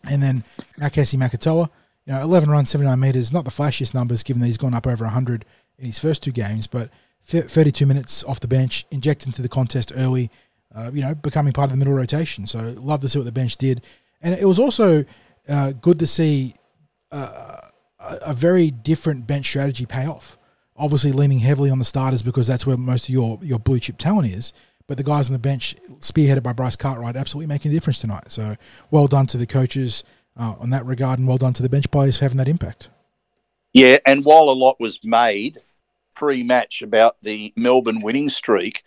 And 0.04 0.24
then 0.24 0.44
Makahesi 0.80 1.18
Makatoa, 1.18 1.70
you 2.06 2.14
know, 2.14 2.22
11 2.22 2.50
runs, 2.50 2.70
79 2.70 3.00
metres, 3.00 3.34
not 3.34 3.46
the 3.46 3.52
flashiest 3.52 3.94
numbers 3.94 4.24
given 4.24 4.40
that 4.40 4.48
he's 4.48 4.58
gone 4.58 4.74
up 4.74 4.88
over 4.88 5.04
100 5.06 5.46
in 5.80 5.88
his 5.88 6.00
first 6.00 6.24
two 6.24 6.32
games, 6.32 6.68
but 6.68 6.90
32 7.24 7.86
minutes 7.86 8.24
off 8.24 8.40
the 8.40 8.48
bench, 8.48 8.86
injected 8.92 9.28
into 9.28 9.42
the 9.42 9.50
contest 9.50 9.92
early, 9.96 10.30
uh, 10.76 10.92
you 10.94 11.02
know, 11.02 11.16
becoming 11.16 11.54
part 11.54 11.66
of 11.66 11.72
the 11.72 11.78
middle 11.78 11.94
rotation. 11.94 12.48
So 12.48 12.74
love 12.78 13.02
to 13.02 13.10
see 13.10 13.20
what 13.20 13.26
the 13.26 13.32
bench 13.32 13.58
did. 13.58 13.82
And 14.22 14.36
it 14.36 14.46
was 14.46 14.60
also 14.60 15.06
uh, 15.48 15.74
good 15.74 16.00
to 16.00 16.08
see 16.08 16.56
a, 17.12 17.72
a 18.00 18.34
very 18.34 18.72
different 18.72 19.28
bench 19.28 19.48
strategy 19.48 19.86
pay 19.86 20.06
off. 20.06 20.38
Obviously, 20.76 21.12
leaning 21.12 21.40
heavily 21.40 21.70
on 21.70 21.80
the 21.80 21.86
starters 21.86 22.22
because 22.22 22.48
that's 22.48 22.66
where 22.66 22.78
most 22.78 23.06
of 23.06 23.10
your, 23.10 23.38
your 23.42 23.60
blue 23.60 23.80
chip 23.80 23.98
talent 23.98 24.34
is. 24.34 24.54
But 24.88 24.98
the 24.98 25.04
guys 25.04 25.30
on 25.30 25.34
the 25.34 25.40
bench, 25.40 25.76
spearheaded 26.00 26.42
by 26.42 26.54
Bryce 26.54 26.76
Cartwright, 26.76 27.16
absolutely 27.16 27.48
making 27.48 27.72
a 27.72 27.74
difference 27.76 28.00
tonight. 28.00 28.32
So 28.32 28.56
well 28.90 29.08
done 29.08 29.28
to 29.28 29.38
the 29.38 29.46
coaches 29.46 30.04
uh, 30.38 30.56
on 30.58 30.70
that 30.72 30.86
regard, 30.86 31.20
and 31.20 31.28
well 31.28 31.38
done 31.38 31.54
to 31.54 31.62
the 31.62 31.70
bench 31.70 31.92
players 31.92 32.18
for 32.18 32.26
having 32.26 32.38
that 32.38 32.48
impact. 32.48 32.90
Yeah, 33.74 34.00
and 34.06 34.26
while 34.26 34.50
a 34.50 34.52
lot 34.52 34.80
was 34.80 35.00
made 35.04 35.60
pre-match 36.20 36.82
about 36.82 37.16
the 37.22 37.54
Melbourne 37.56 38.02
winning 38.02 38.30
streak, 38.30 38.84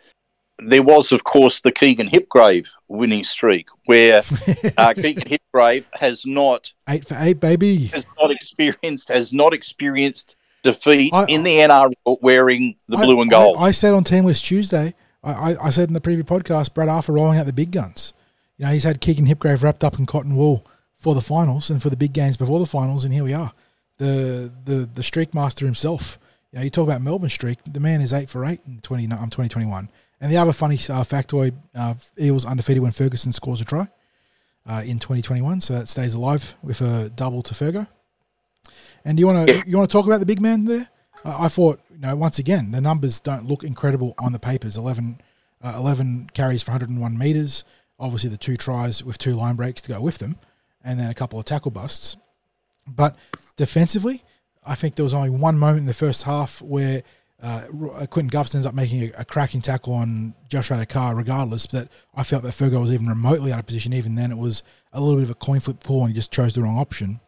there 0.59 0.83
was, 0.83 1.13
of 1.13 1.25
course, 1.25 1.61
the 1.61 1.73
Keegan 1.73 2.09
Hipgrave 2.09 2.69
winning 2.89 3.25
streak, 3.25 3.67
where 3.87 4.23
uh, 4.77 4.93
Keegan 4.95 5.25
Hipgrave 5.25 5.85
has 5.95 6.27
not 6.27 6.73
Eight 6.89 7.07
for 7.07 7.17
eight, 7.19 7.41
baby. 7.41 7.87
has 7.87 8.07
not 8.21 8.31
experienced 8.31 9.09
has 9.09 9.33
not 9.33 9.55
experienced 9.55 10.37
defeat 10.63 11.13
I- 11.15 11.27
in 11.29 11.43
the 11.43 11.57
NRL 11.57 12.21
wearing 12.21 12.77
the 12.89 12.99
blue 12.99 13.21
and 13.23 13.31
gold. 13.31 13.57
I, 13.59 13.69
I 13.69 13.71
said 13.71 13.95
on 13.95 14.05
Team 14.05 14.25
List 14.25 14.45
Tuesday, 14.45 14.95
I, 15.25 15.33
I, 15.53 15.67
I 15.67 15.71
said 15.71 15.89
in 15.89 15.95
the 15.95 16.01
preview 16.01 16.23
podcast, 16.23 16.75
Brad 16.75 16.89
Arthur 16.89 17.15
rolling 17.15 17.39
out 17.39 17.47
the 17.47 17.53
big 17.53 17.73
guns. 17.73 18.13
You 18.59 18.67
know, 18.67 18.73
he's 18.73 18.85
had 18.85 19.01
Keegan 19.01 19.27
Hipgrave 19.27 19.63
wrapped 19.63 19.83
up 19.83 19.99
in 19.99 20.07
cotton 20.07 20.37
wool 20.37 20.67
for 20.95 21.15
the 21.15 21.21
finals 21.23 21.71
and 21.71 21.83
for 21.83 21.91
the 21.91 21.97
big 21.97 22.13
games 22.13 22.37
before 22.37 22.61
the 22.61 22.67
finals, 22.67 23.05
and 23.05 23.13
here 23.13 23.25
we 23.25 23.33
are. 23.33 23.53
The 23.99 24.53
the 24.65 24.89
the 24.95 25.03
streak 25.03 25.35
master 25.35 25.65
himself. 25.65 26.19
You 26.53 26.59
know, 26.59 26.65
you 26.65 26.71
talk 26.71 26.85
about 26.85 27.01
Melbourne 27.01 27.31
streak. 27.31 27.59
The 27.67 27.81
man 27.81 28.01
is 28.01 28.13
eight 28.13 28.29
for 28.29 28.45
eight 28.45 28.61
in 28.67 28.81
20, 28.81 29.05
um, 29.05 29.31
2021. 29.31 29.89
And 30.21 30.31
the 30.31 30.37
other 30.37 30.53
funny 30.53 30.77
uh, 30.77 31.03
factoid: 31.03 31.55
uh, 31.75 31.95
Eels 32.21 32.45
undefeated 32.45 32.83
when 32.83 32.93
Ferguson 32.93 33.33
scores 33.33 33.61
a 33.61 33.65
try 33.65 33.89
uh, 34.67 34.83
in 34.85 34.99
2021, 34.99 35.61
so 35.61 35.75
that 35.75 35.89
stays 35.89 36.15
alive 36.15 36.55
with 36.63 36.81
a 36.81 37.11
double 37.11 37.43
to 37.43 37.55
Fergo. 37.55 37.89
And 39.05 39.17
do 39.17 39.23
you 39.23 39.27
want 39.27 39.49
to 39.49 39.65
you 39.67 39.77
want 39.77 39.91
to 39.91 39.93
talk 39.93 40.07
about 40.07 40.21
the 40.21 40.27
big 40.27 40.41
man 40.41 40.67
there? 40.67 40.89
I 41.25 41.49
thought, 41.49 41.81
you 41.91 41.99
know, 41.99 42.17
once 42.17 42.39
again, 42.39 42.73
the 42.73 42.81
numbers 42.81 43.21
don't 43.21 43.47
look 43.47 43.63
incredible 43.63 44.13
on 44.19 44.33
the 44.33 44.41
papers. 44.41 44.77
11, 44.77 45.21
uh, 45.63 45.75
11 45.77 46.31
carries 46.35 46.63
for 46.63 46.73
101 46.73 47.17
metres. 47.17 47.63
Obviously, 47.99 48.29
the 48.29 48.37
two 48.37 48.57
tries 48.57 49.05
with 49.05 49.19
two 49.19 49.35
line 49.35 49.55
breaks 49.55 49.83
to 49.83 49.89
go 49.89 50.01
with 50.01 50.19
them, 50.19 50.37
and 50.85 50.99
then 50.99 51.11
a 51.11 51.15
couple 51.15 51.39
of 51.39 51.45
tackle 51.45 51.71
busts. 51.71 52.17
But 52.89 53.17
defensively, 53.57 54.25
I 54.65 54.75
think 54.75 54.95
there 54.95 55.05
was 55.05 55.15
only 55.15 55.31
one 55.31 55.59
moment 55.59 55.81
in 55.81 55.87
the 55.87 55.95
first 55.95 56.23
half 56.23 56.63
where 56.63 57.03
uh, 57.43 57.65
R- 57.81 58.07
Quentin 58.07 58.29
Guffs 58.29 58.55
ends 58.55 58.67
up 58.67 58.75
making 58.75 59.03
a, 59.03 59.21
a 59.21 59.25
cracking 59.25 59.61
tackle 59.61 59.95
on 59.95 60.35
Josh 60.49 60.71
Addo-Carr, 60.71 61.17
regardless, 61.17 61.67
that 61.69 61.89
I 62.15 62.23
felt 62.23 62.45
that 62.45 62.55
Fergo 62.55 62.81
was 62.81 62.93
even 62.93 63.07
remotely 63.07 63.53
out 63.53 63.59
of 63.59 63.67
position. 63.67 63.93
Even 63.93 64.15
then, 64.15 64.31
it 64.31 64.39
was 64.39 64.63
a 64.93 65.01
little 65.01 65.17
bit 65.17 65.25
of 65.25 65.31
a 65.31 65.35
coin 65.35 65.61
flip 65.61 65.81
pull, 65.81 66.01
and 66.01 66.09
he 66.09 66.15
just 66.15 66.31
chose 66.31 66.55
the 66.55 66.63
wrong 66.63 66.79
option. 66.79 67.21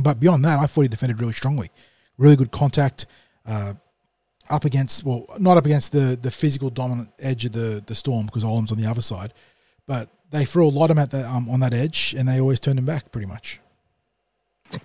But 0.00 0.20
beyond 0.20 0.44
that, 0.44 0.60
I 0.60 0.66
thought 0.66 0.82
he 0.82 0.88
defended 0.88 1.20
really 1.20 1.32
strongly. 1.32 1.70
Really 2.16 2.36
good 2.36 2.52
contact, 2.52 3.06
uh, 3.46 3.74
up 4.48 4.64
against 4.64 5.04
well, 5.04 5.26
not 5.38 5.56
up 5.56 5.64
against 5.64 5.92
the 5.92 6.18
the 6.20 6.30
physical 6.30 6.70
dominant 6.70 7.08
edge 7.18 7.44
of 7.44 7.52
the 7.52 7.82
the 7.86 7.94
storm 7.94 8.26
because 8.26 8.44
Olam's 8.44 8.70
on 8.70 8.78
the 8.78 8.86
other 8.86 9.00
side, 9.00 9.32
but 9.86 10.08
they 10.30 10.44
threw 10.44 10.66
a 10.66 10.68
lot 10.68 10.90
of 10.90 10.96
him 10.96 11.02
at 11.02 11.10
that 11.12 11.24
um, 11.24 11.48
on 11.48 11.60
that 11.60 11.72
edge, 11.72 12.14
and 12.16 12.28
they 12.28 12.40
always 12.40 12.60
turned 12.60 12.78
him 12.78 12.84
back 12.84 13.10
pretty 13.10 13.26
much. 13.26 13.60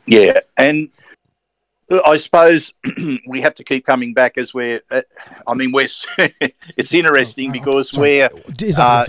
Yeah, 0.05 0.39
and 0.57 0.89
I 1.89 2.17
suppose 2.17 2.73
we 3.27 3.41
have 3.41 3.53
to 3.55 3.63
keep 3.63 3.85
coming 3.85 4.13
back 4.13 4.37
as 4.37 4.53
we're. 4.53 4.81
Uh, 4.89 5.01
I 5.45 5.53
mean, 5.53 5.71
we're. 5.71 5.87
it's 6.77 6.93
interesting 6.93 7.49
Oh, 7.49 7.53
because 7.53 7.93
we're 7.93 8.25
uh, 8.25 8.29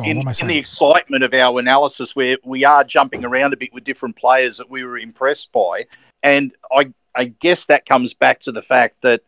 in, 0.05 0.19
what 0.19 0.27
am 0.27 0.29
I 0.29 0.35
in 0.41 0.47
the 0.49 0.59
excitement 0.59 1.25
of 1.25 1.33
our 1.33 1.59
analysis, 1.59 2.15
where 2.15 2.37
we 2.45 2.65
are 2.65 2.85
jumping 2.85 3.25
around 3.25 3.55
a 3.55 3.57
bit 3.57 3.73
with 3.73 3.85
different 3.85 4.17
players 4.17 4.59
that 4.59 4.69
we 4.69 4.85
were 4.85 4.99
impressed 4.99 5.53
by, 5.53 5.87
and 6.23 6.53
I, 6.71 6.93
I 7.15 7.27
guess 7.27 7.65
that 7.67 7.87
comes 7.87 8.13
back 8.13 8.41
to 8.41 8.53
the 8.53 8.63
fact 8.63 8.97
that 9.03 9.23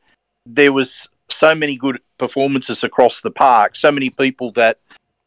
there 0.45 0.73
was 0.73 1.09
so 1.31 1.55
many 1.55 1.77
good 1.77 2.01
performances 2.19 2.85
across 2.85 3.23
the 3.23 3.31
park, 3.31 3.77
so 3.77 3.91
many 3.91 4.11
people 4.11 4.53
that 4.53 4.79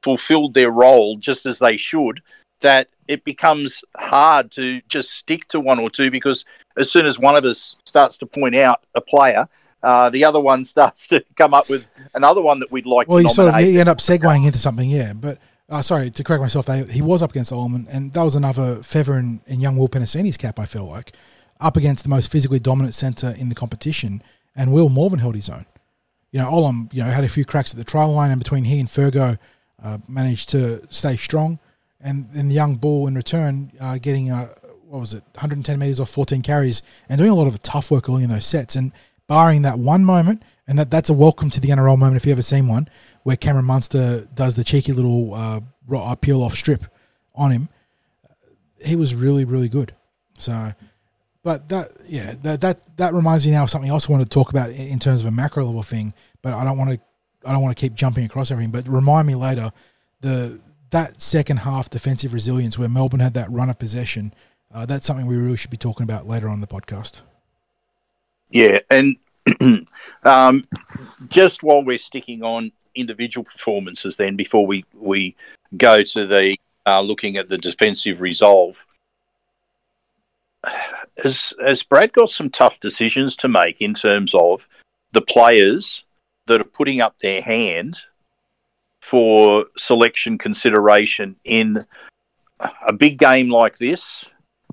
fulfilled 0.03 0.53
their 0.53 0.71
role 0.71 1.17
just 1.17 1.45
as 1.45 1.59
they 1.59 1.77
should, 1.77 2.21
that 2.61 2.89
it 3.07 3.23
becomes 3.23 3.83
hard 3.97 4.51
to 4.51 4.81
just 4.87 5.11
stick 5.11 5.47
to 5.49 5.59
one 5.59 5.79
or 5.79 5.89
two 5.89 6.11
because 6.11 6.45
as 6.77 6.91
soon 6.91 7.05
as 7.05 7.19
one 7.19 7.35
of 7.35 7.43
us 7.43 7.75
starts 7.91 8.17
to 8.19 8.25
point 8.25 8.55
out 8.55 8.79
a 8.95 9.01
player, 9.01 9.47
uh, 9.83 10.09
the 10.09 10.23
other 10.23 10.39
one 10.39 10.63
starts 10.75 11.07
to 11.07 11.23
come 11.35 11.53
up 11.53 11.69
with 11.69 11.85
another 12.15 12.41
one 12.41 12.59
that 12.59 12.71
we'd 12.71 12.85
like 12.85 13.07
Well, 13.07 13.17
to 13.17 13.23
you 13.23 13.29
sort 13.29 13.53
of 13.53 13.61
you 13.61 13.79
end 13.79 13.89
up 13.89 13.99
segueing 13.99 14.45
into 14.45 14.57
something, 14.57 14.89
yeah. 14.89 15.13
But 15.13 15.37
uh, 15.69 15.81
sorry 15.81 16.09
to 16.09 16.23
correct 16.23 16.41
myself, 16.41 16.65
they, 16.65 16.83
he 16.85 17.01
was 17.01 17.21
up 17.21 17.31
against 17.31 17.51
Olam, 17.51 17.85
and 17.93 18.13
that 18.13 18.23
was 18.23 18.35
another 18.35 18.81
feather 18.81 19.15
in, 19.15 19.41
in 19.45 19.59
young 19.59 19.75
Will 19.77 19.89
Penisini's 19.89 20.37
cap. 20.37 20.59
I 20.59 20.65
feel 20.65 20.85
like 20.85 21.13
up 21.59 21.77
against 21.77 22.03
the 22.03 22.09
most 22.09 22.31
physically 22.31 22.59
dominant 22.59 22.95
centre 22.95 23.35
in 23.37 23.49
the 23.49 23.55
competition, 23.55 24.23
and 24.55 24.71
Will 24.73 24.89
Morvan 24.89 25.19
held 25.19 25.35
his 25.35 25.49
own. 25.49 25.65
You 26.31 26.39
know, 26.39 26.49
Olam, 26.49 26.93
you 26.93 27.03
know, 27.03 27.09
had 27.09 27.25
a 27.25 27.29
few 27.29 27.45
cracks 27.45 27.71
at 27.71 27.77
the 27.77 27.83
try 27.83 28.05
line, 28.05 28.31
and 28.31 28.39
between 28.39 28.63
he 28.63 28.79
and 28.79 28.87
Fergo, 28.87 29.37
uh, 29.83 29.97
managed 30.07 30.49
to 30.49 30.81
stay 30.89 31.15
strong. 31.17 31.59
And 32.03 32.29
then 32.31 32.49
the 32.49 32.55
young 32.55 32.75
bull 32.75 33.07
in 33.07 33.15
return, 33.15 33.71
uh, 33.79 33.97
getting 33.99 34.31
uh, 34.31 34.53
what 34.91 34.99
was 34.99 35.13
it, 35.13 35.23
110 35.35 35.79
meters 35.79 36.01
off 36.01 36.09
14 36.09 36.41
carries, 36.41 36.83
and 37.07 37.17
doing 37.17 37.29
a 37.29 37.35
lot 37.35 37.47
of 37.47 37.63
tough 37.63 37.89
work 37.91 38.09
early 38.09 38.23
in 38.23 38.29
those 38.29 38.45
sets. 38.45 38.75
And 38.75 38.91
barring 39.25 39.61
that 39.61 39.79
one 39.79 40.03
moment, 40.03 40.43
and 40.67 40.77
that 40.77 40.91
that's 40.91 41.09
a 41.09 41.13
welcome 41.13 41.49
to 41.49 41.61
the 41.61 41.69
NRL 41.69 41.97
moment 41.97 42.17
if 42.17 42.25
you 42.25 42.33
ever 42.33 42.41
seen 42.41 42.67
one, 42.67 42.89
where 43.23 43.37
Cameron 43.37 43.65
Munster 43.65 44.27
does 44.33 44.55
the 44.55 44.65
cheeky 44.65 44.91
little 44.91 45.33
uh, 45.33 45.61
uh, 45.95 46.15
peel 46.15 46.43
off 46.43 46.55
strip 46.55 46.83
on 47.33 47.51
him. 47.51 47.69
He 48.83 48.97
was 48.97 49.15
really 49.15 49.45
really 49.45 49.69
good. 49.69 49.93
So, 50.37 50.73
but 51.41 51.69
that 51.69 51.91
yeah 52.07 52.35
that 52.41 52.59
that 52.59 52.97
that 52.97 53.13
reminds 53.13 53.45
me 53.45 53.51
now 53.53 53.63
of 53.63 53.69
something 53.69 53.89
else 53.89 54.09
I 54.09 54.11
wanted 54.11 54.25
to 54.25 54.33
talk 54.33 54.49
about 54.49 54.71
in, 54.71 54.87
in 54.87 54.99
terms 54.99 55.21
of 55.21 55.27
a 55.27 55.31
macro 55.31 55.63
level 55.63 55.83
thing. 55.83 56.13
But 56.41 56.53
I 56.53 56.65
don't 56.65 56.77
want 56.77 56.89
to 56.91 56.99
I 57.47 57.53
don't 57.53 57.61
want 57.61 57.77
to 57.77 57.79
keep 57.79 57.93
jumping 57.93 58.25
across 58.25 58.51
everything. 58.51 58.71
But 58.71 58.89
remind 58.89 59.27
me 59.27 59.35
later 59.35 59.71
the 60.19 60.59
that 60.91 61.21
second 61.21 61.57
half 61.57 61.89
defensive 61.89 62.33
resilience 62.33 62.77
where 62.77 62.89
Melbourne 62.89 63.21
had 63.21 63.33
that 63.33 63.49
run 63.49 63.69
of 63.69 63.79
possession. 63.79 64.33
Uh, 64.73 64.85
that's 64.85 65.05
something 65.05 65.25
we 65.25 65.35
really 65.35 65.57
should 65.57 65.71
be 65.71 65.77
talking 65.77 66.03
about 66.03 66.27
later 66.27 66.47
on 66.47 66.61
the 66.61 66.67
podcast. 66.67 67.21
Yeah, 68.49 68.79
and 68.89 69.17
um, 70.23 70.67
just 71.29 71.63
while 71.63 71.83
we're 71.83 71.97
sticking 71.97 72.43
on 72.43 72.71
individual 72.95 73.43
performances, 73.43 74.17
then 74.17 74.35
before 74.35 74.65
we 74.65 74.85
we 74.93 75.35
go 75.77 76.03
to 76.03 76.25
the 76.25 76.57
uh, 76.85 77.01
looking 77.01 77.37
at 77.37 77.49
the 77.49 77.57
defensive 77.57 78.21
resolve, 78.21 78.85
has 81.17 81.53
has 81.63 81.83
Brad 81.83 82.13
got 82.13 82.29
some 82.29 82.49
tough 82.49 82.79
decisions 82.79 83.35
to 83.37 83.47
make 83.47 83.81
in 83.81 83.93
terms 83.93 84.33
of 84.33 84.67
the 85.11 85.21
players 85.21 86.03
that 86.47 86.61
are 86.61 86.65
putting 86.65 87.01
up 87.01 87.19
their 87.19 87.41
hand 87.41 87.99
for 89.01 89.65
selection 89.77 90.37
consideration 90.37 91.35
in 91.43 91.85
a 92.85 92.93
big 92.93 93.17
game 93.17 93.49
like 93.49 93.77
this, 93.77 94.25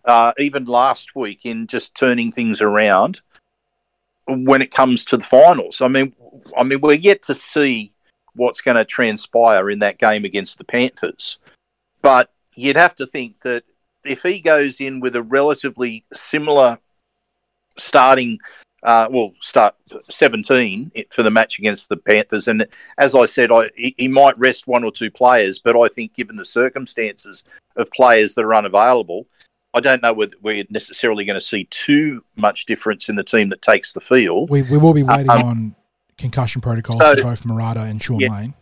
uh, 0.08 0.32
even 0.38 0.64
last 0.64 1.14
week 1.14 1.44
in 1.44 1.66
just 1.66 1.94
turning 1.94 2.32
things 2.32 2.62
around 2.62 3.20
when 4.26 4.62
it 4.62 4.70
comes 4.70 5.04
to 5.04 5.18
the 5.18 5.24
finals. 5.24 5.80
I 5.80 5.88
mean, 5.88 6.14
I 6.56 6.64
mean, 6.64 6.80
we're 6.80 6.94
yet 6.94 7.22
to 7.22 7.34
see 7.34 7.92
what's 8.34 8.62
going 8.62 8.76
to 8.76 8.84
transpire 8.84 9.70
in 9.70 9.80
that 9.80 9.98
game 9.98 10.24
against 10.24 10.58
the 10.58 10.64
Panthers, 10.64 11.38
but 12.02 12.32
you'd 12.54 12.76
have 12.76 12.96
to 12.96 13.06
think 13.06 13.40
that 13.40 13.64
if 14.04 14.22
he 14.22 14.40
goes 14.40 14.80
in 14.80 15.00
with 15.00 15.14
a 15.14 15.22
relatively 15.22 16.04
similar 16.12 16.78
starting 17.76 18.38
uh, 18.84 19.08
well, 19.10 19.32
start 19.40 19.74
17 20.08 20.92
for 21.10 21.24
the 21.24 21.30
match 21.32 21.58
against 21.58 21.88
the 21.88 21.96
Panthers. 21.96 22.46
And 22.46 22.64
as 22.96 23.16
I 23.16 23.24
said, 23.24 23.50
I, 23.50 23.70
he, 23.74 24.06
might 24.06 24.38
rest 24.38 24.68
one 24.68 24.84
or 24.84 24.92
two 24.92 25.10
players, 25.10 25.58
but 25.58 25.76
I 25.76 25.88
think 25.88 26.14
given 26.14 26.36
the 26.36 26.44
circumstances 26.44 27.42
of 27.74 27.90
players 27.90 28.34
that 28.34 28.44
are 28.44 28.54
unavailable, 28.54 29.26
I 29.78 29.80
don't 29.80 30.02
know 30.02 30.12
whether 30.12 30.34
we're 30.42 30.64
necessarily 30.70 31.24
going 31.24 31.36
to 31.36 31.40
see 31.40 31.64
too 31.70 32.24
much 32.36 32.66
difference 32.66 33.08
in 33.08 33.14
the 33.14 33.22
team 33.22 33.48
that 33.50 33.62
takes 33.62 33.92
the 33.92 34.00
field. 34.00 34.50
We, 34.50 34.62
we 34.62 34.76
will 34.76 34.92
be 34.92 35.04
waiting 35.04 35.30
um, 35.30 35.42
on 35.42 35.76
concussion 36.16 36.60
protocols 36.60 36.98
so, 36.98 37.14
for 37.14 37.22
both 37.22 37.44
Marata 37.44 37.88
and 37.88 38.02
Shaun 38.02 38.18
yeah, 38.18 38.28
Lane. 38.28 38.54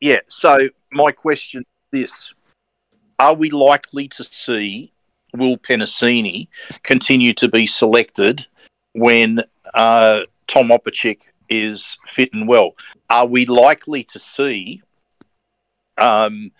Yeah. 0.00 0.20
So 0.28 0.68
my 0.92 1.10
question 1.10 1.62
is 1.92 2.00
this: 2.00 2.34
Are 3.18 3.34
we 3.34 3.50
likely 3.50 4.06
to 4.08 4.22
see 4.22 4.92
Will 5.34 5.58
Penisini 5.58 6.46
continue 6.84 7.34
to 7.34 7.48
be 7.48 7.66
selected 7.66 8.46
when 8.92 9.42
uh, 9.74 10.20
Tom 10.46 10.68
Opacic 10.68 11.18
is 11.48 11.98
fit 12.08 12.32
and 12.32 12.48
well. 12.48 12.74
Are 13.10 13.26
we 13.26 13.46
likely 13.46 14.04
to 14.04 14.18
see 14.18 14.82
um, 15.98 16.52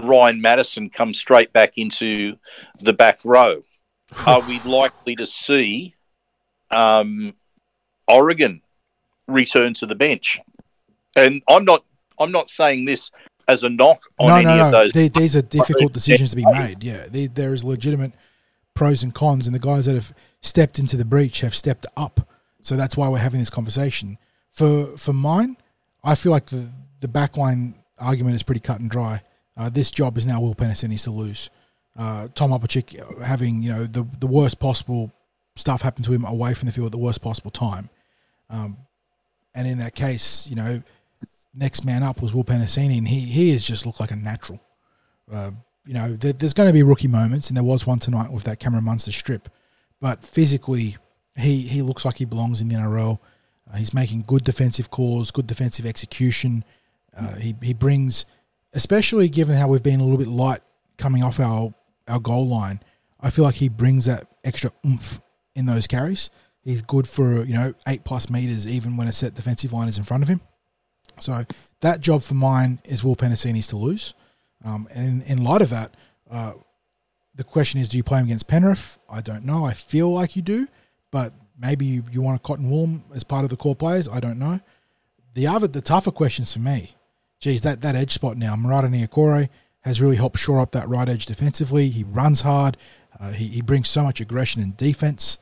Ryan 0.00 0.40
Matterson 0.40 0.90
come 0.90 1.14
straight 1.14 1.52
back 1.52 1.72
into 1.76 2.36
the 2.80 2.92
back 2.92 3.20
row? 3.24 3.62
Are 4.26 4.40
we 4.46 4.60
likely 4.60 5.14
to 5.16 5.26
see 5.26 5.94
um, 6.70 7.34
Oregon 8.08 8.62
return 9.26 9.74
to 9.74 9.86
the 9.86 9.94
bench? 9.94 10.40
And 11.16 11.42
I'm 11.48 11.64
not 11.64 11.84
I'm 12.18 12.32
not 12.32 12.50
saying 12.50 12.84
this 12.84 13.10
as 13.48 13.62
a 13.62 13.68
knock 13.68 14.00
on 14.18 14.28
no, 14.28 14.34
any 14.36 14.44
no, 14.44 14.56
no. 14.56 14.66
of 14.66 14.72
those. 14.72 14.92
They, 14.92 15.08
these 15.08 15.36
are 15.36 15.42
difficult 15.42 15.92
decisions 16.00 16.30
to 16.30 16.36
be 16.36 16.44
made. 16.44 16.82
Yeah, 16.82 17.06
they, 17.08 17.26
there 17.26 17.52
is 17.52 17.64
legitimate 17.64 18.12
pros 18.74 19.02
and 19.02 19.14
cons, 19.14 19.46
and 19.46 19.54
the 19.54 19.60
guys 19.60 19.86
that 19.86 19.94
have 19.94 20.12
stepped 20.40 20.78
into 20.78 20.96
the 20.96 21.04
breach 21.04 21.40
have 21.40 21.54
stepped 21.54 21.86
up. 21.96 22.28
So 22.62 22.76
that's 22.76 22.96
why 22.96 23.08
we're 23.08 23.18
having 23.18 23.40
this 23.40 23.50
conversation. 23.50 24.18
For 24.50 24.96
for 24.96 25.12
mine, 25.12 25.56
I 26.02 26.14
feel 26.14 26.32
like 26.32 26.46
the 26.46 26.68
the 27.00 27.08
backline 27.08 27.74
argument 27.98 28.36
is 28.36 28.42
pretty 28.42 28.60
cut 28.60 28.80
and 28.80 28.90
dry. 28.90 29.22
Uh, 29.56 29.70
this 29.70 29.90
job 29.90 30.18
is 30.18 30.26
now 30.26 30.40
Will 30.40 30.54
Penisini's 30.54 31.04
to 31.04 31.10
lose. 31.10 31.50
Uh, 31.96 32.28
Tom 32.34 32.50
Opacic 32.50 33.22
having 33.22 33.62
you 33.62 33.72
know 33.72 33.84
the 33.84 34.06
the 34.18 34.26
worst 34.26 34.58
possible 34.58 35.12
stuff 35.56 35.82
happen 35.82 36.02
to 36.04 36.12
him 36.12 36.24
away 36.24 36.52
from 36.54 36.66
the 36.66 36.72
field 36.72 36.86
at 36.86 36.92
the 36.92 36.98
worst 36.98 37.22
possible 37.22 37.50
time, 37.50 37.88
um, 38.50 38.76
and 39.54 39.68
in 39.68 39.78
that 39.78 39.94
case, 39.94 40.46
you 40.48 40.56
know, 40.56 40.82
next 41.54 41.84
man 41.84 42.02
up 42.02 42.20
was 42.20 42.34
Will 42.34 42.44
Penisini, 42.44 42.98
and 42.98 43.06
he 43.06 43.20
he 43.20 43.52
has 43.52 43.64
just 43.64 43.86
looked 43.86 44.00
like 44.00 44.10
a 44.10 44.16
natural. 44.16 44.60
Uh, 45.30 45.52
you 45.86 45.94
know, 45.94 46.12
there, 46.14 46.32
there's 46.32 46.54
going 46.54 46.68
to 46.68 46.72
be 46.72 46.82
rookie 46.82 47.08
moments, 47.08 47.48
and 47.48 47.56
there 47.56 47.64
was 47.64 47.86
one 47.86 47.98
tonight 47.98 48.32
with 48.32 48.44
that 48.44 48.58
Cameron 48.58 48.84
Munster 48.84 49.12
strip. 49.12 49.48
But 50.00 50.24
physically, 50.24 50.96
he, 51.36 51.62
he 51.62 51.82
looks 51.82 52.04
like 52.04 52.16
he 52.18 52.24
belongs 52.24 52.60
in 52.60 52.68
the 52.68 52.74
NRL. 52.74 53.18
Uh, 53.70 53.76
he's 53.76 53.94
making 53.94 54.24
good 54.26 54.44
defensive 54.44 54.90
calls, 54.90 55.30
good 55.30 55.46
defensive 55.46 55.86
execution. 55.86 56.64
Uh, 57.16 57.34
he, 57.36 57.54
he 57.62 57.72
brings, 57.72 58.24
especially 58.74 59.28
given 59.28 59.56
how 59.56 59.68
we've 59.68 59.82
been 59.82 60.00
a 60.00 60.02
little 60.02 60.18
bit 60.18 60.28
light 60.28 60.60
coming 60.98 61.22
off 61.22 61.40
our, 61.40 61.72
our 62.08 62.20
goal 62.20 62.46
line, 62.46 62.80
I 63.20 63.30
feel 63.30 63.44
like 63.44 63.54
he 63.56 63.68
brings 63.68 64.04
that 64.04 64.26
extra 64.44 64.70
oomph 64.86 65.20
in 65.54 65.66
those 65.66 65.86
carries. 65.86 66.30
He's 66.62 66.82
good 66.82 67.08
for, 67.08 67.44
you 67.44 67.54
know, 67.54 67.74
eight 67.86 68.04
plus 68.04 68.28
meters 68.28 68.66
even 68.66 68.96
when 68.96 69.08
a 69.08 69.12
set 69.12 69.34
defensive 69.34 69.72
line 69.72 69.88
is 69.88 69.98
in 69.98 70.04
front 70.04 70.22
of 70.22 70.28
him. 70.28 70.40
So 71.20 71.44
that 71.80 72.00
job 72.00 72.22
for 72.22 72.34
mine 72.34 72.80
is 72.84 73.04
Will 73.04 73.16
Penisini's 73.16 73.68
to 73.68 73.76
lose. 73.76 74.14
Um, 74.64 74.88
and 74.94 75.22
in 75.24 75.44
light 75.44 75.62
of 75.62 75.70
that, 75.70 75.94
uh, 76.30 76.52
the 77.34 77.44
question 77.44 77.80
is, 77.80 77.88
do 77.88 77.96
you 77.96 78.02
play 78.02 78.20
him 78.20 78.26
against 78.26 78.48
Penrith? 78.48 78.98
I 79.10 79.20
don't 79.20 79.44
know. 79.44 79.64
I 79.64 79.74
feel 79.74 80.12
like 80.12 80.36
you 80.36 80.42
do, 80.42 80.66
but 81.10 81.32
maybe 81.58 81.84
you, 81.84 82.02
you 82.10 82.22
want 82.22 82.40
a 82.40 82.42
cotton 82.42 82.70
wool 82.70 83.02
as 83.14 83.24
part 83.24 83.44
of 83.44 83.50
the 83.50 83.56
core 83.56 83.76
players. 83.76 84.08
I 84.08 84.20
don't 84.20 84.38
know. 84.38 84.60
The 85.34 85.46
other, 85.46 85.66
the 85.66 85.80
tougher 85.80 86.12
questions 86.12 86.52
for 86.52 86.60
me, 86.60 86.94
geez, 87.44 87.60
that, 87.60 87.82
that 87.82 87.94
edge 87.94 88.10
spot 88.10 88.38
now, 88.38 88.56
Marata 88.56 88.88
Niukore 88.88 89.50
has 89.82 90.00
really 90.00 90.16
helped 90.16 90.38
shore 90.38 90.60
up 90.60 90.72
that 90.72 90.88
right 90.88 91.06
edge 91.06 91.26
defensively. 91.26 91.90
He 91.90 92.02
runs 92.02 92.40
hard. 92.40 92.78
Uh, 93.20 93.32
he, 93.32 93.48
he 93.48 93.60
brings 93.60 93.86
so 93.86 94.02
much 94.02 94.18
aggression 94.18 94.62
in 94.62 94.72
defense. 94.78 95.36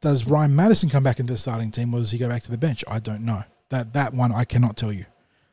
Does 0.00 0.26
Ryan 0.26 0.56
Matterson 0.56 0.88
come 0.88 1.02
back 1.02 1.20
into 1.20 1.34
the 1.34 1.38
starting 1.38 1.70
team, 1.70 1.92
or 1.92 1.98
does 1.98 2.12
he 2.12 2.18
go 2.18 2.30
back 2.30 2.42
to 2.44 2.50
the 2.50 2.56
bench? 2.56 2.82
I 2.88 2.98
don't 2.98 3.26
know. 3.26 3.42
That 3.68 3.92
that 3.92 4.14
one 4.14 4.32
I 4.32 4.44
cannot 4.44 4.78
tell 4.78 4.90
you. 4.90 5.04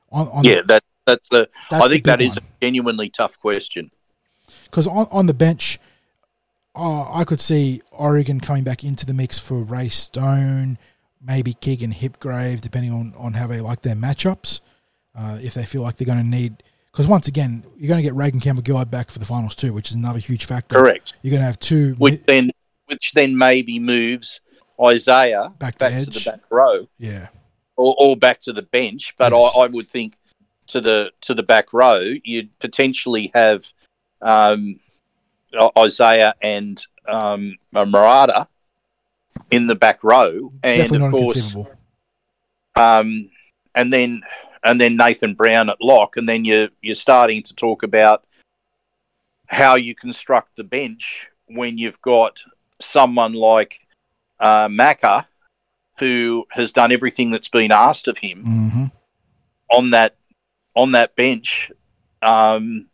On, 0.10 0.30
on 0.30 0.46
yeah, 0.46 0.62
that 0.66 0.86
that's 1.06 1.28
the. 1.28 1.50
That's 1.70 1.84
I 1.84 1.90
think 1.90 2.06
that 2.06 2.22
is 2.22 2.38
one. 2.38 2.46
a 2.46 2.66
genuinely 2.66 3.10
tough 3.10 3.38
question. 3.38 3.92
Because 4.64 4.88
on, 4.88 5.08
on 5.12 5.26
the 5.26 5.34
bench, 5.34 5.78
uh, 6.74 7.12
I 7.12 7.26
could 7.26 7.42
see 7.42 7.82
Oregon 7.92 8.40
coming 8.40 8.64
back 8.64 8.86
into 8.86 9.06
the 9.06 9.14
mix 9.14 9.38
for 9.38 9.58
Ray 9.58 9.90
Stone, 9.90 10.78
maybe 11.22 11.54
Keegan 11.54 11.92
Hipgrave, 11.92 12.62
depending 12.62 12.94
on, 12.94 13.14
on 13.18 13.34
how 13.34 13.48
they 13.48 13.60
like 13.60 13.82
their 13.82 13.96
matchups. 13.96 14.62
Uh, 15.18 15.40
if 15.42 15.56
they 15.56 15.66
feel 15.66 15.82
like 15.82 15.98
they're 15.98 16.06
going 16.06 16.22
to 16.22 16.26
need, 16.26 16.62
because 16.92 17.08
once 17.08 17.28
again, 17.28 17.64
you're 17.76 17.88
going 17.88 17.98
to 17.98 18.04
get 18.04 18.14
Reagan 18.14 18.40
Campbell 18.40 18.64
Gillard 18.64 18.92
back 18.92 19.10
for 19.10 19.18
the 19.18 19.26
finals 19.26 19.56
too, 19.56 19.74
which 19.74 19.90
is 19.90 19.96
another 19.96 20.20
huge 20.20 20.46
factor. 20.46 20.76
Correct. 20.76 21.14
You're 21.24 21.32
going 21.32 21.42
to 21.42 21.48
have 21.48 21.60
two, 21.60 21.96
which 21.98 22.22
then, 22.28 22.52
which 22.86 23.14
then 23.14 23.36
maybe 23.36 23.80
moves 23.80 24.42
Isaiah 24.84 25.52
back, 25.58 25.80
back 25.80 25.92
to, 25.94 26.06
to, 26.06 26.12
the 26.12 26.32
back 26.32 26.42
row. 26.52 26.88
Yeah. 27.00 27.30
Or, 27.76 27.96
or 27.98 28.16
back 28.16 28.42
to 28.42 28.54
the 28.54 28.62
bench, 28.62 29.16
but 29.18 29.32
yes. 29.32 29.54
I, 29.58 29.62
I 29.62 29.68
would 29.68 29.90
think 29.90 30.14
to 30.68 30.82
the 30.82 31.12
to 31.22 31.34
the 31.34 31.44
back 31.44 31.74
row, 31.74 32.14
you'd 32.24 32.58
potentially 32.60 33.32
have 33.34 33.66
um, 34.22 34.80
Isaiah 35.78 36.36
and 36.42 36.84
um, 37.08 37.56
Marata 37.74 38.48
in 39.52 39.68
the 39.68 39.76
back 39.76 40.04
row, 40.04 40.52
and 40.64 40.96
of 40.96 41.12
course, 41.12 41.56
um, 42.76 43.30
and 43.76 43.94
then 43.94 44.22
and 44.68 44.82
then 44.82 44.98
Nathan 44.98 45.34
Brown 45.34 45.70
at 45.70 45.82
lock, 45.82 46.18
and 46.18 46.28
then 46.28 46.44
you're 46.44 46.70
you're 46.82 46.96
starting 46.96 47.42
to 47.44 47.56
talk 47.56 47.84
about 47.84 48.26
how 49.48 49.76
you 49.76 49.96
construct 49.96 50.58
the 50.58 50.64
bench 50.64 51.30
when 51.48 51.78
you've 51.78 52.02
got 52.02 52.40
someone 52.82 53.34
like 53.34 53.80
uh, 54.40 54.68
Macca, 54.68 55.26
who 56.00 56.46
has 56.52 56.74
done 56.74 56.92
everything 56.92 57.32
that's 57.32 57.48
been 57.48 57.72
asked 57.72 58.10
of 58.10 58.18
him 58.18 58.44
mm-hmm. 58.44 58.86
on 59.72 59.92
that 59.92 60.18
on 60.76 60.92
that 60.92 61.16
bench. 61.16 61.72
Um, 62.22 62.88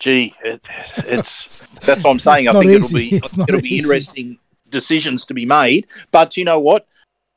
gee, 0.00 0.34
it, 0.44 0.68
it's 1.06 1.60
that's 1.86 2.02
what 2.02 2.10
I'm 2.10 2.18
saying. 2.18 2.48
I 2.48 2.52
think 2.52 2.72
easy. 2.72 3.14
it'll 3.16 3.28
be 3.36 3.42
it'll 3.42 3.60
be 3.60 3.78
interesting 3.78 4.38
decisions 4.70 5.24
to 5.26 5.34
be 5.34 5.46
made. 5.46 5.86
But 6.10 6.36
you 6.36 6.44
know 6.44 6.58
what? 6.58 6.88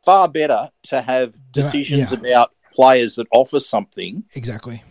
Far 0.04 0.28
better 0.28 0.72
to 0.84 1.02
have 1.02 1.36
decisions 1.52 2.12
yeah. 2.12 2.20
about 2.20 2.52
players 2.76 3.16
that 3.16 3.28
offer 3.32 3.60
something 3.60 4.24
exactly 4.36 4.84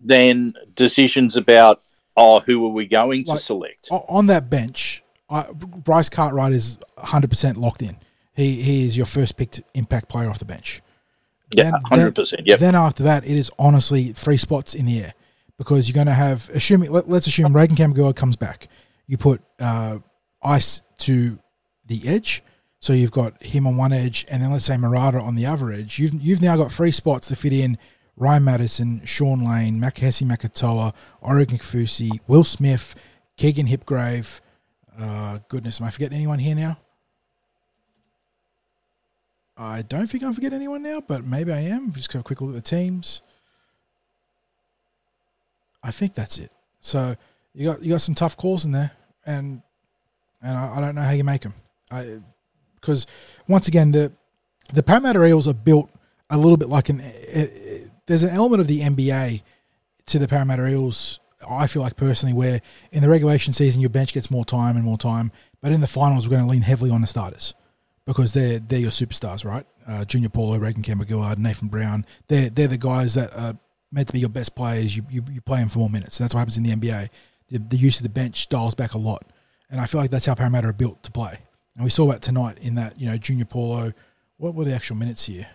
than 0.00 0.54
decisions 0.74 1.36
about 1.36 1.82
oh 2.16 2.40
who 2.40 2.64
are 2.66 2.70
we 2.70 2.86
going 2.86 3.24
like, 3.24 3.38
to 3.38 3.42
select 3.42 3.88
on 3.90 4.26
that 4.26 4.50
bench. 4.50 5.02
I, 5.30 5.46
Bryce 5.52 6.10
Cartwright 6.10 6.52
is 6.52 6.78
100 6.96 7.30
percent 7.30 7.56
locked 7.56 7.82
in. 7.82 7.96
He 8.34 8.62
he 8.62 8.86
is 8.86 8.96
your 8.96 9.06
first 9.06 9.36
picked 9.36 9.62
impact 9.74 10.08
player 10.08 10.28
off 10.28 10.38
the 10.38 10.44
bench. 10.44 10.82
Yeah, 11.52 11.72
hundred 11.84 12.14
percent. 12.14 12.46
Yeah. 12.46 12.56
Then 12.56 12.74
after 12.74 13.02
that, 13.04 13.24
it 13.24 13.36
is 13.36 13.50
honestly 13.58 14.08
three 14.12 14.36
spots 14.36 14.74
in 14.74 14.86
the 14.86 15.02
air 15.02 15.14
because 15.56 15.88
you're 15.88 15.94
going 15.94 16.08
to 16.08 16.14
have 16.14 16.48
assuming 16.50 16.90
let, 16.90 17.08
us 17.08 17.26
assume 17.26 17.54
Reagan 17.54 17.76
Campbell 17.76 18.12
comes 18.12 18.36
back. 18.36 18.68
You 19.06 19.16
put 19.16 19.40
uh, 19.60 19.98
Ice 20.42 20.82
to 20.98 21.38
the 21.86 22.06
edge, 22.08 22.42
so 22.84 22.92
you've 22.92 23.12
got 23.12 23.42
him 23.42 23.66
on 23.66 23.78
one 23.78 23.94
edge, 23.94 24.26
and 24.30 24.42
then 24.42 24.52
let's 24.52 24.66
say 24.66 24.74
Marata 24.74 25.18
on 25.18 25.36
the 25.36 25.46
other 25.46 25.72
edge. 25.72 25.98
You've 25.98 26.12
you've 26.22 26.42
now 26.42 26.54
got 26.58 26.70
three 26.70 26.90
spots 26.90 27.28
to 27.28 27.34
fit 27.34 27.54
in 27.54 27.78
Ryan 28.14 28.44
Matterson, 28.44 29.00
Shaun 29.06 29.42
Lane, 29.42 29.80
Makahesi 29.80 30.26
Makatoa, 30.26 30.92
Oregon 31.22 31.56
Kaufusi, 31.56 32.20
Will 32.26 32.44
Smith, 32.44 32.94
Keegan 33.38 33.68
Hipgrave. 33.68 34.42
Uh, 35.00 35.38
goodness, 35.48 35.80
am 35.80 35.86
I 35.86 35.90
forgetting 35.92 36.18
anyone 36.18 36.38
here 36.38 36.54
now? 36.54 36.76
I 39.56 39.80
don't 39.80 40.06
think 40.06 40.22
I'm 40.22 40.34
forgetting 40.34 40.56
anyone 40.56 40.82
now, 40.82 41.00
but 41.00 41.24
maybe 41.24 41.52
I 41.52 41.60
am. 41.60 41.90
Just 41.92 42.12
have 42.12 42.20
a 42.20 42.22
quick 42.22 42.42
look 42.42 42.50
at 42.50 42.56
the 42.56 42.60
teams. 42.60 43.22
I 45.82 45.90
think 45.90 46.12
that's 46.12 46.36
it. 46.36 46.50
So 46.82 47.16
you 47.54 47.64
got 47.64 47.82
you 47.82 47.92
got 47.92 48.02
some 48.02 48.14
tough 48.14 48.36
calls 48.36 48.66
in 48.66 48.72
there, 48.72 48.90
and 49.24 49.62
and 50.42 50.58
I, 50.58 50.76
I 50.76 50.80
don't 50.82 50.94
know 50.94 51.00
how 51.00 51.12
you 51.12 51.24
make 51.24 51.40
them. 51.40 51.54
I 51.90 52.20
because 52.84 53.06
once 53.48 53.68
again 53.68 53.92
the 53.92 54.12
the 54.72 54.82
Parramatta 54.82 55.24
Eels 55.24 55.48
are 55.48 55.54
built 55.54 55.90
a 56.30 56.38
little 56.38 56.56
bit 56.56 56.68
like 56.68 56.88
an 56.88 57.02
there's 58.06 58.22
an 58.22 58.30
element 58.30 58.60
of 58.60 58.66
the 58.66 58.80
NBA 58.80 59.42
to 60.06 60.18
the 60.18 60.28
Parramatta 60.28 60.66
Eels. 60.66 61.20
I 61.48 61.66
feel 61.66 61.82
like 61.82 61.96
personally, 61.96 62.34
where 62.34 62.60
in 62.92 63.02
the 63.02 63.08
regulation 63.08 63.52
season 63.52 63.80
your 63.80 63.90
bench 63.90 64.12
gets 64.12 64.30
more 64.30 64.44
time 64.44 64.76
and 64.76 64.84
more 64.84 64.98
time, 64.98 65.30
but 65.60 65.72
in 65.72 65.80
the 65.80 65.86
finals 65.86 66.26
we're 66.26 66.32
going 66.32 66.44
to 66.44 66.50
lean 66.50 66.62
heavily 66.62 66.90
on 66.90 67.00
the 67.00 67.06
starters 67.06 67.54
because 68.06 68.32
they're 68.32 68.58
they're 68.58 68.80
your 68.80 68.90
superstars, 68.90 69.44
right? 69.44 69.66
Uh, 69.86 70.04
Junior 70.04 70.30
Paulo, 70.30 70.58
Reagan 70.58 70.82
Campbell 70.82 71.06
Gillard, 71.06 71.38
Nathan 71.38 71.68
Brown. 71.68 72.04
They're 72.28 72.50
they're 72.50 72.68
the 72.68 72.78
guys 72.78 73.14
that 73.14 73.34
are 73.36 73.58
meant 73.92 74.08
to 74.08 74.12
be 74.12 74.20
your 74.20 74.30
best 74.30 74.54
players. 74.56 74.96
You 74.96 75.04
you, 75.10 75.22
you 75.30 75.40
play 75.40 75.60
them 75.60 75.68
for 75.68 75.80
more 75.80 75.90
minutes. 75.90 76.18
That's 76.18 76.34
what 76.34 76.40
happens 76.40 76.56
in 76.56 76.62
the 76.62 76.70
NBA. 76.70 77.08
The, 77.50 77.58
the 77.58 77.76
use 77.76 77.98
of 77.98 78.04
the 78.04 78.08
bench 78.08 78.48
dials 78.48 78.74
back 78.74 78.94
a 78.94 78.98
lot, 78.98 79.22
and 79.70 79.80
I 79.80 79.86
feel 79.86 80.00
like 80.00 80.10
that's 80.10 80.26
how 80.26 80.34
Parramatta 80.34 80.68
are 80.68 80.72
built 80.72 81.02
to 81.02 81.10
play. 81.10 81.38
And 81.76 81.84
we 81.84 81.90
saw 81.90 82.06
that 82.06 82.22
tonight 82.22 82.58
in 82.60 82.74
that 82.76 82.98
you 83.00 83.08
know 83.08 83.16
Junior 83.16 83.44
Paulo. 83.44 83.92
What 84.36 84.54
were 84.54 84.64
the 84.64 84.74
actual 84.74 84.96
minutes 84.96 85.26
here? 85.26 85.46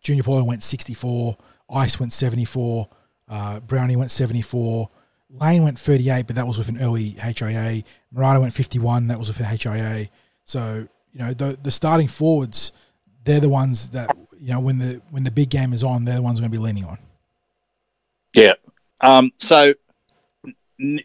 Junior 0.00 0.22
Paulo 0.22 0.44
went 0.44 0.62
64. 0.62 1.36
Ice 1.70 2.00
went 2.00 2.12
74. 2.12 2.88
Uh, 3.28 3.60
Brownie 3.60 3.96
went 3.96 4.10
74. 4.10 4.88
Lane 5.30 5.62
went 5.62 5.78
38, 5.78 6.26
but 6.26 6.36
that 6.36 6.46
was 6.46 6.58
with 6.58 6.68
an 6.68 6.78
early 6.80 7.10
HIA. 7.10 7.84
Marata 8.12 8.40
went 8.40 8.52
51. 8.52 9.06
That 9.08 9.18
was 9.18 9.28
with 9.28 9.38
an 9.38 9.46
HIA. 9.46 10.08
So 10.44 10.88
you 11.12 11.24
know 11.24 11.32
the 11.32 11.58
the 11.62 11.70
starting 11.70 12.08
forwards, 12.08 12.72
they're 13.24 13.40
the 13.40 13.48
ones 13.48 13.90
that 13.90 14.16
you 14.38 14.52
know 14.52 14.60
when 14.60 14.78
the 14.78 15.00
when 15.10 15.24
the 15.24 15.30
big 15.30 15.50
game 15.50 15.72
is 15.72 15.84
on, 15.84 16.04
they're 16.04 16.16
the 16.16 16.22
ones 16.22 16.40
going 16.40 16.50
to 16.50 16.56
be 16.56 16.62
leaning 16.62 16.84
on. 16.84 16.98
Yeah. 18.34 18.54
Um, 19.02 19.32
so 19.38 19.74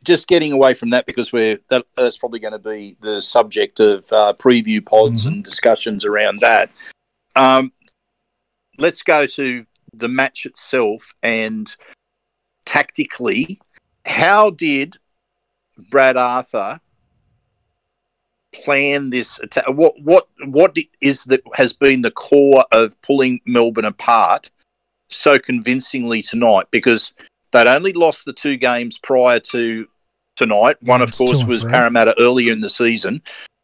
just 0.03 0.27
getting 0.27 0.51
away 0.51 0.73
from 0.73 0.89
that 0.91 1.05
because 1.05 1.33
we're 1.33 1.59
that, 1.69 1.85
that's 1.95 2.17
probably 2.17 2.39
going 2.39 2.53
to 2.53 2.59
be 2.59 2.95
the 3.01 3.21
subject 3.21 3.79
of 3.79 4.05
uh, 4.11 4.33
preview 4.37 4.85
pods 4.85 5.25
Mhm. 5.25 5.27
and 5.27 5.43
discussions 5.43 6.05
around 6.05 6.39
that. 6.39 6.69
Um, 7.35 7.73
let's 8.77 9.03
go 9.03 9.25
to 9.25 9.65
the 9.93 10.07
match 10.07 10.45
itself 10.45 11.13
and 11.23 11.73
tactically, 12.65 13.59
how 14.05 14.49
did 14.49 14.97
Brad 15.89 16.17
Arthur 16.17 16.79
plan 18.53 19.09
this 19.09 19.39
attack? 19.39 19.67
What 19.67 19.93
what 20.01 20.27
what 20.45 20.77
is 21.01 21.25
that 21.25 21.41
has 21.55 21.73
been 21.73 22.01
the 22.01 22.11
core 22.11 22.65
of 22.71 22.99
pulling 23.01 23.41
Melbourne 23.45 23.85
apart 23.85 24.49
so 25.09 25.37
convincingly 25.37 26.21
tonight? 26.21 26.67
Because 26.71 27.13
they'd 27.55 27.67
only 27.67 27.93
lost 27.93 28.25
the 28.25 28.33
two 28.33 28.57
games 28.57 28.97
prior 28.97 29.39
to 29.39 29.87
tonight. 30.35 30.75
One, 30.81 30.99
Yeah, 30.99 31.05
of 31.05 31.17
course, 31.17 31.43
was 31.45 31.61
three. 31.61 31.71
Parramatta 31.71 32.13
earlier 32.19 32.51
in 32.51 32.59
the 32.59 32.69
season, 32.69 33.21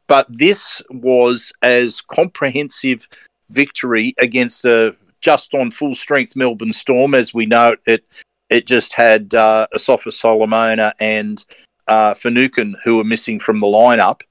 but 0.07 0.25
this 0.29 0.81
was 0.89 1.51
as 1.61 1.99
comprehensive 1.99 3.07
victory 3.49 4.13
against 4.17 4.63
a 4.63 4.95
just 5.19 5.53
on 5.53 5.69
full 5.69 5.93
strength 5.93 6.35
Melbourne 6.35 6.73
Storm 6.73 7.13
as 7.13 7.33
we 7.33 7.45
know 7.45 7.75
it. 7.85 8.05
It 8.49 8.65
just 8.65 8.93
had 8.93 9.33
uh, 9.35 9.67
Asofa-Solomona 9.73 10.93
and 10.99 11.43
uh, 11.87 12.13
Finucane 12.13 12.75
who 12.83 12.97
were 12.97 13.03
missing 13.03 13.39
from 13.39 13.59
the 13.59 13.67
lineup. 13.67 14.21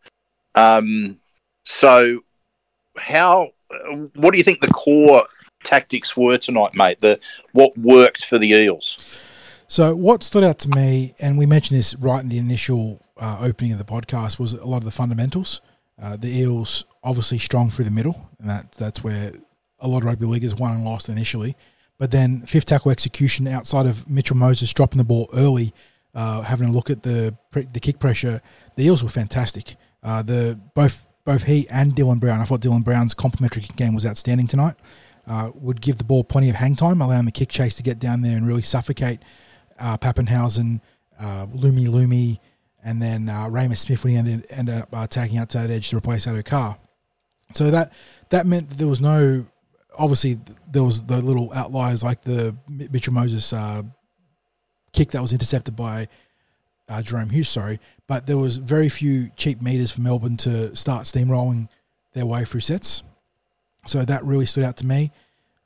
Um, 0.55 1.19
so, 1.65 2.21
how? 2.99 3.51
What 4.17 4.33
do 4.33 4.39
you 4.39 4.45
think 4.45 4.61
the 4.61 4.69
core 4.69 5.27
tactics 5.65 6.17
were 6.17 6.39
tonight, 6.39 6.75
mate? 6.75 7.01
The 7.01 7.21
what 7.53 7.77
worked 7.79 8.25
for 8.25 8.39
the 8.39 8.51
Eels? 8.51 8.99
So 9.71 9.95
what 9.95 10.25
stood 10.25 10.43
out 10.43 10.59
to 10.61 10.69
me, 10.69 11.15
and 11.21 11.39
we 11.39 11.47
mentioned 11.47 11.79
this 11.79 11.95
right 11.95 12.21
in 12.21 12.29
the 12.29 12.39
initial 12.39 13.07
uh, 13.17 13.39
opening 13.41 13.71
of 13.71 13.79
the 13.79 13.85
podcast, 13.85 14.37
was 14.37 14.53
a 14.53 14.67
lot 14.67 14.79
of 14.79 14.85
the 14.85 14.91
fundamentals. 14.91 15.61
Uh, 15.97 16.17
the 16.17 16.27
Eels 16.27 16.85
obviously 17.05 17.39
strong 17.39 17.71
through 17.71 17.85
the 17.85 17.93
middle, 17.93 18.29
and 18.41 18.51
that 18.51 18.73
that's 18.73 19.05
where 19.05 19.31
a 19.79 19.87
lot 19.87 19.99
of 19.99 20.07
rugby 20.07 20.27
leaguers 20.27 20.57
won 20.57 20.75
and 20.75 20.85
lost 20.85 21.09
initially. 21.09 21.55
But 21.99 22.11
then 22.11 22.41
fifth 22.41 22.65
tackle 22.65 22.91
execution 22.91 23.47
outside 23.47 23.87
of 23.87 24.11
Mitchell 24.11 24.37
Moses 24.37 24.75
dropping 24.75 24.99
the 24.99 25.05
ball 25.05 25.29
early, 25.37 25.73
uh, 26.17 26.43
having 26.43 26.69
a 26.69 26.73
look 26.73 26.91
at 26.91 27.05
the 27.05 27.37
the 27.53 27.79
kick 27.81 28.01
pressure, 28.01 28.43
the 28.75 28.83
Eels 28.83 29.05
were 29.05 29.09
fantastic. 29.09 29.77
Uh, 30.03 30.21
the 30.21 30.61
both 30.75 31.07
both 31.25 31.45
he 31.45 31.69
and 31.69 31.95
Dylan 31.95 32.19
Brown. 32.19 32.41
I 32.41 32.45
thought 32.45 32.61
Dylan 32.61 32.83
Brown's 32.83 33.15
complimentary 33.15 33.63
kick 33.63 33.77
game 33.77 33.95
was 33.95 34.05
outstanding 34.05 34.49
tonight. 34.49 34.75
Uh, 35.29 35.53
would 35.55 35.81
give 35.81 35.99
the 35.99 36.05
ball 36.05 36.25
plenty 36.25 36.51
of 36.51 36.57
hang 36.57 36.75
time, 36.75 37.01
allowing 37.01 37.27
the 37.27 37.31
kick 37.31 37.51
chase 37.51 37.77
to 37.77 37.85
get 37.85 38.01
down 38.01 38.23
there 38.23 38.37
and 38.37 38.49
really 38.49 38.63
suffocate 38.63 39.21
uh, 39.81 39.97
Papenhuyzen, 39.97 40.81
uh, 41.19 41.47
Lumelume, 41.47 42.39
and 42.85 43.01
then 43.01 43.29
uh, 43.29 43.47
Reimis 43.47 43.79
Smith 43.79 44.05
when 44.05 44.13
he 44.13 44.19
ended, 44.19 44.47
ended 44.51 44.75
up 44.83 44.89
uh, 44.93 45.07
taking 45.07 45.39
out 45.39 45.51
to 45.51 45.59
that 45.59 45.71
edge 45.71 45.91
to 45.91 45.97
replace 45.97 46.27
Addo-Carr. 46.27 46.79
So 47.55 47.71
that 47.71 47.93
that 48.31 48.47
meant 48.47 48.69
that 48.69 48.79
there 48.79 48.87
was 48.87 49.01
no, 49.01 49.45
obviously 49.99 50.39
there 50.71 50.85
was 50.85 51.03
the 51.03 51.21
little 51.21 51.53
outliers 51.53 52.03
like 52.03 52.23
the 52.23 52.57
Mitchell 52.69 53.13
Moses 53.13 53.53
uh, 53.53 53.83
kick 54.93 55.11
that 55.11 55.21
was 55.21 55.33
intercepted 55.33 55.75
by 55.75 56.09
uh, 56.89 57.03
Jahrome 57.03 57.31
Hughes, 57.31 57.49
sorry, 57.49 57.81
but 58.07 58.27
there 58.27 58.39
was 58.39 58.57
very 58.57 58.89
few 58.89 59.31
cheap 59.37 59.63
meters 59.63 59.91
for 59.91 60.01
Melbourne 60.01 60.37
to 60.39 60.75
start 60.77 61.05
steamrolling 61.05 61.69
their 62.13 62.27
way 62.27 62.45
through 62.45 62.61
sets. 62.61 63.03
So 63.87 64.05
that 64.05 64.25
really 64.25 64.47
stood 64.47 64.65
out 64.65 64.77
to 64.79 64.87
me. 64.87 65.11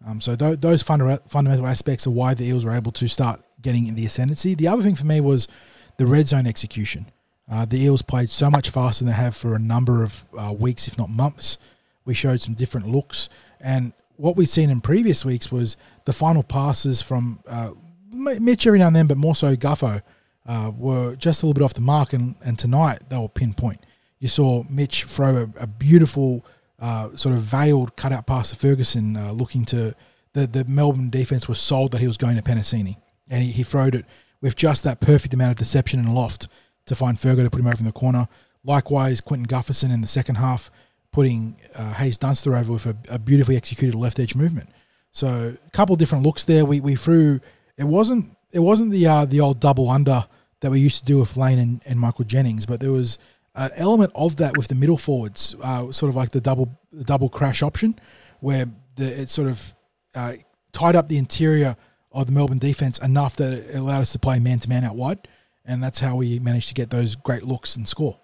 Um, 0.07 0.21
so 0.21 0.37
th- 0.37 0.61
those 0.61 0.83
funda- 0.83 1.21
fundamental 1.29 1.67
aspects 1.67 2.07
of 2.07 2.13
why 2.13 2.35
the 2.35 2.45
Eels 2.45 2.65
were 2.65 2.73
able 2.73 2.93
to 2.93 3.09
start 3.09 3.41
getting 3.65 3.93
the 3.97 4.07
ascendancy. 4.07 4.55
The 4.55 4.69
other 4.69 4.83
thing 4.83 4.95
for 4.95 5.07
me 5.07 5.21
was 5.21 5.49
the 5.97 6.07
red 6.07 6.29
zone 6.29 6.47
execution. 6.47 7.07
Uh, 7.51 7.65
the 7.65 7.83
Eels 7.83 8.03
played 8.03 8.31
so 8.31 8.49
much 8.49 8.71
faster 8.71 9.05
than 9.05 9.13
they 9.13 9.19
have 9.19 9.37
for 9.37 9.55
a 9.55 9.59
number 9.59 10.05
of 10.05 10.25
uh, 10.39 10.53
weeks, 10.53 10.87
if 10.87 10.97
not 10.97 11.11
months. 11.11 11.59
We 12.05 12.15
showed 12.15 12.41
some 12.41 12.55
different 12.55 12.89
looks, 12.89 13.29
and 13.61 13.93
what 14.17 14.37
we'd 14.37 14.49
seen 14.49 14.71
in 14.71 14.81
previous 14.81 15.25
weeks 15.25 15.51
was 15.51 15.77
the 16.05 16.13
final 16.13 16.43
passes 16.43 17.03
from 17.03 17.41
uh, 17.49 17.71
Mitch 18.13 18.67
every 18.67 18.79
now 18.79 18.87
and 18.87 18.97
then, 18.97 19.07
but 19.07 19.17
more 19.17 19.35
so 19.35 19.57
Guffo, 19.57 20.03
uh, 20.47 20.71
were 20.77 21.17
just 21.17 21.43
a 21.43 21.47
little 21.47 21.55
bit 21.55 21.65
off 21.65 21.75
the 21.75 21.81
mark. 21.81 22.13
And, 22.13 22.37
and 22.45 22.59
tonight 22.59 23.01
they 23.09 23.19
were 23.19 23.29
pinpoint. 23.29 23.85
You 24.21 24.29
saw 24.29 24.63
Mitch 24.71 25.05
throw 25.05 25.37
a, 25.37 25.63
a 25.63 25.67
beautiful 25.67 26.45
uh, 26.79 27.17
sort 27.17 27.35
of 27.35 27.43
veiled 27.43 27.97
cutout 27.97 28.27
pass 28.27 28.51
to 28.51 28.57
Ferguson, 28.57 29.17
uh, 29.17 29.33
looking 29.33 29.65
to 29.67 29.95
the 30.33 30.47
the 30.47 30.65
Melbourne 30.65 31.11
defense 31.11 31.49
was 31.49 31.61
sold 31.61 31.93
that 31.93 32.01
he 32.01 32.07
was 32.07 32.17
going 32.17 32.37
to 32.37 32.43
Penisini, 32.43 32.97
and 33.29 33.43
he, 33.43 33.51
he 33.51 33.63
throwed 33.63 33.95
it 33.95 34.05
with 34.41 34.57
just 34.57 34.85
that 34.85 35.01
perfect 35.01 35.35
amount 35.35 35.53
of 35.53 35.57
deception 35.57 35.99
and 35.99 36.15
loft 36.15 36.49
to 36.87 36.95
find 36.95 37.19
Fergo 37.19 37.43
to 37.43 37.51
put 37.51 37.61
him 37.61 37.67
over 37.67 37.79
in 37.79 37.85
the 37.85 37.93
corner. 37.93 38.29
Likewise, 38.65 39.21
Clinton 39.21 39.47
Gutherson 39.47 39.93
in 39.93 40.01
the 40.01 40.07
second 40.07 40.37
half 40.37 40.71
putting 41.13 41.57
uh, 41.75 41.95
Haze 41.95 42.19
Dunster 42.19 42.57
over 42.57 42.73
with 42.73 42.87
a, 42.87 42.97
a 43.09 43.19
beautifully 43.19 43.57
executed 43.57 43.95
left 43.95 44.19
edge 44.19 44.35
movement. 44.35 44.69
So 45.13 45.55
a 45.67 45.71
couple 45.71 45.95
different 45.97 46.25
looks 46.25 46.45
there. 46.45 46.65
We 46.65 46.81
we 46.81 46.97
threw 46.97 47.41
it 47.79 47.85
wasn't 47.85 48.37
it 48.53 48.59
wasn't 48.59 48.91
the 48.91 49.07
uh, 49.07 49.25
the 49.25 49.41
old 49.41 49.61
double 49.61 49.89
under 49.89 50.27
that 50.61 50.71
we 50.71 50.81
used 50.81 50.99
to 50.99 51.05
do 51.05 51.19
with 51.19 51.37
Lane 51.37 51.59
and, 51.59 51.83
and 51.87 52.01
Michael 52.01 52.25
Jennings, 52.25 52.67
but 52.67 52.81
there 52.81 52.91
was 52.93 53.19
an 53.55 53.71
element 53.77 54.11
of 54.15 54.37
that 54.37 54.57
with 54.57 54.69
the 54.69 54.75
middle 54.75 54.99
forwards, 54.99 55.55
uh, 55.63 55.93
sort 55.93 56.09
of 56.09 56.17
like 56.17 56.31
the 56.31 56.41
double 56.41 56.79
the 56.93 57.05
double 57.05 57.29
crash 57.29 57.63
option, 57.63 57.99
where 58.41 58.67
the 58.97 59.23
it 59.23 59.29
sort 59.29 59.49
of 59.49 59.75
uh, 60.15 60.33
tied 60.73 60.97
up 60.97 61.07
the 61.07 61.19
interior 61.19 61.77
of 62.15 62.27
the 62.27 62.33
Melbourne 62.33 62.59
defense 62.59 62.99
enough 62.99 63.37
that 63.37 63.53
it 63.53 63.75
allowed 63.75 64.01
us 64.01 64.13
to 64.13 64.19
play 64.19 64.39
man 64.39 64.61
to 64.61 64.69
man 64.69 64.85
out 64.85 64.97
wide, 64.97 65.29
and 65.67 65.83
that's 65.83 66.01
how 66.01 66.17
we 66.17 66.39
managed 66.39 66.69
to 66.69 66.75
get 66.75 66.91
those 66.91 67.17
great 67.17 67.43
looks 67.43 67.77
and 67.77 67.89
score. 67.89 68.19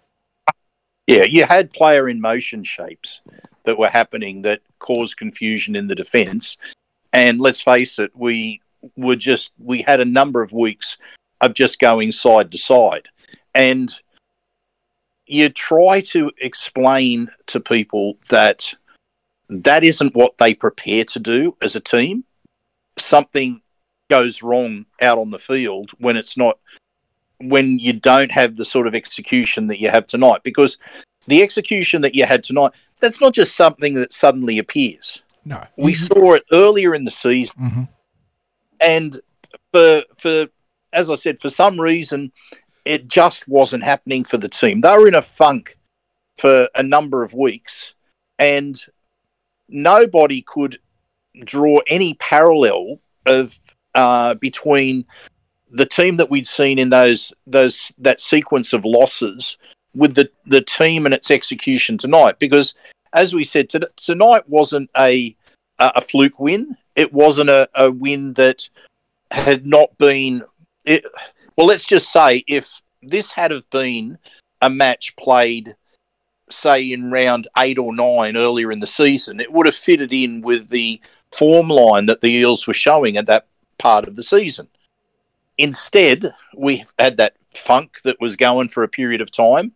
Yeah, 1.07 1.25
you 1.25 1.45
had 1.45 1.73
player 1.73 2.09
in 2.09 2.21
motion 2.21 2.63
shapes 2.63 3.21
that 3.65 3.79
were 3.79 3.89
happening 3.89 4.43
that 4.43 4.61
caused 4.79 5.17
confusion 5.17 5.75
in 5.75 5.89
the 5.89 5.95
defence. 5.95 6.57
And 7.13 7.41
let's 7.41 7.61
face 7.61 7.99
it, 7.99 8.13
we 8.15 8.61
were 8.97 9.17
just, 9.17 9.53
we 9.59 9.83
had 9.83 10.01
a 10.01 10.05
number 10.05 10.43
of 10.43 10.53
weeks 10.53 10.97
of 11.41 11.55
just 11.55 11.81
going 11.81 12.13
side 12.13 12.53
to 12.53 12.59
side. 12.59 13.09
And 13.55 13.93
you 15.27 15.49
try 15.49 16.01
to 16.01 16.31
explain 16.39 17.29
to 17.47 17.61
people 17.61 18.17
that 18.29 18.73
that 19.49 19.83
isn't 19.83 20.15
what 20.15 20.39
they 20.39 20.55
prepare 20.55 21.05
to 21.07 21.19
do 21.19 21.57
as 21.61 21.75
a 21.75 21.81
team. 21.81 22.25
Something 22.97 23.63
goes 24.11 24.43
wrong 24.43 24.85
out 25.01 25.17
on 25.19 25.31
the 25.31 25.39
field 25.39 25.93
when 25.99 26.17
it's 26.17 26.37
not 26.37 26.59
when 27.39 27.79
you 27.79 27.95
don't 27.95 28.33
have 28.33 28.57
the 28.57 28.65
sort 28.67 28.87
of 28.87 28.95
execution 28.95 29.69
that 29.69 29.81
you 29.81 29.89
have 29.89 30.07
tonight. 30.07 30.43
Because 30.43 30.77
the 31.27 31.43
execution 31.43 32.03
that 32.03 32.15
you 32.15 32.27
had 32.27 32.45
tonight 32.45 32.73
that's 33.01 33.21
not 33.21 33.33
just 33.33 33.57
something 33.57 33.95
that 33.95 34.13
suddenly 34.13 34.59
appears. 34.59 35.23
No, 35.47 35.65
we 35.79 35.95
saw 35.95 36.35
it 36.35 36.45
earlier 36.53 36.95
in 36.95 37.05
the 37.05 37.11
season. 37.11 37.55
Mhm. 37.59 37.89
and 38.81 39.21
for 39.73 40.03
for 40.19 40.47
as 40.93 41.09
i 41.09 41.15
said 41.15 41.41
for 41.41 41.49
some 41.51 41.81
reason 41.81 42.33
it 42.85 43.07
just 43.09 43.47
wasn't 43.47 43.85
happening 43.85 44.25
for 44.25 44.39
the 44.39 44.49
team. 44.49 44.81
They 44.81 44.97
were 44.97 45.07
in 45.09 45.15
a 45.15 45.23
funk 45.23 45.77
for 46.37 46.69
a 46.75 46.83
number 46.83 47.23
of 47.23 47.33
weeks 47.35 47.95
and 48.39 48.83
nobody 49.69 50.43
could 50.43 50.79
draw 51.45 51.79
any 51.87 52.15
parallel 52.15 53.01
of 53.27 53.61
uh, 53.95 54.35
between 54.35 55.05
the 55.71 55.87
team 55.87 56.17
that 56.17 56.31
we'd 56.31 56.47
seen 56.47 56.79
in 56.79 56.91
those 56.91 57.33
those 57.47 57.93
that 57.99 58.21
sequence 58.21 58.73
of 58.73 58.85
losses 58.85 59.57
with 59.95 60.15
the 60.15 60.31
the 60.47 60.61
team 60.61 61.07
and 61.07 61.15
its 61.15 61.31
execution 61.31 61.97
tonight 61.97 62.39
because 62.39 62.75
as 63.13 63.35
we 63.35 63.45
said 63.45 63.69
to, 63.71 63.91
tonight 63.97 64.49
wasn't 64.49 64.91
a 64.97 65.37
a, 65.79 65.93
a 65.97 66.01
fluke 66.01 66.39
win. 66.39 66.77
It 66.95 67.13
wasn't 67.13 67.51
a, 67.51 67.69
a 67.75 67.91
win 67.91 68.35
that 68.35 68.69
had 69.31 69.67
not 69.67 69.97
been. 69.99 70.45
It, 70.85 71.05
well, 71.57 71.67
let's 71.67 71.87
just 71.87 72.13
say 72.13 72.45
if 72.47 72.83
this 73.03 73.33
had 73.33 73.51
have 73.51 73.69
been 73.71 74.19
a 74.61 74.71
match 74.71 75.17
played, 75.17 75.75
say 76.51 76.93
in 76.93 77.11
round 77.11 77.49
eight 77.57 77.79
or 77.79 77.95
nine 77.95 78.37
earlier 78.37 78.71
in 78.71 78.81
the 78.81 78.87
season, 78.87 79.41
it 79.41 79.53
would 79.53 79.67
have 79.67 79.75
fitted 79.75 80.13
in 80.13 80.43
with 80.43 80.69
the 80.69 81.01
form 81.33 81.69
line 81.69 82.07
that 82.07 82.21
the 82.21 82.29
Eels 82.29 82.67
were 82.67 82.75
showing 82.75 83.17
at 83.17 83.27
that 83.27 83.47
part 83.81 84.07
of 84.07 84.15
the 84.17 84.23
season. 84.23 84.69
Instead, 85.59 86.33
we 86.57 86.85
had 86.99 87.17
that 87.17 87.35
funk 87.55 88.01
that 88.05 88.21
was 88.21 88.37
going 88.37 88.69
for 88.69 88.83
a 88.83 88.89
period 88.89 89.21
of 89.21 89.31
time, 89.31 89.73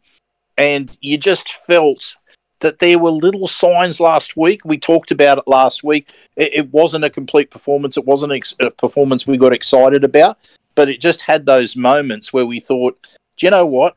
and 0.56 0.96
you 1.00 1.18
just 1.18 1.54
felt 1.66 2.16
that 2.60 2.78
there 2.78 2.98
were 2.98 3.10
little 3.10 3.46
signs 3.46 4.00
last 4.00 4.36
week. 4.36 4.64
We 4.64 4.78
talked 4.78 5.10
about 5.10 5.38
it 5.38 5.44
last 5.46 5.84
week. 5.84 6.08
It, 6.36 6.54
it 6.54 6.72
wasn't 6.72 7.04
a 7.04 7.10
complete 7.10 7.50
performance. 7.50 7.96
It 7.96 8.06
wasn't 8.06 8.32
ex- 8.32 8.54
a 8.60 8.70
performance 8.70 9.26
we 9.26 9.36
got 9.36 9.52
excited 9.52 10.04
about, 10.04 10.38
but 10.74 10.88
it 10.88 11.00
just 11.00 11.20
had 11.20 11.44
those 11.44 11.76
moments 11.76 12.32
where 12.32 12.46
we 12.46 12.60
thought, 12.60 12.96
do 13.36 13.46
you 13.46 13.50
know 13.50 13.66
what? 13.66 13.96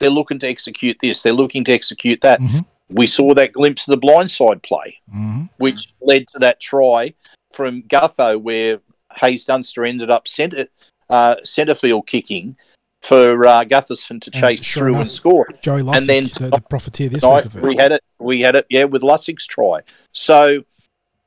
They're 0.00 0.10
looking 0.10 0.38
to 0.40 0.48
execute 0.48 0.96
this. 1.00 1.22
They're 1.22 1.32
looking 1.32 1.62
to 1.64 1.72
execute 1.72 2.20
that. 2.22 2.40
Mhm. 2.40 2.64
We 2.88 3.06
saw 3.06 3.34
that 3.34 3.52
glimpse 3.52 3.86
of 3.86 3.92
the 4.00 4.06
blindside 4.06 4.62
play, 4.62 4.98
hmm 5.10 5.44
which 5.58 5.88
led 6.00 6.26
to 6.28 6.38
that 6.38 6.60
try 6.60 7.12
from 7.52 7.82
Gutho, 7.82 8.40
where 8.40 8.80
Haze 9.18 9.44
Dunster 9.44 9.84
ended 9.84 10.10
up 10.10 10.28
centre 10.28 10.68
uh, 11.10 11.36
centre 11.44 11.74
field 11.74 12.06
kicking 12.06 12.56
for 13.02 13.46
uh, 13.46 13.64
Gutherson 13.64 14.20
to 14.22 14.30
And 14.32 14.40
chase 14.40 14.64
sure 14.64 14.82
through 14.82 14.94
enough, 14.94 15.02
and 15.02 15.12
score. 15.12 15.48
Joey 15.62 15.82
Lussick, 15.82 16.06
then 16.06 16.24
the, 16.24 16.56
the 16.56 16.62
profiteer 16.68 17.08
this 17.08 17.24
week 17.24 17.62
we 17.62 17.76
had 17.76 17.92
it. 17.92 18.04
We 18.18 18.40
had 18.40 18.56
it. 18.56 18.66
Yeah, 18.68 18.84
with 18.84 19.02
Lussick's 19.02 19.46
try. 19.46 19.80
So 20.12 20.64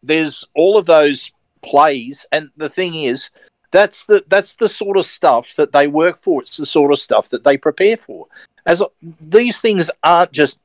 there's 0.04 0.46
all 0.56 0.78
of 0.78 0.86
those 0.86 1.32
plays, 1.62 2.26
and 2.32 2.50
the 2.58 2.70
thing 2.70 2.96
is, 2.96 3.30
that's 3.72 4.06
the 4.06 4.24
that's 4.28 4.56
the 4.56 4.68
sort 4.68 4.98
of 4.98 5.06
stuff 5.06 5.56
that 5.56 5.72
they 5.72 5.88
work 5.88 6.22
for. 6.22 6.42
It's 6.42 6.58
the 6.58 6.66
sort 6.66 6.92
of 6.92 7.00
stuff 7.00 7.30
that 7.30 7.44
they 7.44 7.58
prepare 7.58 7.98
for. 7.98 8.28
As 8.66 8.84
these 9.20 9.60
things 9.60 9.90
aren't 10.04 10.32
just 10.32 10.60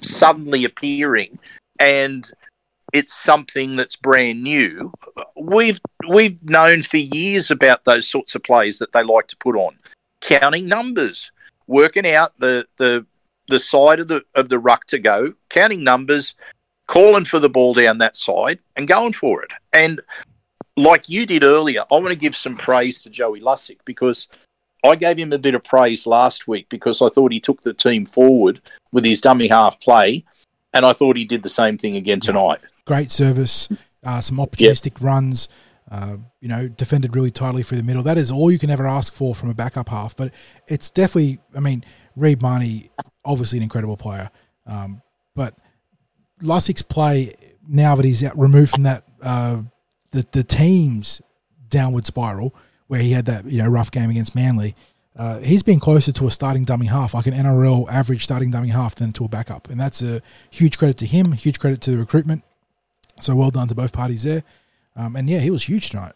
suddenly 0.00 0.64
appearing, 0.64 1.38
and 1.78 2.30
it's 2.92 3.14
something 3.14 3.76
that's 3.76 3.96
brand 3.96 4.42
new. 4.42 4.92
We've 5.36 5.80
we've 6.08 6.42
known 6.42 6.82
for 6.82 6.96
years 6.96 7.50
about 7.50 7.84
those 7.84 8.06
sorts 8.06 8.34
of 8.34 8.42
plays 8.42 8.78
that 8.78 8.92
they 8.92 9.02
like 9.02 9.28
to 9.28 9.36
put 9.36 9.56
on, 9.56 9.76
counting 10.20 10.66
numbers, 10.66 11.30
working 11.66 12.06
out 12.06 12.38
the 12.38 12.66
the 12.76 13.06
the 13.48 13.60
side 13.60 14.00
of 14.00 14.08
the 14.08 14.24
of 14.34 14.48
the 14.48 14.58
ruck 14.58 14.86
to 14.86 14.98
go, 14.98 15.34
counting 15.48 15.84
numbers, 15.84 16.34
calling 16.86 17.24
for 17.24 17.38
the 17.38 17.48
ball 17.48 17.74
down 17.74 17.98
that 17.98 18.16
side, 18.16 18.58
and 18.76 18.88
going 18.88 19.12
for 19.12 19.42
it. 19.42 19.52
And 19.72 20.00
like 20.76 21.08
you 21.08 21.26
did 21.26 21.44
earlier, 21.44 21.82
I 21.90 21.94
want 21.94 22.08
to 22.08 22.16
give 22.16 22.36
some 22.36 22.56
praise 22.56 23.02
to 23.02 23.10
Joey 23.10 23.40
Lussick 23.40 23.78
because 23.84 24.28
I 24.84 24.96
gave 24.96 25.18
him 25.18 25.32
a 25.32 25.38
bit 25.38 25.54
of 25.54 25.62
praise 25.62 26.06
last 26.06 26.48
week 26.48 26.68
because 26.68 27.02
I 27.02 27.08
thought 27.08 27.32
he 27.32 27.40
took 27.40 27.62
the 27.62 27.74
team 27.74 28.06
forward 28.06 28.60
with 28.92 29.04
his 29.04 29.20
dummy 29.20 29.48
half 29.48 29.78
play, 29.80 30.24
and 30.72 30.86
I 30.86 30.92
thought 30.92 31.16
he 31.16 31.24
did 31.24 31.42
the 31.42 31.48
same 31.48 31.76
thing 31.76 31.96
again 31.96 32.20
tonight. 32.20 32.60
Great 32.90 33.12
service, 33.12 33.68
uh, 34.02 34.20
some 34.20 34.38
opportunistic 34.38 35.00
runs. 35.00 35.48
Uh, 35.88 36.16
you 36.40 36.48
know, 36.48 36.66
defended 36.66 37.14
really 37.14 37.30
tightly 37.30 37.62
through 37.62 37.78
the 37.78 37.84
middle. 37.84 38.02
That 38.02 38.18
is 38.18 38.32
all 38.32 38.50
you 38.50 38.58
can 38.58 38.68
ever 38.68 38.84
ask 38.84 39.14
for 39.14 39.32
from 39.32 39.48
a 39.48 39.54
backup 39.54 39.88
half. 39.88 40.16
But 40.16 40.32
it's 40.66 40.90
definitely, 40.90 41.38
I 41.56 41.60
mean, 41.60 41.84
Reed 42.16 42.42
Mahoney, 42.42 42.90
obviously 43.24 43.58
an 43.58 43.62
incredible 43.62 43.96
player. 43.96 44.28
Um, 44.66 45.02
but 45.36 45.56
Lussick's 46.42 46.82
play 46.82 47.34
now 47.68 47.94
that 47.94 48.04
he's 48.04 48.24
out, 48.24 48.36
removed 48.36 48.72
from 48.72 48.82
that 48.82 49.04
uh, 49.22 49.62
the 50.10 50.26
the 50.32 50.42
team's 50.42 51.22
downward 51.68 52.06
spiral 52.06 52.56
where 52.88 53.00
he 53.00 53.12
had 53.12 53.26
that 53.26 53.44
you 53.44 53.58
know 53.58 53.68
rough 53.68 53.92
game 53.92 54.10
against 54.10 54.34
Manly. 54.34 54.74
Uh, 55.16 55.38
he's 55.38 55.62
been 55.62 55.78
closer 55.78 56.10
to 56.10 56.26
a 56.26 56.30
starting 56.32 56.64
dummy 56.64 56.86
half, 56.86 57.14
like 57.14 57.28
an 57.28 57.34
NRL 57.34 57.88
average 57.88 58.24
starting 58.24 58.50
dummy 58.50 58.70
half, 58.70 58.96
than 58.96 59.12
to 59.12 59.24
a 59.24 59.28
backup, 59.28 59.70
and 59.70 59.78
that's 59.78 60.02
a 60.02 60.22
huge 60.50 60.76
credit 60.76 60.96
to 60.98 61.06
him. 61.06 61.32
Huge 61.32 61.60
credit 61.60 61.80
to 61.82 61.92
the 61.92 61.98
recruitment. 61.98 62.42
So 63.20 63.34
well 63.36 63.50
done 63.50 63.68
to 63.68 63.74
both 63.74 63.92
parties 63.92 64.22
there. 64.22 64.42
Um, 64.96 65.16
and 65.16 65.28
yeah, 65.28 65.40
he 65.40 65.50
was 65.50 65.64
huge 65.64 65.90
tonight. 65.90 66.14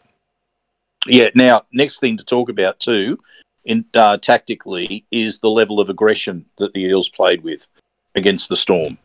Yeah. 1.07 1.29
Now, 1.35 1.65
next 1.71 1.99
thing 1.99 2.17
to 2.17 2.25
talk 2.25 2.49
about 2.49 2.79
too, 2.79 3.19
in 3.63 3.85
uh, 3.93 4.17
tactically, 4.17 5.05
is 5.11 5.39
the 5.39 5.49
level 5.49 5.79
of 5.79 5.89
aggression 5.89 6.45
that 6.57 6.73
the 6.73 6.83
Eels 6.83 7.09
played 7.09 7.43
with 7.43 7.67
against 8.15 8.49
the 8.49 8.55
Storm. 8.55 8.97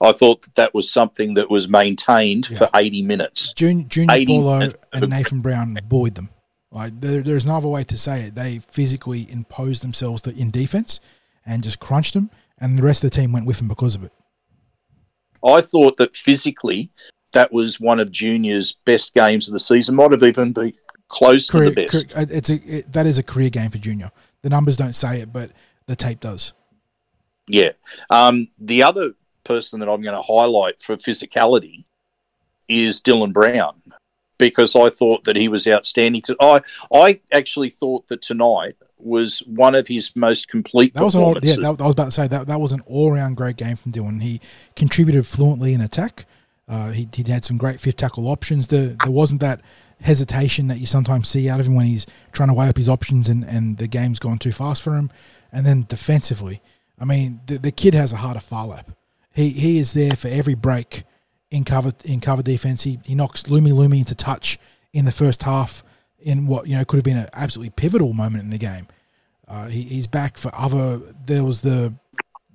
I 0.00 0.12
thought 0.12 0.42
that 0.42 0.54
that 0.56 0.74
was 0.74 0.90
something 0.90 1.34
that 1.34 1.50
was 1.50 1.68
maintained 1.68 2.46
for 2.46 2.68
80 2.74 3.02
minutes. 3.04 3.52
Junior, 3.54 3.86
Junior 3.88 4.14
80 4.14 4.26
Paulo 4.26 4.70
and 4.92 5.10
Nathan 5.10 5.40
Brown 5.40 5.78
bullied 5.88 6.14
them. 6.14 6.30
Like 6.70 7.00
there, 7.00 7.22
there's 7.22 7.46
no 7.46 7.56
other 7.56 7.68
way 7.68 7.84
to 7.84 7.96
say 7.96 8.24
it. 8.24 8.34
They 8.34 8.58
physically 8.58 9.30
imposed 9.30 9.82
themselves 9.82 10.22
to, 10.22 10.34
in 10.34 10.50
defense 10.50 10.98
and 11.46 11.62
just 11.62 11.78
crunched 11.78 12.14
them, 12.14 12.30
and 12.58 12.76
the 12.76 12.82
rest 12.82 13.04
of 13.04 13.10
the 13.10 13.16
team 13.16 13.32
went 13.32 13.46
with 13.46 13.58
them 13.58 13.68
because 13.68 13.94
of 13.94 14.02
it. 14.02 14.12
I 15.44 15.60
thought 15.60 15.98
that 15.98 16.16
physically, 16.16 16.90
that 17.34 17.52
was 17.52 17.78
one 17.78 18.00
of 18.00 18.10
Junior's 18.10 18.72
best 18.84 19.14
games 19.14 19.48
of 19.48 19.52
the 19.52 19.60
season. 19.60 19.94
Might 19.94 20.12
have 20.12 20.22
even 20.22 20.52
been 20.52 20.72
close 21.08 21.50
Career, 21.50 21.68
to 21.68 21.74
the 21.74 21.86
best. 21.86 22.08
career- 22.08 22.26
it's 22.30 22.50
a 22.50 22.54
it, 22.54 22.92
that 22.92 23.06
is 23.06 23.18
a 23.18 23.22
career 23.22 23.50
game 23.50 23.70
for 23.70 23.78
Junior. 23.78 24.10
The 24.42 24.48
numbers 24.48 24.76
don't 24.76 24.94
say 24.94 25.20
it, 25.20 25.32
but 25.32 25.50
the 25.86 25.96
tape 25.96 26.20
does. 26.20 26.52
Yeah. 27.46 27.72
Um, 28.08 28.48
the 28.58 28.82
other 28.82 29.12
person 29.44 29.80
that 29.80 29.88
I'm 29.88 30.00
going 30.00 30.16
to 30.16 30.22
highlight 30.22 30.80
for 30.80 30.96
physicality 30.96 31.84
is 32.68 33.02
Dylan 33.02 33.32
Brown 33.32 33.80
because 34.38 34.74
I 34.74 34.90
thought 34.90 35.24
that 35.24 35.36
he 35.36 35.48
was 35.48 35.66
outstanding. 35.66 36.22
To, 36.22 36.36
I 36.40 36.60
I 36.92 37.20
actually 37.32 37.70
thought 37.70 38.08
that 38.08 38.22
tonight 38.22 38.76
was 38.98 39.40
one 39.40 39.74
of 39.74 39.86
his 39.86 40.16
most 40.16 40.48
complete 40.48 40.94
That 40.94 41.04
was 41.04 41.14
an 41.14 41.22
all, 41.22 41.38
yeah. 41.42 41.56
That, 41.56 41.80
I 41.80 41.84
was 41.84 41.92
about 41.92 42.06
to 42.06 42.10
say 42.10 42.26
that 42.26 42.46
that 42.46 42.60
was 42.60 42.72
an 42.72 42.80
all 42.86 43.12
round 43.12 43.36
great 43.36 43.56
game 43.56 43.76
from 43.76 43.92
Dylan. 43.92 44.22
He 44.22 44.40
contributed 44.76 45.26
fluently 45.26 45.74
in 45.74 45.80
attack. 45.80 46.26
Uh, 46.68 46.90
he, 46.90 47.08
he 47.14 47.30
had 47.30 47.44
some 47.44 47.58
great 47.58 47.80
fifth 47.80 47.96
tackle 47.96 48.28
options. 48.28 48.68
There 48.68 48.96
there 49.02 49.12
wasn't 49.12 49.40
that 49.42 49.60
hesitation 50.00 50.66
that 50.68 50.78
you 50.78 50.86
sometimes 50.86 51.28
see 51.28 51.48
out 51.48 51.60
of 51.60 51.66
him 51.66 51.74
when 51.74 51.86
he's 51.86 52.06
trying 52.32 52.48
to 52.48 52.54
weigh 52.54 52.68
up 52.68 52.76
his 52.76 52.88
options 52.88 53.28
and, 53.28 53.44
and 53.44 53.78
the 53.78 53.86
game's 53.86 54.18
gone 54.18 54.38
too 54.38 54.52
fast 54.52 54.82
for 54.82 54.96
him. 54.96 55.10
And 55.52 55.64
then 55.64 55.86
defensively, 55.88 56.60
I 56.98 57.04
mean, 57.04 57.40
the, 57.46 57.58
the 57.58 57.72
kid 57.72 57.94
has 57.94 58.12
a 58.12 58.16
heart 58.16 58.36
of 58.36 58.42
Phar 58.42 58.66
Lap. 58.66 58.90
He 59.32 59.50
he 59.50 59.78
is 59.78 59.92
there 59.92 60.16
for 60.16 60.28
every 60.28 60.54
break 60.54 61.04
in 61.50 61.64
cover 61.64 61.92
in 62.04 62.20
cover 62.20 62.42
defense. 62.42 62.82
He 62.82 62.98
he 63.04 63.14
knocks 63.14 63.44
Lumelume 63.44 63.98
into 63.98 64.14
touch 64.14 64.58
in 64.92 65.04
the 65.04 65.12
first 65.12 65.42
half 65.42 65.82
in 66.20 66.46
what 66.46 66.66
you 66.66 66.76
know 66.76 66.84
could 66.84 66.96
have 66.96 67.04
been 67.04 67.16
an 67.16 67.28
absolutely 67.32 67.70
pivotal 67.70 68.12
moment 68.12 68.44
in 68.44 68.50
the 68.50 68.58
game. 68.58 68.86
Uh, 69.46 69.66
he, 69.66 69.82
he's 69.82 70.06
back 70.06 70.38
for 70.38 70.50
other. 70.54 70.98
There 71.26 71.44
was 71.44 71.60
the 71.60 71.94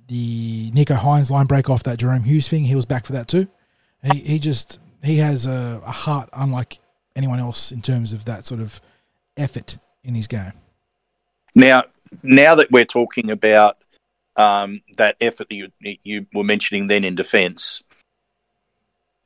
the 0.07 0.71
Nicho 0.71 0.97
Hynes 0.97 1.29
line 1.29 1.45
break 1.45 1.69
off 1.69 1.83
that 1.83 1.99
Jahrome 1.99 2.23
Hughes 2.23 2.47
thing. 2.47 2.63
He 2.63 2.75
was 2.75 2.85
back 2.85 3.05
for 3.05 3.13
that 3.13 3.27
too. 3.27 3.47
He 4.03 4.19
he 4.19 4.39
just 4.39 4.79
he 5.03 5.17
has 5.17 5.45
a, 5.45 5.81
a 5.85 5.91
heart 5.91 6.29
unlike 6.33 6.79
anyone 7.15 7.39
else 7.39 7.71
in 7.71 7.81
terms 7.81 8.13
of 8.13 8.25
that 8.25 8.45
sort 8.45 8.61
of 8.61 8.81
effort 9.37 9.77
in 10.03 10.15
his 10.15 10.27
game. 10.27 10.53
Now, 11.55 11.83
now 12.23 12.55
that 12.55 12.71
we're 12.71 12.85
talking 12.85 13.31
about 13.31 13.77
um, 14.35 14.81
that 14.97 15.17
effort 15.19 15.49
that 15.49 15.55
you, 15.55 15.69
you 16.03 16.25
were 16.33 16.43
mentioning 16.43 16.87
then 16.87 17.03
in 17.03 17.15
defence, 17.15 17.83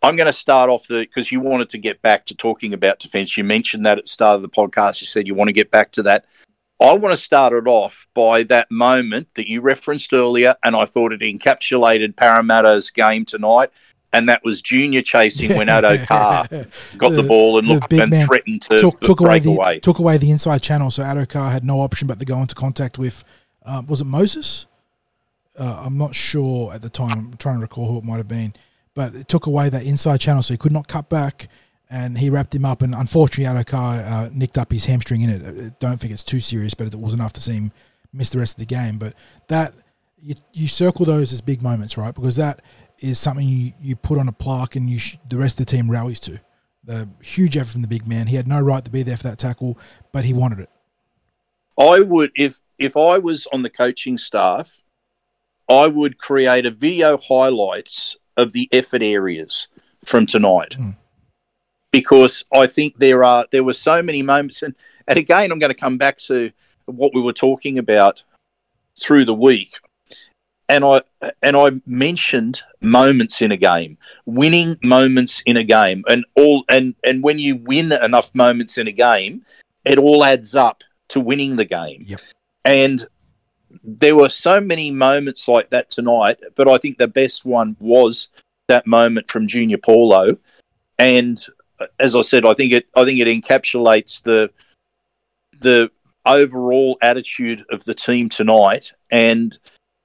I'm 0.01 0.15
going 0.15 0.27
to 0.27 0.33
start 0.33 0.69
off 0.69 0.87
the 0.87 1.01
because 1.01 1.31
you 1.31 1.39
wanted 1.39 1.69
to 1.69 1.77
get 1.77 2.01
back 2.01 2.25
to 2.25 2.35
talking 2.35 2.73
about 2.73 2.99
defence. 2.99 3.37
You 3.37 3.43
mentioned 3.43 3.85
that 3.85 3.97
at 3.97 4.05
the 4.05 4.09
start 4.09 4.35
of 4.35 4.41
the 4.41 4.49
podcast. 4.49 5.01
You 5.01 5.07
said 5.07 5.27
you 5.27 5.35
want 5.35 5.49
to 5.49 5.53
get 5.53 5.71
back 5.71 5.91
to 5.93 6.03
that. 6.03 6.25
I 6.81 6.91
want 6.93 7.13
to 7.13 7.17
start 7.17 7.53
it 7.53 7.67
off 7.67 8.07
by 8.13 8.43
that 8.43 8.69
moment 8.69 9.29
that 9.35 9.47
you 9.47 9.61
referenced 9.61 10.11
earlier, 10.11 10.55
and 10.63 10.75
I 10.75 10.83
thought 10.83 11.13
it 11.13 11.21
encapsulated 11.21 12.17
Parramatta's 12.17 12.91
game 12.91 13.23
tonight. 13.23 13.69
And 14.13 14.29
that 14.29 14.43
was 14.43 14.61
Junior 14.61 15.01
chasing 15.01 15.55
when 15.57 15.67
Addo 15.67 16.05
Carr 16.07 16.47
got 16.97 17.09
the, 17.09 17.21
The- 17.21 17.23
ball 17.27 17.57
and 17.57 17.67
looked 17.67 17.91
and 17.93 18.13
threatened 18.25 18.61
to 18.63 18.79
took, 18.79 19.01
took 19.01 19.19
away 19.19 19.39
the 19.39 19.51
away. 19.51 19.79
took 19.79 19.99
away 19.99 20.17
the 20.17 20.29
inside 20.31 20.61
channel, 20.61 20.91
so 20.91 21.01
Addo-Carr 21.03 21.49
had 21.51 21.63
no 21.63 21.81
option 21.81 22.07
but 22.07 22.19
to 22.19 22.25
go 22.25 22.39
into 22.39 22.55
contact 22.55 22.97
with. 22.97 23.23
Uh, 23.65 23.81
was 23.87 24.01
it 24.01 24.05
Moses? 24.05 24.67
Uh, 25.57 25.83
I'm 25.85 25.97
not 25.97 26.15
sure 26.15 26.73
at 26.73 26.81
the 26.81 26.89
time. 26.89 27.11
I'm 27.31 27.37
trying 27.37 27.55
to 27.55 27.61
recall 27.61 27.87
who 27.87 27.97
it 27.97 28.03
might 28.03 28.17
have 28.17 28.27
been, 28.27 28.53
but 28.95 29.15
it 29.15 29.27
took 29.27 29.45
away 29.47 29.69
that 29.69 29.83
inside 29.83 30.19
channel, 30.19 30.43
so 30.43 30.53
he 30.53 30.57
could 30.57 30.71
not 30.71 30.87
cut 30.87 31.09
back, 31.09 31.47
and 31.89 32.17
he 32.17 32.29
wrapped 32.29 32.53
him 32.55 32.65
up. 32.65 32.81
And 32.81 32.93
unfortunately, 32.95 33.45
Addo-Carr 33.45 33.99
uh, 33.99 34.29
nicked 34.33 34.57
up 34.57 34.71
his 34.71 34.85
hamstring 34.85 35.21
in 35.21 35.29
it. 35.29 35.41
I 35.45 35.71
don't 35.79 35.99
think 35.99 36.13
it's 36.13 36.23
too 36.23 36.39
serious, 36.39 36.73
but 36.73 36.87
it 36.87 36.95
was 36.99 37.13
enough 37.13 37.33
to 37.33 37.41
see 37.41 37.53
him 37.53 37.71
miss 38.11 38.29
the 38.31 38.39
rest 38.39 38.55
of 38.55 38.59
the 38.59 38.65
game. 38.75 38.97
But 38.97 39.13
that 39.47 39.73
you, 40.21 40.35
you 40.53 40.67
circle 40.67 41.05
those 41.05 41.31
as 41.33 41.41
big 41.41 41.61
moments, 41.63 41.97
right? 41.97 42.13
Because 42.13 42.35
that 42.37 42.61
is 43.03 43.19
something 43.19 43.47
you, 43.47 43.73
you 43.81 43.95
put 43.95 44.17
on 44.17 44.27
a 44.27 44.31
plaque, 44.31 44.75
and 44.75 44.89
you 44.89 44.97
sh- 44.97 45.17
the 45.29 45.37
rest 45.37 45.59
of 45.59 45.65
the 45.65 45.71
team 45.71 45.91
rallies 45.91 46.19
to. 46.21 46.39
The 46.85 47.09
huge 47.21 47.55
effort 47.55 47.71
from 47.71 47.81
the 47.81 47.87
big 47.87 48.07
man. 48.07 48.27
He 48.27 48.35
had 48.35 48.47
no 48.47 48.59
right 48.59 48.83
to 48.83 48.91
be 48.91 49.03
there 49.03 49.17
for 49.17 49.23
that 49.23 49.37
tackle, 49.37 49.77
but 50.11 50.25
he 50.25 50.33
wanted 50.33 50.59
it. 50.59 50.69
I 51.77 51.99
would 52.01 52.31
if 52.35 52.59
if 52.77 52.97
I 52.97 53.17
was 53.19 53.47
on 53.53 53.61
the 53.61 53.69
coaching 53.69 54.17
staff, 54.17 54.79
I 55.69 55.87
would 55.87 56.17
create 56.17 56.65
a 56.65 56.71
video 56.71 57.17
highlights 57.17 58.17
of 58.35 58.51
the 58.53 58.67
effort 58.71 59.01
areas 59.03 59.67
from 60.03 60.25
tonight. 60.25 60.75
Mm. 60.77 60.97
because 61.91 62.43
I 62.53 62.67
think 62.67 62.97
there 62.97 63.23
are 63.23 63.45
there 63.51 63.63
were 63.63 63.73
so 63.73 64.01
many 64.01 64.21
moments, 64.21 64.61
and 64.61 64.75
and 65.07 65.17
again, 65.17 65.51
I'm 65.51 65.59
going 65.59 65.71
to 65.71 65.79
come 65.79 65.97
back 65.97 66.17
to 66.29 66.51
what 66.85 67.13
we 67.13 67.21
were 67.21 67.33
talking 67.33 67.77
about 67.77 68.23
through 68.99 69.25
the 69.25 69.33
week, 69.33 69.79
and 70.69 70.83
I 70.85 71.01
and 71.41 71.55
I 71.57 71.71
mentioned 71.85 72.61
moments 72.81 73.41
in 73.41 73.51
a 73.51 73.57
game, 73.57 73.97
winning 74.25 74.77
moments 74.83 75.41
in 75.45 75.57
a 75.57 75.63
game, 75.63 76.03
and 76.07 76.25
all 76.35 76.63
and 76.69 76.95
and 77.03 77.23
when 77.23 77.39
you 77.39 77.57
win 77.57 77.91
enough 77.91 78.33
moments 78.33 78.77
in 78.77 78.87
a 78.87 78.91
game, 78.91 79.45
it 79.85 79.97
all 79.97 80.23
adds 80.23 80.55
up 80.55 80.83
to 81.09 81.19
winning 81.19 81.55
the 81.55 81.65
game. 81.65 82.05
Yep. 82.07 82.21
And 82.65 83.05
there 83.83 84.15
were 84.15 84.29
so 84.29 84.61
many 84.61 84.91
moments 84.91 85.47
like 85.47 85.69
that 85.71 85.89
tonight, 85.89 86.39
but 86.55 86.67
I 86.67 86.77
think 86.77 86.97
the 86.97 87.07
best 87.07 87.43
one 87.43 87.75
was 87.79 88.29
that 88.67 88.87
moment 88.87 89.29
from 89.29 89.47
Junior 89.47 89.77
Paulo, 89.77 90.37
and 90.97 91.43
uh, 91.79 91.87
as 91.99 92.15
I 92.15 92.21
said, 92.21 92.45
I 92.45 92.53
think 92.53 92.71
it 92.71 92.87
I 92.95 93.03
think 93.03 93.19
it 93.19 93.27
encapsulates 93.27 94.23
the 94.23 94.51
the 95.59 95.91
overall 96.25 96.97
attitude 97.01 97.65
of 97.69 97.83
the 97.83 97.93
team 97.93 98.29
tonight. 98.29 98.93
And 99.11 99.57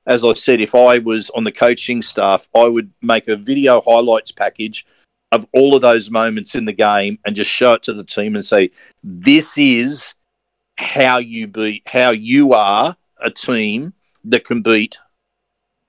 as 0.08 0.24
I 0.24 0.32
said, 0.32 0.60
if 0.60 0.74
I 0.74 0.98
was 0.98 1.28
on 1.30 1.44
the 1.44 1.52
coaching 1.52 2.00
staff, 2.00 2.48
I 2.56 2.64
would 2.64 2.90
make 3.02 3.28
a 3.28 3.36
video 3.36 3.82
highlights 3.82 4.32
package 4.32 4.86
of 5.30 5.46
all 5.52 5.76
of 5.76 5.82
those 5.82 6.10
moments 6.10 6.54
in 6.54 6.64
the 6.64 6.72
game 6.72 7.18
and 7.26 7.36
just 7.36 7.50
show 7.50 7.74
it 7.74 7.82
to 7.84 7.92
the 7.92 8.02
team 8.02 8.34
and 8.34 8.44
say, 8.44 8.70
"This 9.04 9.58
is 9.58 10.14
how 10.78 11.18
you 11.18 11.46
be, 11.46 11.82
how 11.86 12.10
you 12.10 12.54
are 12.54 12.96
a 13.18 13.30
team 13.30 13.92
that 14.24 14.46
can 14.46 14.62
beat 14.62 14.96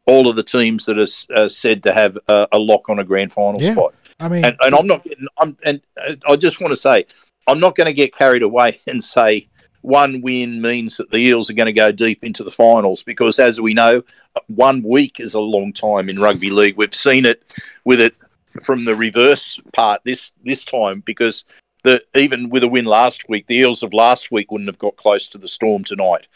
all 0.05 0.27
of 0.27 0.35
the 0.35 0.43
teams 0.43 0.85
that 0.85 0.99
are, 0.99 1.41
are 1.41 1.47
said 1.47 1.83
to 1.83 1.93
have 1.93 2.17
a, 2.27 2.47
a, 2.51 2.59
lock 2.59 2.89
on 2.89 2.99
a 2.99 3.05
grand 3.05 3.31
final 3.31 3.61
Yeah. 3.61 3.71
spot." 3.71 3.95
I 4.19 4.27
mean, 4.27 4.43
And, 4.43 4.57
and 4.59 4.75
I'm 4.75 4.85
not 4.87 5.05
getting. 5.05 5.27
I'm 5.37 5.57
and 5.63 5.81
uh, 6.05 6.15
I 6.27 6.35
just 6.35 6.59
want 6.59 6.71
to 6.71 6.77
say, 6.77 7.05
I'm 7.47 7.61
not 7.61 7.77
going 7.77 7.87
to 7.87 7.93
get 7.93 8.13
carried 8.13 8.41
away 8.41 8.81
and 8.87 9.01
say 9.01 9.47
one 9.81 10.21
win 10.21 10.61
means 10.61 10.97
that 10.97 11.09
the 11.09 11.17
Eels 11.17 11.49
are 11.49 11.53
going 11.53 11.67
to 11.67 11.73
go 11.73 11.91
deep 11.91 12.23
into 12.23 12.43
the 12.43 12.51
finals 12.51 13.03
because, 13.03 13.39
as 13.39 13.61
we 13.61 13.73
know, 13.73 14.03
one 14.47 14.83
week 14.83 15.19
is 15.19 15.33
a 15.33 15.39
long 15.39 15.73
time 15.73 16.09
in 16.09 16.19
rugby 16.19 16.49
league. 16.49 16.77
We've 16.77 16.93
seen 16.93 17.25
it 17.25 17.43
with 17.85 18.01
it 18.01 18.15
from 18.61 18.85
the 18.85 18.95
reverse 18.95 19.59
part 19.73 20.01
this 20.03 20.31
this 20.43 20.65
time 20.65 21.01
because 21.05 21.45
the 21.83 22.03
even 22.15 22.49
with 22.49 22.63
a 22.63 22.67
win 22.67 22.85
last 22.85 23.29
week, 23.29 23.47
the 23.47 23.55
Eels 23.55 23.83
of 23.83 23.93
last 23.93 24.31
week 24.31 24.51
wouldn't 24.51 24.69
have 24.69 24.79
got 24.79 24.97
close 24.97 25.27
to 25.29 25.37
the 25.37 25.47
Storm 25.47 25.83
tonight. 25.83 26.27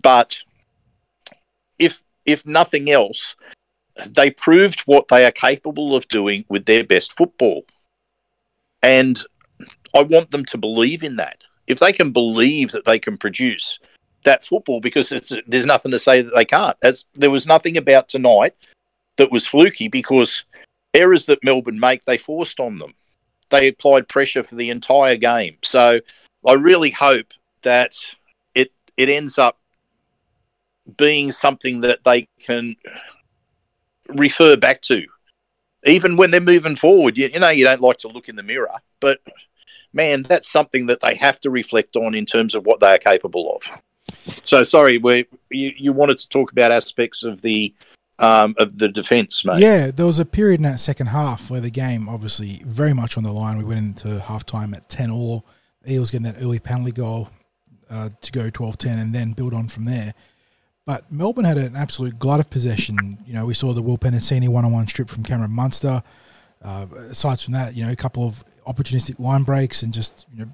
But 0.00 0.38
if 1.78 2.02
if 2.26 2.46
nothing 2.46 2.90
else, 2.90 3.36
they 4.06 4.30
proved 4.30 4.80
what 4.80 5.08
they 5.08 5.24
are 5.24 5.32
capable 5.32 5.96
of 5.96 6.08
doing 6.08 6.44
with 6.48 6.66
their 6.66 6.84
best 6.84 7.16
football. 7.16 7.64
And 8.82 9.20
I 9.94 10.02
want 10.02 10.30
them 10.30 10.44
to 10.46 10.58
believe 10.58 11.02
in 11.02 11.16
that. 11.16 11.38
If 11.66 11.78
they 11.78 11.92
can 11.92 12.10
believe 12.10 12.72
that 12.72 12.84
they 12.84 12.98
can 12.98 13.16
produce 13.16 13.78
that 14.24 14.44
football, 14.44 14.80
because 14.80 15.12
there's 15.46 15.66
nothing 15.66 15.90
to 15.92 15.98
say 15.98 16.22
that 16.22 16.34
they 16.34 16.44
can't. 16.44 16.76
As 16.82 17.04
there 17.14 17.30
was 17.30 17.46
nothing 17.46 17.76
about 17.76 18.08
tonight 18.08 18.54
that 19.16 19.32
was 19.32 19.46
fluky 19.46 19.88
because 19.88 20.44
errors 20.94 21.26
that 21.26 21.44
Melbourne 21.44 21.80
make, 21.80 22.04
they 22.04 22.18
forced 22.18 22.60
on 22.60 22.78
them. 22.78 22.94
They 23.50 23.68
applied 23.68 24.08
pressure 24.08 24.42
for 24.42 24.54
the 24.54 24.70
entire 24.70 25.16
game. 25.16 25.56
So 25.62 26.00
I 26.46 26.52
really 26.54 26.90
hope 26.90 27.32
that 27.62 27.94
it 28.54 28.72
it 28.96 29.08
ends 29.08 29.38
up 29.38 29.58
being 30.96 31.30
something 31.32 31.80
that 31.82 32.04
they 32.04 32.28
can 32.40 32.76
refer 34.08 34.56
back 34.56 34.82
to, 34.82 35.04
even 35.84 36.16
when 36.16 36.30
they're 36.30 36.40
moving 36.40 36.76
forward. 36.76 37.16
You, 37.16 37.28
you 37.28 37.40
know, 37.40 37.50
you 37.50 37.64
don't 37.64 37.80
like 37.80 37.98
to 37.98 38.08
look 38.08 38.28
in 38.28 38.36
the 38.36 38.42
mirror, 38.42 38.70
but 39.00 39.18
man, 39.92 40.22
that's 40.22 40.50
something 40.50 40.86
that 40.86 41.00
they 41.00 41.14
have 41.14 41.40
to 41.40 41.50
reflect 41.50 41.96
on 41.96 42.14
in 42.14 42.26
terms 42.26 42.54
of 42.54 42.66
what 42.66 42.80
they 42.80 42.94
are 42.94 42.98
capable 42.98 43.56
of. 43.56 43.82
So, 44.44 44.64
sorry, 44.64 44.98
we 44.98 45.26
you, 45.50 45.72
you 45.76 45.92
wanted 45.92 46.18
to 46.20 46.28
talk 46.28 46.52
about 46.52 46.70
aspects 46.70 47.22
of 47.22 47.42
the 47.42 47.74
um, 48.18 48.54
of 48.58 48.78
the 48.78 48.88
defence, 48.88 49.44
mate. 49.44 49.60
Yeah, 49.60 49.90
there 49.90 50.06
was 50.06 50.18
a 50.18 50.24
period 50.24 50.60
in 50.60 50.64
that 50.64 50.80
second 50.80 51.08
half 51.08 51.50
where 51.50 51.60
the 51.60 51.70
game, 51.70 52.08
obviously, 52.08 52.62
very 52.64 52.92
much 52.92 53.16
on 53.16 53.24
the 53.24 53.32
line. 53.32 53.58
We 53.58 53.64
went 53.64 53.80
into 53.80 54.20
halftime 54.20 54.76
at 54.76 54.88
10 54.88 55.10
all. 55.10 55.44
Eels 55.88 56.12
getting 56.12 56.24
that 56.24 56.40
early 56.40 56.60
penalty 56.60 56.92
goal 56.92 57.30
uh, 57.90 58.10
to 58.20 58.32
go 58.32 58.48
12 58.48 58.78
10 58.78 58.98
and 58.98 59.14
then 59.14 59.32
build 59.32 59.52
on 59.52 59.66
from 59.66 59.86
there. 59.86 60.14
But 60.84 61.10
Melbourne 61.10 61.44
had 61.44 61.58
an 61.58 61.74
absolute 61.76 62.18
glut 62.18 62.40
of 62.40 62.50
possession. 62.50 63.18
You 63.26 63.34
know, 63.34 63.46
we 63.46 63.54
saw 63.54 63.72
the 63.72 63.82
Will 63.82 63.98
Penisini 63.98 64.48
one 64.48 64.64
on 64.64 64.72
one 64.72 64.86
strip 64.86 65.08
from 65.08 65.22
Cameron 65.22 65.52
Munster. 65.52 66.02
Uh, 66.60 66.86
aside 67.10 67.40
from 67.40 67.54
that, 67.54 67.74
you 67.74 67.84
know, 67.84 67.90
a 67.90 67.96
couple 67.96 68.26
of 68.26 68.44
opportunistic 68.66 69.18
line 69.18 69.42
breaks 69.42 69.82
and 69.82 69.92
just, 69.92 70.26
you 70.32 70.44
know, 70.44 70.50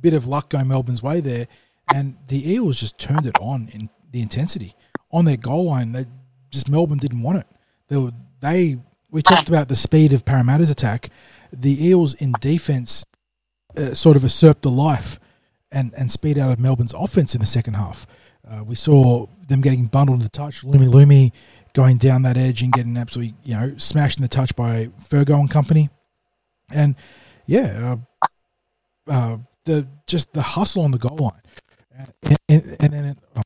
bit 0.00 0.14
of 0.14 0.26
luck 0.26 0.50
going 0.50 0.68
Melbourne's 0.68 1.02
way 1.02 1.20
there. 1.20 1.46
And 1.94 2.16
the 2.28 2.52
Eels 2.52 2.80
just 2.80 2.98
turned 2.98 3.26
it 3.26 3.36
on 3.40 3.68
in 3.72 3.90
the 4.10 4.22
intensity. 4.22 4.74
On 5.12 5.24
their 5.24 5.36
goal 5.36 5.66
line, 5.66 5.92
they 5.92 6.04
just 6.50 6.68
Melbourne 6.68 6.98
didn't 6.98 7.22
want 7.22 7.38
it. 7.38 7.46
They, 7.88 7.96
were, 7.96 8.12
they 8.40 8.78
we 9.10 9.22
talked 9.22 9.48
about 9.48 9.68
the 9.68 9.76
speed 9.76 10.12
of 10.12 10.24
Parramatta's 10.24 10.70
attack. 10.70 11.10
The 11.52 11.86
Eels 11.86 12.14
in 12.14 12.32
defence 12.40 13.04
uh, 13.76 13.94
sort 13.94 14.16
of 14.16 14.22
usurped 14.22 14.62
the 14.62 14.70
life 14.70 15.20
and, 15.70 15.92
and 15.96 16.10
speed 16.10 16.38
out 16.38 16.50
of 16.50 16.58
Melbourne's 16.58 16.94
offense 16.94 17.34
in 17.34 17.40
the 17.40 17.46
second 17.46 17.74
half. 17.74 18.06
Uh, 18.48 18.62
we 18.64 18.74
saw 18.74 19.26
them 19.48 19.60
getting 19.60 19.86
bundled 19.86 20.20
into 20.20 20.30
touch. 20.30 20.62
Lumelume 20.62 21.32
going 21.72 21.98
down 21.98 22.22
that 22.22 22.36
edge 22.36 22.62
and 22.62 22.72
getting 22.72 22.96
absolutely, 22.96 23.34
you 23.44 23.54
know, 23.54 23.74
smashed 23.76 24.18
in 24.18 24.22
the 24.22 24.28
touch 24.28 24.54
by 24.56 24.86
Fergo 24.98 25.38
and 25.38 25.50
company. 25.50 25.90
And 26.74 26.96
yeah, 27.46 27.96
uh, 28.22 28.26
uh, 29.10 29.38
the 29.64 29.86
just 30.06 30.32
the 30.32 30.42
hustle 30.42 30.82
on 30.82 30.90
the 30.90 30.98
goal 30.98 31.16
line, 31.16 31.42
and, 32.22 32.38
and, 32.48 32.76
and 32.80 32.92
then 32.92 33.04
it, 33.04 33.18
oh, 33.36 33.42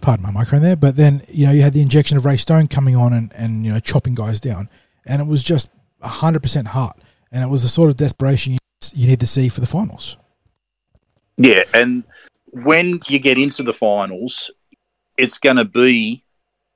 pardon 0.00 0.22
my 0.22 0.30
microphone 0.30 0.62
there, 0.62 0.76
but 0.76 0.96
then 0.96 1.22
you 1.28 1.46
know 1.46 1.52
you 1.52 1.62
had 1.62 1.72
the 1.72 1.82
injection 1.82 2.16
of 2.16 2.24
Ray 2.24 2.36
Stone 2.36 2.68
coming 2.68 2.96
on 2.96 3.12
and, 3.12 3.32
and 3.34 3.64
you 3.64 3.72
know 3.72 3.80
chopping 3.80 4.14
guys 4.14 4.40
down, 4.40 4.68
and 5.06 5.20
it 5.20 5.28
was 5.28 5.42
just 5.42 5.68
hundred 6.02 6.42
percent 6.42 6.68
heart, 6.68 6.98
and 7.32 7.42
it 7.42 7.48
was 7.48 7.62
the 7.62 7.68
sort 7.68 7.90
of 7.90 7.96
desperation 7.96 8.52
you, 8.52 8.58
you 8.92 9.08
need 9.08 9.20
to 9.20 9.26
see 9.26 9.48
for 9.48 9.60
the 9.60 9.66
finals. 9.66 10.16
Yeah, 11.36 11.64
and 11.72 12.04
when 12.52 13.00
you 13.08 13.18
get 13.18 13.38
into 13.38 13.62
the 13.62 13.74
finals, 13.74 14.50
it's 15.16 15.38
going 15.38 15.56
to 15.56 15.64
be, 15.64 16.24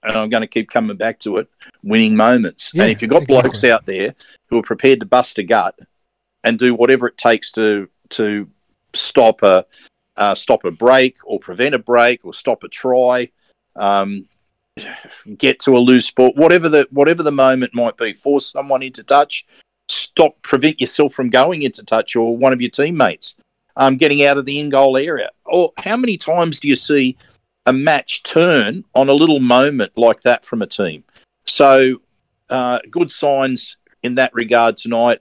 and 0.02 0.16
I'm 0.16 0.28
going 0.28 0.42
to 0.42 0.46
keep 0.46 0.70
coming 0.70 0.96
back 0.96 1.18
to 1.20 1.38
it, 1.38 1.48
winning 1.82 2.16
moments. 2.16 2.72
Yeah, 2.74 2.84
and 2.84 2.92
if 2.92 3.02
you've 3.02 3.10
got 3.10 3.22
exactly. 3.22 3.42
blokes 3.42 3.64
out 3.64 3.86
there 3.86 4.14
who 4.48 4.58
are 4.58 4.62
prepared 4.62 5.00
to 5.00 5.06
bust 5.06 5.38
a 5.38 5.42
gut 5.42 5.78
and 6.44 6.58
do 6.58 6.74
whatever 6.74 7.06
it 7.06 7.16
takes 7.16 7.52
to 7.52 7.88
to 8.10 8.48
stop 8.94 9.42
a 9.42 9.64
uh, 10.16 10.34
stop 10.34 10.64
a 10.64 10.70
break 10.70 11.16
or 11.24 11.38
prevent 11.38 11.74
a 11.74 11.78
break 11.78 12.24
or 12.24 12.34
stop 12.34 12.64
a 12.64 12.68
try, 12.68 13.30
um, 13.76 14.28
get 15.38 15.58
to 15.60 15.76
a 15.76 15.78
loose 15.78 16.10
ball, 16.10 16.32
whatever 16.34 16.68
the 16.68 16.86
whatever 16.90 17.22
the 17.22 17.32
moment 17.32 17.74
might 17.74 17.96
be, 17.96 18.12
force 18.12 18.50
someone 18.50 18.82
into 18.82 19.02
touch, 19.02 19.46
stop, 19.88 20.40
prevent 20.42 20.80
yourself 20.80 21.14
from 21.14 21.30
going 21.30 21.62
into 21.62 21.84
touch 21.84 22.16
or 22.16 22.36
one 22.36 22.52
of 22.52 22.60
your 22.60 22.70
teammates 22.70 23.36
um, 23.76 23.96
getting 23.96 24.24
out 24.24 24.38
of 24.38 24.46
the 24.46 24.60
in 24.60 24.70
goal 24.70 24.96
area. 24.96 25.30
Or 25.44 25.72
how 25.78 25.96
many 25.96 26.16
times 26.16 26.60
do 26.60 26.68
you 26.68 26.76
see 26.76 27.16
a 27.66 27.72
match 27.72 28.22
turn 28.22 28.84
on 28.94 29.08
a 29.08 29.12
little 29.12 29.40
moment 29.40 29.92
like 29.96 30.22
that 30.22 30.44
from 30.44 30.62
a 30.62 30.66
team? 30.66 31.04
So, 31.44 32.00
uh, 32.50 32.80
good 32.90 33.10
signs 33.10 33.76
in 34.02 34.16
that 34.16 34.34
regard 34.34 34.76
tonight, 34.76 35.20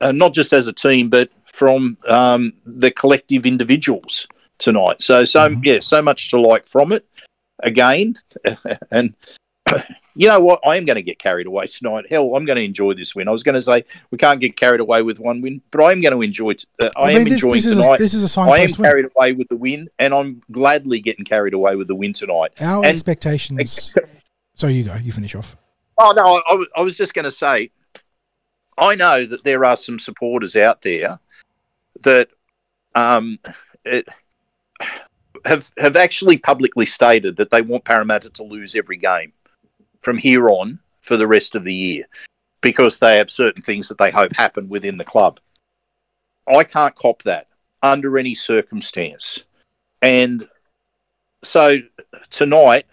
uh, 0.00 0.12
not 0.12 0.32
just 0.34 0.52
as 0.52 0.66
a 0.66 0.72
team, 0.72 1.08
but 1.08 1.30
from 1.52 1.98
um, 2.06 2.52
the 2.64 2.90
collective 2.90 3.44
individuals 3.46 4.26
tonight. 4.58 5.02
So, 5.02 5.24
so 5.24 5.48
Mhm. 5.48 5.64
yeah, 5.64 5.80
so 5.80 6.00
much 6.02 6.30
to 6.30 6.40
like 6.40 6.66
from 6.68 6.92
it. 6.92 7.04
Again, 7.62 8.14
and 8.90 9.14
you 10.18 10.26
know 10.26 10.40
what? 10.40 10.58
I 10.66 10.74
am 10.74 10.84
going 10.84 10.96
to 10.96 11.02
get 11.02 11.20
carried 11.20 11.46
away 11.46 11.68
tonight. 11.68 12.06
Hell, 12.10 12.34
I'm 12.34 12.44
going 12.44 12.56
to 12.56 12.64
enjoy 12.64 12.92
this 12.94 13.14
win. 13.14 13.28
I 13.28 13.30
was 13.30 13.44
going 13.44 13.54
to 13.54 13.62
say 13.62 13.84
we 14.10 14.18
can't 14.18 14.40
get 14.40 14.56
carried 14.56 14.80
away 14.80 15.00
with 15.02 15.20
one 15.20 15.40
win, 15.40 15.62
but 15.70 15.80
I 15.80 15.92
am 15.92 16.00
going 16.00 16.12
to 16.12 16.22
enjoy. 16.22 16.54
T- 16.54 16.66
uh, 16.80 16.90
I, 16.96 17.12
am 17.12 17.18
mean, 17.18 17.24
this, 17.26 17.32
enjoying 17.34 17.54
this 17.54 17.66
is 17.66 17.78
tonight. 17.78 17.94
a, 17.94 17.98
this 18.02 18.14
is 18.14 18.36
a 18.36 18.40
I 18.40 18.42
am 18.42 18.50
signpost 18.50 18.78
win. 18.80 18.90
carried 18.90 19.06
away 19.14 19.32
with 19.32 19.48
the 19.48 19.54
win, 19.54 19.88
and 19.96 20.12
I'm 20.12 20.42
gladly 20.50 20.98
getting 20.98 21.24
carried 21.24 21.54
away 21.54 21.76
with 21.76 21.86
the 21.86 21.94
win 21.94 22.14
tonight. 22.14 22.50
Our 22.60 22.78
and- 22.84 22.86
expectations. 22.86 23.94
So 24.54 24.66
you 24.66 24.82
go. 24.82 24.96
You 24.96 25.12
finish 25.12 25.36
off. 25.36 25.56
Oh 25.98 26.12
no, 26.16 26.24
I, 26.24 26.40
I 26.50 26.54
was- 26.56 26.68
I 26.78 26.80
was 26.80 26.96
just 26.96 27.14
going 27.14 27.26
to 27.26 27.30
say, 27.30 27.70
I 28.76 28.96
know 28.96 29.24
that 29.24 29.44
there 29.44 29.64
are 29.64 29.76
some 29.76 30.00
supporters 30.00 30.56
out 30.56 30.82
there 30.82 31.20
that 32.00 32.30
um, 32.96 33.38
it, 33.84 34.08
have 35.44 35.70
have 35.78 35.94
actually 35.94 36.38
publicly 36.38 36.86
stated 36.86 37.36
that 37.36 37.50
they 37.50 37.62
want 37.62 37.84
Parramatta 37.84 38.30
to 38.30 38.42
lose 38.42 38.74
every 38.74 38.96
game 38.96 39.32
from 40.08 40.16
here 40.16 40.48
on 40.48 40.78
for 41.02 41.18
the 41.18 41.26
rest 41.26 41.54
of 41.54 41.64
the 41.64 41.74
year 41.74 42.04
because 42.62 42.98
they 42.98 43.18
have 43.18 43.28
certain 43.28 43.60
things 43.60 43.88
that 43.88 43.98
they 43.98 44.10
hope 44.10 44.34
happen 44.34 44.66
within 44.70 44.96
the 44.96 45.04
club. 45.04 45.38
I 46.50 46.64
can't 46.64 46.94
cop 46.94 47.24
that 47.24 47.48
under 47.82 48.16
any 48.16 48.34
circumstance, 48.34 49.40
and 50.00 50.48
so 51.44 51.76
tonight 52.30 52.86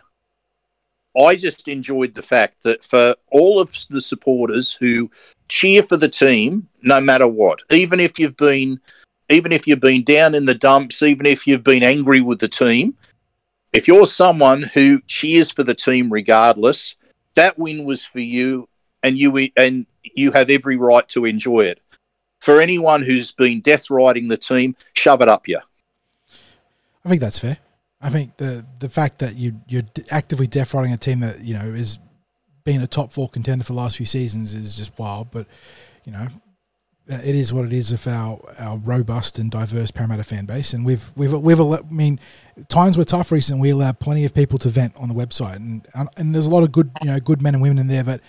I 1.17 1.37
just 1.37 1.69
enjoyed 1.69 2.15
the 2.15 2.21
fact 2.21 2.63
that 2.63 2.83
for 2.83 3.15
all 3.31 3.61
of 3.61 3.73
the 3.89 4.01
supporters 4.01 4.73
who 4.73 5.09
cheer 5.47 5.83
for 5.83 5.95
the 5.95 6.09
team, 6.09 6.67
no 6.81 6.99
matter 6.99 7.29
what, 7.29 7.61
even 7.71 8.01
if 8.01 8.19
you've 8.19 8.35
been, 8.35 8.81
even 9.29 9.53
if 9.53 9.67
you've 9.67 9.79
been 9.79 10.03
down 10.03 10.35
in 10.35 10.47
the 10.47 10.53
dumps, 10.53 11.01
even 11.01 11.25
if 11.25 11.47
you've 11.47 11.63
been 11.63 11.81
angry 11.81 12.19
with 12.19 12.39
the 12.39 12.49
team, 12.49 12.97
if 13.71 13.87
you're 13.87 14.05
someone 14.05 14.63
who 14.63 14.99
cheers 15.07 15.49
for 15.49 15.63
the 15.63 15.75
team 15.75 16.11
regardless, 16.11 16.97
that 17.35 17.57
win 17.59 17.85
was 17.85 18.05
for 18.05 18.19
you, 18.19 18.67
and 19.03 19.17
you 19.17 19.49
and 19.55 19.85
you 20.03 20.31
have 20.31 20.49
every 20.49 20.77
right 20.77 21.07
to 21.09 21.25
enjoy 21.25 21.61
it. 21.61 21.81
For 22.39 22.61
anyone 22.61 23.01
who's 23.01 23.31
been 23.31 23.59
death 23.59 23.89
riding 23.89 24.27
the 24.27 24.37
team, 24.37 24.75
shove 24.93 25.21
it 25.21 25.27
up 25.27 25.47
you. 25.47 25.59
I 27.03 27.09
think 27.09 27.21
that's 27.21 27.39
fair. 27.39 27.57
I 28.01 28.09
think 28.09 28.37
the 28.37 28.65
the 28.79 28.89
fact 28.89 29.19
that 29.19 29.35
you 29.35 29.61
you're 29.67 29.83
actively 30.11 30.47
death 30.47 30.73
riding 30.73 30.93
a 30.93 30.97
team 30.97 31.21
that 31.21 31.43
you 31.43 31.57
know 31.57 31.65
is 31.65 31.97
being 32.63 32.81
a 32.81 32.87
top 32.87 33.13
four 33.13 33.29
contender 33.29 33.63
for 33.63 33.73
the 33.73 33.79
last 33.79 33.97
few 33.97 34.05
seasons 34.05 34.53
is 34.53 34.75
just 34.75 34.97
wild. 34.97 35.31
But 35.31 35.47
you 36.03 36.11
know, 36.11 36.27
Uh, 37.09 37.19
it 37.23 37.35
is 37.35 37.53
what 37.53 37.65
it 37.65 37.73
is 37.73 37.91
of 37.91 38.07
our, 38.07 38.39
our 38.57 38.77
robust 38.77 39.37
and 39.37 39.51
diverse 39.51 39.91
Parramatta 39.91 40.23
fan 40.23 40.45
base, 40.45 40.73
and 40.73 40.83
we've 40.83 41.11
we've 41.15 41.33
we've 41.33 41.61
I 41.61 41.81
mean, 41.91 42.19
times 42.67 42.97
were 42.97 43.05
tough 43.05 43.31
recently. 43.31 43.61
We 43.61 43.69
allowed 43.71 43.99
plenty 43.99 44.25
of 44.25 44.33
people 44.33 44.57
to 44.59 44.69
vent 44.69 44.95
on 44.97 45.09
the 45.09 45.15
website, 45.15 45.57
and 45.57 45.87
and 46.17 46.33
there's 46.33 46.47
a 46.47 46.49
lot 46.49 46.63
of 46.63 46.71
good 46.71 46.89
you 47.03 47.11
know 47.11 47.19
good 47.19 47.43
men 47.43 47.53
and 47.53 47.61
women 47.61 47.77
in 47.77 47.87
there 47.87 48.01
that 48.03 48.21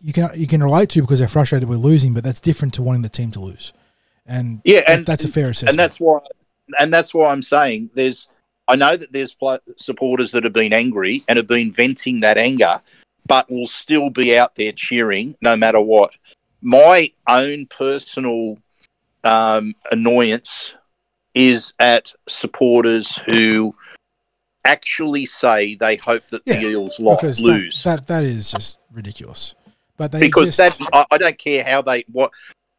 you 0.00 0.12
can 0.12 0.30
you 0.34 0.46
can 0.46 0.62
relate 0.62 0.90
to 0.90 1.00
because 1.00 1.18
they're 1.18 1.28
frustrated 1.28 1.68
we're 1.68 1.76
losing, 1.76 2.14
but 2.14 2.22
that's 2.22 2.40
different 2.40 2.74
to 2.74 2.82
wanting 2.82 3.02
the 3.02 3.08
team 3.08 3.32
to 3.32 3.40
lose. 3.40 3.72
And 4.26 4.60
yeah, 4.64 4.82
and 4.86 5.04
that's 5.04 5.24
a 5.24 5.28
fair 5.28 5.48
assessment. 5.48 5.70
And 5.70 5.78
that's 5.78 5.98
why 5.98 6.20
and 6.78 6.92
that's 6.92 7.12
why 7.12 7.32
I'm 7.32 7.42
saying 7.42 7.90
there's 7.94 8.28
I 8.68 8.76
know 8.76 8.96
that 8.96 9.12
there's 9.12 9.36
supporters 9.76 10.30
that 10.32 10.44
have 10.44 10.52
been 10.52 10.72
angry 10.72 11.24
and 11.26 11.36
have 11.36 11.48
been 11.48 11.72
venting 11.72 12.20
that 12.20 12.38
anger, 12.38 12.80
but 13.26 13.50
will 13.50 13.66
still 13.66 14.10
be 14.10 14.38
out 14.38 14.54
there 14.54 14.72
cheering 14.72 15.36
no 15.40 15.56
matter 15.56 15.80
what. 15.80 16.12
My 16.62 17.12
own 17.28 17.66
personal 17.66 18.58
um, 19.24 19.74
annoyance 19.90 20.74
is 21.34 21.72
at 21.78 22.12
supporters 22.28 23.16
who 23.28 23.74
actually 24.64 25.26
say 25.26 25.74
they 25.74 25.96
hope 25.96 26.22
that 26.30 26.42
yeah, 26.44 26.60
the 26.60 26.68
Eels 26.68 26.98
lose. 26.98 27.40
That, 27.84 27.84
that, 27.84 28.06
that 28.08 28.24
is 28.24 28.50
just 28.50 28.78
ridiculous. 28.92 29.54
But 29.96 30.12
because 30.12 30.48
exist. 30.48 30.78
that 30.78 30.88
I, 30.92 31.06
I 31.10 31.18
don't 31.18 31.38
care 31.38 31.64
how 31.64 31.82
they 31.82 32.04
what 32.10 32.30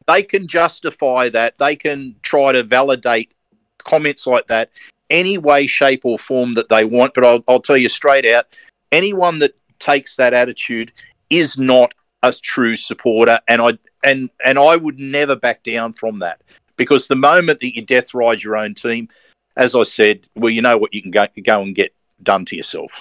they 0.08 0.24
can 0.24 0.48
justify 0.48 1.30
that. 1.30 1.58
They 1.58 1.76
can 1.76 2.16
try 2.24 2.52
to 2.52 2.64
validate 2.64 3.32
comments 3.78 4.28
like 4.28 4.48
that 4.48 4.70
any 5.10 5.38
way, 5.38 5.68
shape, 5.68 6.02
or 6.04 6.18
form 6.18 6.56
that 6.56 6.70
they 6.70 6.86
want. 6.86 7.14
But 7.14 7.26
I'll, 7.26 7.44
I'll 7.48 7.62
tell 7.62 7.78
you 7.78 7.90
straight 7.90 8.26
out 8.26 8.46
anyone 8.92 9.40
that 9.40 9.56
takes 9.80 10.16
that 10.16 10.34
attitude 10.34 10.92
is 11.30 11.58
not 11.58 11.94
a 12.24 12.34
true 12.34 12.78
supporter. 12.78 13.39
And 13.47 13.61
I, 13.61 13.78
and, 14.03 14.30
and 14.43 14.59
I 14.59 14.76
would 14.76 14.99
never 14.99 15.36
back 15.36 15.63
down 15.63 15.93
from 15.93 16.19
that 16.19 16.41
because 16.76 17.07
the 17.07 17.15
moment 17.15 17.59
that 17.59 17.76
you 17.76 17.82
death 17.82 18.13
ride 18.13 18.43
your 18.43 18.57
own 18.57 18.76
team, 18.76 19.09
as 19.55 19.76
I 19.76 19.84
said, 19.84 20.28
well, 20.36 20.49
you 20.49 20.61
know 20.61 20.78
what 20.78 20.93
you 20.93 21.01
can 21.01 21.11
go, 21.11 21.28
go 21.43 21.61
and 21.61 21.76
get 21.76 21.93
done 22.24 22.45
to 22.45 22.55
yourself. 22.55 22.91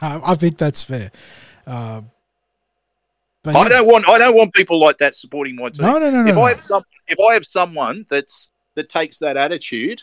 I 0.02 0.34
think 0.34 0.58
that's 0.58 0.82
fair. 0.82 1.10
Uh, 1.66 2.02
but 3.42 3.56
I 3.56 3.68
don't 3.68 3.86
want 3.86 4.08
I 4.08 4.18
don't 4.18 4.34
want 4.34 4.52
people 4.52 4.80
like 4.80 4.98
that 4.98 5.14
supporting 5.14 5.56
my 5.56 5.68
team. 5.68 5.86
No, 5.86 5.98
no, 5.98 6.10
no, 6.10 6.26
if 6.26 6.34
no. 6.34 6.42
I 6.42 6.54
have 6.54 6.64
some, 6.64 6.82
if 7.06 7.18
I 7.20 7.34
have 7.34 7.44
someone 7.44 8.04
that's 8.10 8.48
that 8.74 8.88
takes 8.88 9.18
that 9.18 9.36
attitude, 9.36 10.02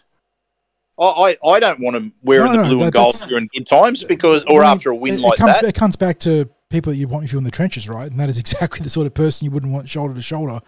I, 1.00 1.38
I, 1.44 1.48
I 1.48 1.60
don't 1.60 1.80
want 1.80 1.96
them 1.96 2.14
wearing 2.24 2.54
no, 2.54 2.62
the 2.62 2.68
blue 2.68 2.78
no, 2.78 2.84
and 2.86 2.94
gold 2.94 3.16
during 3.28 3.50
good 3.54 3.68
times 3.68 4.04
because, 4.04 4.44
or 4.48 4.64
I 4.64 4.68
mean, 4.68 4.78
after 4.78 4.90
a 4.92 4.96
win 4.96 5.16
it, 5.16 5.20
like 5.20 5.34
it 5.34 5.40
comes, 5.40 5.54
that. 5.54 5.66
It 5.66 5.76
comes 5.76 5.96
back 5.96 6.20
to 6.20 6.50
people 6.70 6.92
that 6.92 6.98
you 6.98 7.08
want 7.08 7.26
if 7.26 7.32
you're 7.32 7.40
in 7.40 7.46
the 7.46 7.52
trenches, 7.52 7.88
right? 7.88 8.10
And 8.10 8.20
that 8.20 8.30
is 8.30 8.40
exactly 8.46 8.84
the 8.84 8.90
sort 8.90 9.08
of 9.08 9.14
person 9.14 9.46
you 9.46 9.52
wouldn't 9.52 9.72
want 9.72 9.90
shoulder 9.90 10.14
to 10.14 10.22
shoulder 10.22 10.60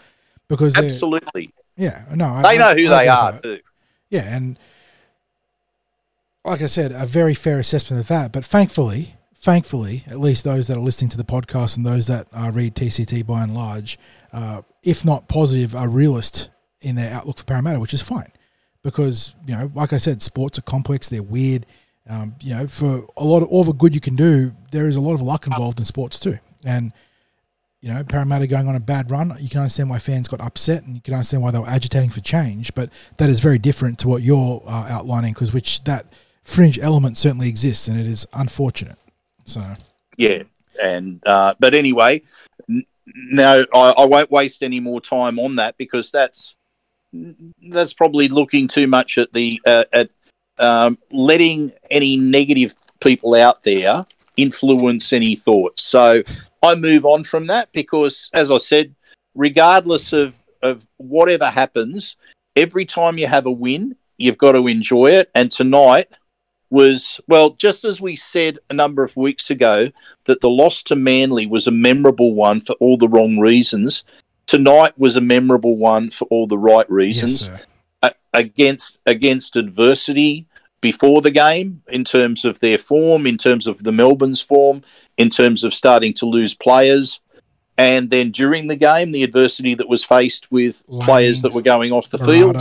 because 0.47 0.75
absolutely, 0.75 1.53
yeah, 1.75 2.05
no, 2.15 2.41
they 2.41 2.49
I, 2.49 2.57
know 2.57 2.73
who 2.73 2.91
I, 2.91 3.03
they 3.03 3.07
are 3.07 3.39
too. 3.39 3.59
Yeah, 4.09 4.35
and 4.35 4.57
like 6.45 6.61
I 6.61 6.67
said, 6.67 6.91
a 6.93 7.05
very 7.05 7.33
fair 7.33 7.59
assessment 7.59 7.99
of 7.99 8.07
that. 8.07 8.31
But 8.31 8.45
thankfully, 8.45 9.15
thankfully, 9.35 10.03
at 10.07 10.19
least 10.19 10.43
those 10.45 10.67
that 10.67 10.77
are 10.77 10.81
listening 10.81 11.09
to 11.09 11.17
the 11.17 11.25
podcast 11.25 11.75
and 11.75 11.85
those 11.85 12.07
that 12.07 12.27
uh, 12.33 12.51
read 12.53 12.75
TCT 12.75 13.25
by 13.25 13.43
and 13.43 13.53
large, 13.53 13.99
uh, 14.31 14.61
if 14.83 15.03
not 15.03 15.27
positive, 15.27 15.75
are 15.75 15.89
realist 15.89 16.49
in 16.81 16.95
their 16.95 17.11
outlook 17.11 17.39
for 17.39 17.43
Parramatta, 17.43 17.79
which 17.79 17.93
is 17.93 18.01
fine 18.01 18.31
because 18.83 19.35
you 19.45 19.53
know, 19.53 19.69
like 19.75 19.91
I 19.91 19.97
said, 19.97 20.21
sports 20.21 20.57
are 20.57 20.63
complex. 20.63 21.09
They're 21.09 21.21
weird. 21.21 21.65
Um, 22.09 22.35
you 22.41 22.55
know, 22.55 22.67
for 22.67 23.05
a 23.17 23.23
lot 23.23 23.43
of 23.43 23.49
all 23.49 23.63
the 23.63 23.73
good 23.73 23.93
you 23.93 24.01
can 24.01 24.15
do, 24.15 24.51
there 24.71 24.87
is 24.87 24.95
a 24.95 25.01
lot 25.01 25.13
of 25.13 25.21
luck 25.21 25.45
involved 25.45 25.79
in 25.79 25.85
sports 25.85 26.19
too. 26.19 26.39
And 26.65 26.93
you 27.81 27.93
know, 27.93 28.03
Parramatta 28.03 28.47
going 28.47 28.67
on 28.67 28.75
a 28.75 28.79
bad 28.79 29.11
run, 29.11 29.33
you 29.39 29.49
can 29.49 29.59
understand 29.59 29.89
why 29.89 29.99
fans 29.99 30.27
got 30.27 30.41
upset, 30.41 30.83
and 30.83 30.95
you 30.95 31.01
can 31.01 31.13
understand 31.13 31.43
why 31.43 31.51
they 31.51 31.59
were 31.59 31.67
agitating 31.67 32.09
for 32.09 32.21
change. 32.21 32.73
But 32.73 32.89
that 33.17 33.29
is 33.29 33.39
very 33.39 33.59
different 33.59 33.99
to 33.99 34.07
what 34.07 34.23
you're 34.23 34.63
uh, 34.65 34.87
outlining, 34.89 35.33
because 35.33 35.53
which 35.53 35.83
that 35.83 36.11
fringe 36.43 36.79
element 36.79 37.17
certainly 37.17 37.49
exists, 37.49 37.87
and 37.87 37.99
it 37.99 38.07
is 38.07 38.27
unfortunate. 38.33 38.97
So 39.45 39.61
yeah, 40.17 40.43
and 40.81 41.21
uh, 41.25 41.53
but 41.59 41.75
anyway, 41.75 42.23
n- 42.69 42.85
I, 43.37 43.65
I 43.73 44.05
won't 44.05 44.31
waste 44.31 44.63
any 44.63 44.79
more 44.79 44.99
time 44.99 45.39
on 45.39 45.57
that 45.57 45.77
because 45.77 46.09
that's 46.09 46.55
that's 47.69 47.93
probably 47.93 48.27
looking 48.27 48.67
too 48.67 48.87
much 48.87 49.17
at 49.17 49.33
the 49.33 49.61
uh, 49.65 49.85
at 49.93 50.09
um, 50.59 50.97
letting 51.11 51.71
any 51.89 52.17
negative 52.17 52.75
people 52.99 53.35
out 53.35 53.63
there 53.63 54.05
influence 54.35 55.13
any 55.13 55.35
thoughts. 55.35 55.83
So 55.83 56.23
I 56.63 56.75
move 56.75 57.05
on 57.05 57.23
from 57.23 57.47
that 57.47 57.71
because, 57.71 58.29
as 58.33 58.51
I 58.51 58.57
said, 58.57 58.95
regardless 59.35 60.13
of 60.13 60.41
of 60.61 60.87
whatever 60.97 61.45
happens, 61.45 62.15
every 62.55 62.85
time 62.85 63.17
you 63.17 63.27
have 63.27 63.45
a 63.45 63.51
win, 63.51 63.95
you've 64.17 64.39
got 64.39 64.53
to 64.53 64.67
enjoy 64.67 65.07
it. 65.11 65.29
And 65.35 65.51
tonight 65.51 66.09
was 66.69 67.21
well, 67.27 67.51
just 67.51 67.85
as 67.85 68.01
we 68.01 68.15
said 68.15 68.59
a 68.69 68.73
number 68.73 69.03
of 69.03 69.15
weeks 69.15 69.49
ago, 69.49 69.91
that 70.25 70.41
the 70.41 70.49
loss 70.49 70.83
to 70.83 70.95
Manly 70.95 71.45
was 71.45 71.67
a 71.67 71.71
memorable 71.71 72.33
one 72.33 72.61
for 72.61 72.73
all 72.73 72.97
the 72.97 73.07
wrong 73.07 73.39
reasons 73.39 74.03
tonight 74.47 74.97
was 74.97 75.15
a 75.15 75.21
memorable 75.21 75.77
one 75.77 76.09
for 76.09 76.25
all 76.25 76.47
the 76.47 76.57
right 76.57 76.89
reasons. 76.89 77.47
Yes, 77.47 77.61
against 78.33 78.99
against 79.05 79.55
adversity 79.55 80.46
before 80.81 81.21
the 81.21 81.31
game, 81.31 81.81
in 81.87 82.03
terms 82.03 82.45
of 82.45 82.59
their 82.59 82.77
form, 82.77 83.25
in 83.25 83.37
terms 83.37 83.67
of 83.67 83.83
the 83.83 83.91
Melbourne's 83.91 84.41
form, 84.41 84.83
in 85.17 85.29
terms 85.29 85.63
of 85.63 85.73
starting 85.73 86.13
to 86.13 86.25
lose 86.25 86.53
players, 86.53 87.19
and 87.77 88.09
then 88.09 88.31
during 88.31 88.67
the 88.67 88.75
game, 88.75 89.11
the 89.11 89.23
adversity 89.23 89.75
that 89.75 89.89
was 89.89 90.03
faced 90.03 90.51
with 90.51 90.83
Lane, 90.87 91.05
players 91.05 91.41
that 91.43 91.53
were 91.53 91.61
going 91.61 91.91
off 91.91 92.09
the 92.09 92.17
field, 92.17 92.57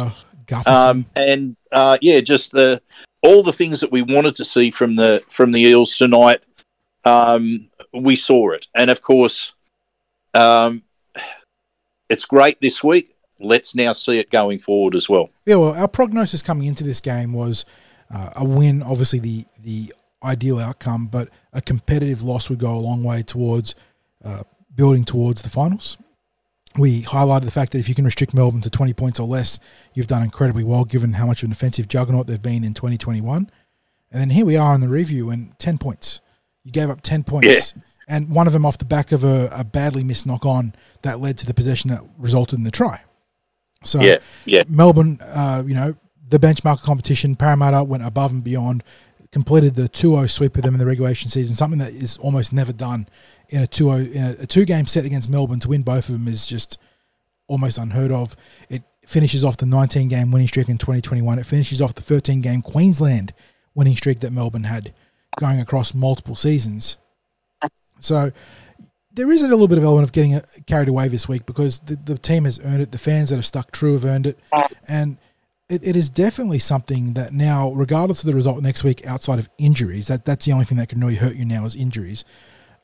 um, 0.67 1.07
and 1.15 1.57
uh, 1.73 1.99
yeah, 2.01 2.21
just 2.21 2.53
the 2.53 2.81
all 3.23 3.43
the 3.43 3.53
things 3.53 3.81
that 3.81 3.91
we 3.91 4.03
wanted 4.03 4.37
to 4.37 4.45
see 4.45 4.71
from 4.71 4.97
the 4.97 5.23
from 5.29 5.53
the 5.53 5.61
Eels 5.61 5.97
tonight. 5.97 6.43
Um, 7.05 7.71
we 7.93 8.17
saw 8.17 8.51
it, 8.51 8.67
and 8.75 8.91
of 8.91 9.01
course, 9.03 9.55
um, 10.35 10.83
it's 12.09 12.25
great 12.25 12.61
this 12.61 12.85
week. 12.85 13.15
Let's 13.39 13.75
now 13.75 13.93
see 13.93 14.19
it 14.19 14.31
going 14.31 14.59
forward 14.59 14.95
as 14.95 15.09
well. 15.09 15.31
Yeah, 15.45 15.57
well, 15.57 15.75
our 15.75 15.89
prognosis 15.89 16.43
coming 16.43 16.67
into 16.67 16.85
this 16.85 17.01
game 17.01 17.33
was 17.33 17.65
uh, 18.11 18.31
a 18.37 18.45
win, 18.45 18.83
obviously 18.83 19.19
the 19.19 19.45
the 19.63 19.93
ideal 20.23 20.59
outcome, 20.59 21.07
but 21.07 21.29
a 21.53 21.61
competitive 21.61 22.23
loss 22.23 22.49
would 22.49 22.59
go 22.59 22.75
a 22.75 22.79
long 22.79 23.05
way 23.05 23.23
towards 23.23 23.75
uh, 24.25 24.43
building 24.75 25.05
towards 25.05 25.43
the 25.43 25.49
finals. 25.49 25.97
We 26.79 27.03
highlighted 27.03 27.45
the 27.45 27.51
fact 27.51 27.73
that 27.73 27.79
if 27.79 27.89
you 27.89 27.95
can 27.95 28.05
restrict 28.05 28.35
Melbourne 28.35 28.61
to 28.61 28.71
20 28.71 28.93
points 28.93 29.19
or 29.19 29.27
less, 29.27 29.59
you've 29.95 30.09
done 30.09 30.23
incredibly 30.23 30.63
well 30.63 30.85
given 30.85 31.15
how 31.15 31.27
much 31.27 31.43
of 31.43 31.47
an 31.47 31.53
offensive 31.53 31.89
juggernaut 31.89 32.27
they've 32.27 32.41
been 32.41 32.65
in 32.65 32.75
2021. 32.75 33.51
And 34.11 34.21
then 34.21 34.31
here 34.31 34.45
we 34.45 34.57
are 34.57 34.75
in 34.75 34.83
the 34.83 34.89
review 34.89 35.31
and 35.31 35.59
10 35.59 35.79
points. 35.79 36.21
You 36.65 36.73
gave 36.73 36.91
up 36.91 37.01
10 37.01 37.25
points. 37.25 37.73
Yeah 37.75 37.83
and 38.09 38.31
one 38.31 38.47
of 38.47 38.53
them 38.53 38.65
off 38.65 38.79
the 38.79 38.85
back 38.85 39.13
of 39.13 39.25
a, 39.25 39.49
a 39.53 39.65
badly 39.65 40.05
missed 40.05 40.27
knock 40.27 40.47
on 40.47 40.75
that 41.03 41.21
led 41.21 41.39
to 41.39 41.47
the 41.47 41.55
possession 41.55 41.91
that 41.91 42.03
resulted 42.19 42.59
in 42.59 42.65
the 42.65 42.71
try. 42.71 43.01
So 43.85 44.01
yeah, 44.01 44.19
yeah. 44.45 44.65
Melbourne, 44.69 45.19
uh, 45.21 45.63
you 45.67 45.75
know, 45.75 45.97
the 46.29 46.39
benchmark 46.39 46.83
competition, 46.83 47.37
Parramatta 47.37 47.85
went 47.85 48.05
above 48.05 48.33
and 48.33 48.43
beyond, 48.43 48.83
completed 49.33 49.75
the 49.75 49.89
2-0 49.89 50.31
sweep 50.31 50.57
of 50.57 50.63
them 50.63 50.75
in 50.75 50.81
the 50.81 50.87
regulation 50.87 51.31
season, 51.31 51.55
something 51.55 51.79
that 51.79 51.93
is 51.93 52.17
almost 52.19 52.53
never 52.53 52.73
done 52.73 53.09
in 53.49 53.63
a 53.63 53.67
2-0 53.67 54.13
in 54.13 54.25
a, 54.25 54.43
a 54.43 54.47
two-game 54.47 54.87
set 54.87 55.05
against 55.05 55.31
Melbourne 55.31 55.61
to 55.61 55.69
win 55.69 55.83
both 55.83 56.09
of 56.09 56.19
them 56.19 56.29
is 56.29 56.47
just 56.47 56.79
almost 57.47 57.79
unheard 57.79 58.11
of. 58.11 58.35
It 58.69 58.83
finishes 59.07 59.45
off 59.45 59.57
the 59.57 59.67
19-game 59.67 60.33
winning 60.33 60.49
streak 60.49 60.69
in 60.69 60.79
2021. 60.79 61.39
It 61.39 61.47
finishes 61.47 61.81
off 61.81 61.95
the 61.95 62.03
13-game 62.03 62.63
Queensland 62.63 63.33
winning 63.75 63.97
streak 63.97 64.21
that 64.21 64.33
Melbourne 64.33 64.65
had 64.65 64.93
going 65.39 65.61
across 65.61 65.95
multiple 65.95 66.35
seasons. 66.35 66.97
So 68.01 68.33
there 69.13 69.31
is 69.31 69.43
a 69.43 69.49
little 69.49 69.69
bit 69.69 69.79
of 69.79 69.85
element 69.85 70.05
of 70.05 70.13
getting 70.13 70.35
uh, 70.35 70.43
carried 70.67 70.89
away 70.89 71.09
this 71.09 71.29
week 71.29 71.47
because 71.47 71.81
the, 71.81 71.97
the 71.97 72.19
team 72.19 72.45
has 72.45 72.61
earned 72.65 72.83
it. 72.83 72.93
The 72.93 72.99
fans 72.99 73.31
that 73.31 73.37
have 73.37 73.47
stuck 73.47 73.71
true 73.73 73.95
have 73.95 74.05
earned 74.05 74.27
it. 74.27 74.39
And 74.89 75.19
it, 75.69 75.87
it 75.87 75.97
is 75.97 76.11
definitely 76.11 76.59
something 76.59 77.15
that 77.15 77.33
now, 77.33 77.71
regardless 77.73 78.21
of 78.23 78.27
the 78.27 78.35
result 78.37 78.63
next 78.63 78.85
week, 78.85 79.07
outside 79.07 79.39
of 79.39 79.49
injuries, 79.59 80.07
that 80.09 80.25
that's 80.25 80.45
the 80.47 80.53
only 80.53 80.65
thing 80.65 80.79
that 80.79 80.89
can 80.89 81.01
really 81.01 81.17
hurt 81.17 81.37
you 81.37 81.45
now 81.45 81.65
is 81.65 81.75
injuries. 81.77 82.25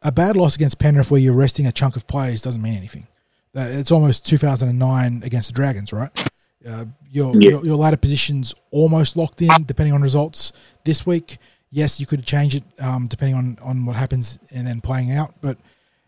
a 0.03 0.11
bad 0.11 0.37
loss 0.37 0.57
against 0.57 0.79
Penrith 0.81 1.11
where 1.13 1.21
you're 1.21 1.33
resting 1.33 1.67
a 1.67 1.73
chunk 1.73 1.95
of 1.95 2.07
players 2.09 2.43
doesn't 2.43 2.61
mean 2.63 2.75
anything. 2.75 3.07
Uh, 3.57 3.69
It's 3.71 3.93
almost 3.93 4.27
2009 4.27 5.23
against 5.25 5.49
the 5.49 5.55
Dragons, 5.55 5.93
right? 5.93 6.11
Uh, 6.67 6.87
your, 7.11 7.35
Yeah. 7.37 7.51
your 7.51 7.67
your 7.67 7.77
ladder 7.77 7.97
position's 7.97 8.53
almost 8.73 9.17
locked 9.17 9.41
in, 9.43 9.65
depending 9.65 9.95
on 9.95 10.03
results 10.03 10.53
this 10.85 11.05
week. 11.07 11.39
Yes, 11.71 12.01
you 12.01 12.07
could 12.07 12.25
change 12.27 12.55
it 12.57 12.65
um, 12.81 13.07
depending 13.07 13.37
on 13.37 13.57
on 13.63 13.85
what 13.87 13.97
happens 13.97 14.39
and 14.51 14.67
then 14.67 14.81
playing 14.81 15.13
out. 15.13 15.35
But 15.41 15.57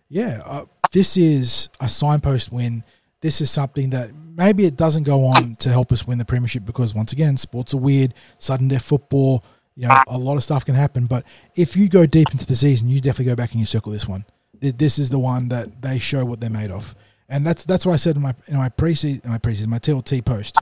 yeah, 0.09 0.41
uh, 0.45 0.65
this 0.93 1.17
is 1.17 1.69
a 1.81 1.89
signpost 1.89 2.51
win. 2.53 2.83
This 3.25 3.41
is 3.41 3.51
something 3.51 3.89
that 3.89 4.11
maybe 4.37 4.67
it 4.67 4.77
doesn't 4.77 5.05
go 5.05 5.25
on 5.25 5.57
to 5.57 5.71
help 5.71 5.91
us 5.93 6.07
win 6.07 6.19
the 6.19 6.27
premiership 6.27 6.67
because 6.67 6.95
once 6.95 7.11
again, 7.11 7.39
sports 7.39 7.73
are 7.73 7.79
weird. 7.79 8.13
Sudden 8.37 8.69
death 8.69 8.85
football, 8.85 9.43
you 9.77 9.89
know, 9.89 10.03
a 10.09 10.19
lot 10.19 10.37
of 10.37 10.45
stuff 10.45 10.67
can 10.67 10.75
happen. 10.75 11.07
But 11.07 11.25
if 11.57 11.75
you 11.75 11.89
go 11.89 12.05
deep 12.05 12.33
into 12.33 12.45
the 12.45 12.55
season, 12.55 12.91
you 12.91 13.01
definitely 13.01 13.33
go 13.33 13.35
back 13.35 13.53
and 13.53 13.61
you 13.61 13.65
circle 13.65 13.93
this 13.93 14.07
one. 14.07 14.27
This 14.61 14.99
is 14.99 15.09
the 15.09 15.19
one 15.19 15.49
that 15.49 15.81
they 15.81 15.99
show 15.99 16.27
what 16.27 16.41
they're 16.41 16.51
made 16.51 16.71
of, 16.71 16.95
and 17.31 17.47
that's 17.47 17.65
that's 17.65 17.87
what 17.87 17.95
I 17.95 17.97
said 17.97 18.17
in 18.17 18.21
my 18.21 18.35
in 18.47 18.59
my 18.59 18.69
preseason, 18.69 19.25
my 19.25 19.39
preseason, 19.39 19.69
my 19.69 19.79
TLT 19.79 20.23
post 20.23 20.59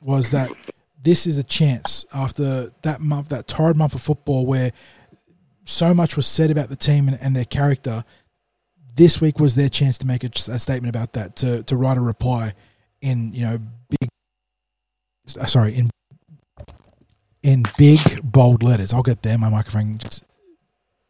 was 0.00 0.30
that 0.30 0.52
this 1.02 1.26
is 1.26 1.36
a 1.36 1.42
chance 1.42 2.06
after 2.14 2.70
that 2.82 3.00
month, 3.00 3.30
that 3.30 3.48
torrid 3.48 3.76
month 3.76 3.96
of 3.96 4.02
football 4.02 4.46
where 4.46 4.70
so 5.64 5.92
much 5.92 6.16
was 6.16 6.28
said 6.28 6.52
about 6.52 6.68
the 6.68 6.76
team 6.76 7.08
and, 7.08 7.18
and 7.20 7.34
their 7.34 7.44
character. 7.44 8.04
This 8.98 9.20
week 9.20 9.38
was 9.38 9.54
their 9.54 9.68
chance 9.68 9.96
to 9.98 10.06
make 10.08 10.24
a, 10.24 10.30
a 10.50 10.58
statement 10.58 10.94
about 10.94 11.12
that, 11.12 11.36
to 11.36 11.62
to 11.62 11.76
write 11.76 11.96
a 11.96 12.00
reply 12.00 12.54
in 13.00 13.32
you 13.32 13.42
know 13.42 13.58
big, 13.88 14.08
uh, 15.40 15.46
sorry 15.46 15.76
in 15.76 15.88
in 17.44 17.62
big 17.78 18.00
bold 18.24 18.64
letters. 18.64 18.92
I'll 18.92 19.04
get 19.04 19.22
there. 19.22 19.38
My 19.38 19.50
microphone 19.50 19.98
just 19.98 20.24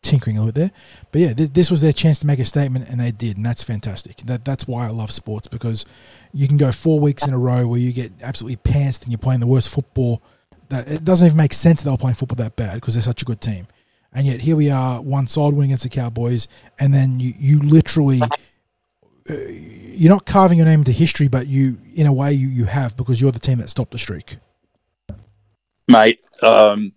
tinkering 0.03 0.37
a 0.37 0.41
little 0.41 0.53
bit 0.53 0.61
there, 0.61 0.71
but 1.13 1.21
yeah, 1.23 1.33
this, 1.33 1.49
this 1.49 1.71
was 1.71 1.81
their 1.81 1.95
chance 1.95 2.19
to 2.19 2.27
make 2.27 2.39
a 2.39 2.45
statement, 2.45 2.91
and 2.91 3.01
they 3.01 3.11
did, 3.11 3.39
and 3.39 3.47
that's 3.47 3.65
fantastic. 3.65 4.19
That 4.19 4.45
that's 4.45 4.69
why 4.69 4.85
I 4.87 4.91
love 4.91 5.11
sports 5.11 5.49
because 5.49 5.87
you 6.35 6.47
can 6.47 6.59
go 6.59 6.73
four 6.73 7.01
weeks 7.01 7.27
in 7.27 7.33
a 7.33 7.39
row 7.39 7.67
where 7.67 7.81
you 7.81 7.95
get 7.95 8.13
absolutely 8.23 8.59
pantsed 8.71 9.05
and 9.05 9.13
you're 9.13 9.19
playing 9.19 9.41
the 9.41 9.47
worst 9.47 9.73
football. 9.75 10.23
That 10.69 10.91
it 10.91 11.05
doesn't 11.05 11.27
even 11.27 11.39
make 11.39 11.55
sense 11.55 11.83
that 11.83 11.89
they're 11.89 11.97
playing 11.97 12.17
football 12.17 12.37
that 12.45 12.55
bad 12.55 12.75
because 12.75 12.93
they're 12.93 13.03
such 13.03 13.23
a 13.23 13.25
good 13.25 13.41
team, 13.41 13.67
and 14.13 14.27
yet 14.27 14.41
here 14.41 14.57
we 14.57 14.71
are, 14.71 15.01
one 15.01 15.27
side 15.27 15.53
win 15.53 15.67
against 15.67 15.83
the 15.83 15.89
Cowboys, 15.89 16.49
and 16.79 16.93
then 16.93 17.21
you 17.21 17.33
you 17.39 17.59
literally. 17.61 18.21
uh, 18.23 18.29
You're 19.29 20.13
not 20.13 20.27
carving 20.27 20.59
your 20.59 20.67
name 20.67 20.81
into 20.81 20.93
history, 20.93 21.29
but 21.29 21.49
you, 21.49 21.77
in 21.95 22.07
a 22.07 22.13
way, 22.13 22.33
you, 22.33 22.49
you 22.49 22.65
have 22.67 22.97
because 22.97 23.21
you're 23.21 23.33
the 23.33 23.41
team 23.41 23.59
that 23.59 23.69
stopped 23.69 23.91
the 23.91 23.99
streak. 23.99 24.37
mate. 25.89 26.21
Um, 26.43 26.93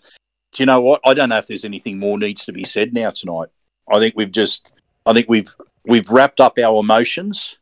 do 0.54 0.62
you 0.62 0.66
know 0.66 0.82
what? 0.82 1.02
I 1.06 1.14
don't 1.14 1.30
know 1.30 1.38
if 1.38 1.48
there's 1.48 1.66
anything 1.66 1.98
more 1.98 2.18
needs 2.18 2.46
to 2.46 2.52
be 2.54 2.64
said 2.64 2.94
now 2.94 3.10
tonight. 3.12 3.50
I 3.92 4.00
think 4.00 4.16
we've 4.16 4.32
just, 4.32 4.68
I 5.06 5.14
think 5.14 5.28
we've 5.30 5.54
we've 5.86 6.10
wrapped 6.10 6.40
up 6.40 6.60
our 6.60 6.80
emotions. 6.80 7.58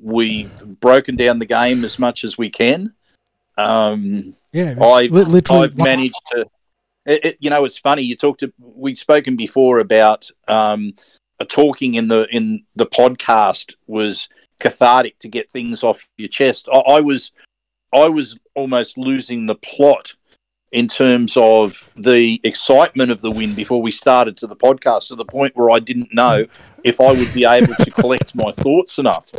We've 0.00 0.54
broken 0.80 1.16
down 1.16 1.38
the 1.38 1.46
game 1.46 1.84
as 1.84 1.98
much 1.98 2.24
as 2.24 2.38
we 2.38 2.48
can. 2.48 2.94
Um, 3.56 4.36
Yeah, 4.52 4.76
I've, 4.80 5.10
literally, 5.10 5.64
I've 5.64 5.76
managed 5.76 6.20
to. 6.30 6.46
It, 7.08 7.24
it, 7.24 7.36
you 7.40 7.48
know, 7.48 7.64
it's 7.64 7.78
funny. 7.78 8.02
You 8.02 8.14
talked 8.14 8.40
to. 8.40 8.52
We'd 8.60 8.98
spoken 8.98 9.34
before 9.34 9.80
about 9.80 10.30
um, 10.46 10.94
talking 11.48 11.94
in 11.94 12.08
the 12.08 12.28
in 12.30 12.64
the 12.76 12.86
podcast 12.86 13.72
was 13.86 14.28
cathartic 14.60 15.18
to 15.20 15.28
get 15.28 15.50
things 15.50 15.82
off 15.82 16.06
your 16.18 16.28
chest. 16.28 16.68
I, 16.72 16.78
I 16.78 17.00
was, 17.00 17.32
I 17.94 18.08
was 18.08 18.38
almost 18.54 18.98
losing 18.98 19.46
the 19.46 19.54
plot 19.54 20.14
in 20.70 20.86
terms 20.86 21.34
of 21.36 21.90
the 21.96 22.40
excitement 22.44 23.10
of 23.10 23.22
the 23.22 23.30
win 23.30 23.54
before 23.54 23.80
we 23.80 23.90
started 23.90 24.36
to 24.36 24.46
the 24.46 24.56
podcast 24.56 25.08
to 25.08 25.14
the 25.14 25.24
point 25.24 25.56
where 25.56 25.70
I 25.70 25.78
didn't 25.78 26.12
know 26.12 26.44
if 26.84 27.00
I 27.00 27.12
would 27.12 27.32
be 27.32 27.46
able 27.46 27.74
to 27.74 27.90
collect 27.90 28.34
my 28.34 28.52
thoughts 28.52 28.98
enough 28.98 29.32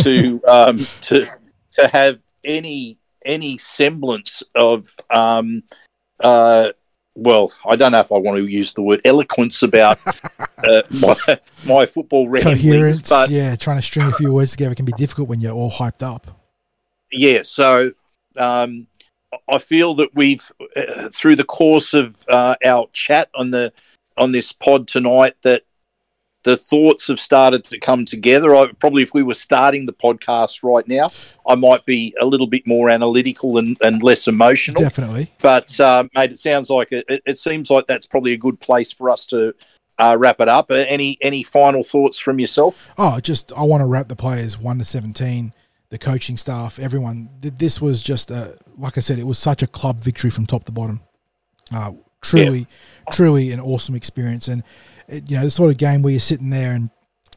to 0.00 0.42
um, 0.46 0.86
to 1.02 1.24
to 1.72 1.88
have 1.88 2.20
any 2.44 2.98
any 3.24 3.56
semblance 3.56 4.42
of 4.54 4.94
um, 5.10 5.62
uh, 6.20 6.72
well, 7.14 7.52
I 7.64 7.76
don't 7.76 7.92
know 7.92 8.00
if 8.00 8.10
I 8.10 8.16
want 8.16 8.38
to 8.38 8.46
use 8.46 8.72
the 8.72 8.82
word 8.82 9.00
eloquence 9.04 9.62
about 9.62 9.98
uh, 10.58 10.82
my, 10.90 11.16
my 11.64 11.86
football 11.86 12.26
coherence. 12.30 13.08
but 13.08 13.30
yeah, 13.30 13.56
trying 13.56 13.78
to 13.78 13.82
string 13.82 14.06
a 14.08 14.12
few 14.12 14.32
words 14.32 14.52
together 14.52 14.74
can 14.74 14.84
be 14.84 14.92
difficult 14.92 15.28
when 15.28 15.40
you're 15.40 15.54
all 15.54 15.70
hyped 15.70 16.02
up. 16.02 16.42
yeah, 17.12 17.42
so 17.42 17.92
um, 18.36 18.86
I 19.48 19.58
feel 19.58 19.94
that 19.94 20.14
we've 20.14 20.50
uh, 20.76 21.08
through 21.10 21.36
the 21.36 21.44
course 21.44 21.94
of 21.94 22.24
uh, 22.28 22.56
our 22.64 22.88
chat 22.92 23.30
on 23.34 23.50
the 23.50 23.72
on 24.16 24.32
this 24.32 24.52
pod 24.52 24.88
tonight 24.88 25.34
that 25.42 25.62
the 26.44 26.56
thoughts 26.56 27.08
have 27.08 27.18
started 27.18 27.64
to 27.64 27.78
come 27.78 28.04
together. 28.04 28.54
I, 28.54 28.70
probably 28.78 29.02
if 29.02 29.12
we 29.12 29.22
were 29.22 29.34
starting 29.34 29.86
the 29.86 29.92
podcast 29.92 30.62
right 30.62 30.86
now, 30.86 31.10
I 31.46 31.54
might 31.56 31.84
be 31.84 32.14
a 32.20 32.26
little 32.26 32.46
bit 32.46 32.66
more 32.66 32.88
analytical 32.90 33.58
and, 33.58 33.76
and 33.80 34.02
less 34.02 34.28
emotional. 34.28 34.80
Definitely. 34.80 35.32
But 35.42 35.78
uh, 35.80 36.04
mate, 36.14 36.32
it 36.32 36.38
sounds 36.38 36.70
like 36.70 36.92
it, 36.92 37.22
it, 37.26 37.38
seems 37.38 37.70
like 37.70 37.86
that's 37.86 38.06
probably 38.06 38.32
a 38.32 38.36
good 38.36 38.60
place 38.60 38.92
for 38.92 39.10
us 39.10 39.26
to 39.28 39.54
uh, 39.98 40.16
wrap 40.18 40.40
it 40.40 40.48
up. 40.48 40.70
Uh, 40.70 40.84
any 40.86 41.18
any 41.20 41.42
final 41.42 41.82
thoughts 41.82 42.18
from 42.18 42.38
yourself? 42.38 42.88
Oh, 42.98 43.18
just 43.20 43.52
I 43.56 43.62
want 43.62 43.80
to 43.80 43.86
wrap 43.86 44.08
the 44.08 44.16
players 44.16 44.58
one 44.58 44.78
to 44.78 44.84
seventeen, 44.84 45.54
the 45.88 45.98
coaching 45.98 46.36
staff, 46.36 46.78
everyone. 46.78 47.30
This 47.40 47.80
was 47.80 48.02
just 48.02 48.30
a 48.30 48.56
like 48.76 48.98
I 48.98 49.00
said, 49.00 49.18
it 49.18 49.26
was 49.26 49.38
such 49.38 49.62
a 49.62 49.66
club 49.66 50.02
victory 50.02 50.30
from 50.30 50.46
top 50.46 50.64
to 50.64 50.72
bottom. 50.72 51.00
Uh, 51.72 51.92
truly, 52.20 52.66
truly 53.12 53.52
an 53.52 53.60
awesome 53.60 53.94
experience, 53.94 54.48
and 54.48 54.62
you 55.08 55.36
know 55.36 55.44
the 55.44 55.50
sort 55.50 55.70
of 55.70 55.76
game 55.76 56.02
where 56.02 56.10
you're 56.10 56.20
sitting 56.20 56.50
there 56.50 56.72
and 56.72 56.90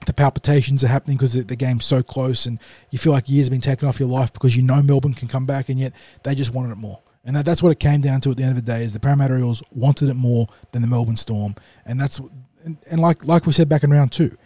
the 0.05 0.13
palpitations 0.13 0.83
are 0.83 0.87
happening 0.87 1.17
because 1.17 1.33
the, 1.33 1.43
the 1.43 1.55
game's 1.55 1.85
so 1.85 2.01
close, 2.03 2.45
and 2.45 2.59
you 2.91 2.99
feel 2.99 3.13
like 3.13 3.29
years 3.29 3.47
have 3.47 3.51
been 3.51 3.61
taken 3.61 3.87
off 3.87 3.99
your 3.99 4.09
life 4.09 4.31
because 4.31 4.55
you 4.55 4.63
know 4.63 4.81
Melbourne 4.81 5.13
can 5.13 5.27
come 5.27 5.45
back, 5.45 5.69
and 5.69 5.79
yet 5.79 5.93
they 6.23 6.35
just 6.35 6.53
wanted 6.53 6.71
it 6.71 6.77
more. 6.77 7.01
And 7.25 7.35
that, 7.35 7.45
that's 7.45 7.61
what 7.61 7.71
it 7.71 7.79
came 7.79 7.99
down 7.99 8.21
to 8.21 8.31
at 8.31 8.37
the 8.37 8.43
end 8.43 8.57
of 8.57 8.65
the 8.65 8.71
day: 8.71 8.83
is 8.83 8.93
the 8.93 8.99
Parramatta 8.99 9.37
Eels 9.37 9.61
wanted 9.71 10.09
it 10.09 10.15
more 10.15 10.47
than 10.71 10.81
the 10.81 10.87
Melbourne 10.87 11.17
Storm, 11.17 11.55
and 11.85 11.99
that's 11.99 12.19
and, 12.63 12.77
and 12.89 13.01
like 13.01 13.25
like 13.25 13.45
we 13.45 13.53
said 13.53 13.67
back 13.67 13.83
in 13.83 13.89
round 13.89 14.11
two, 14.11 14.37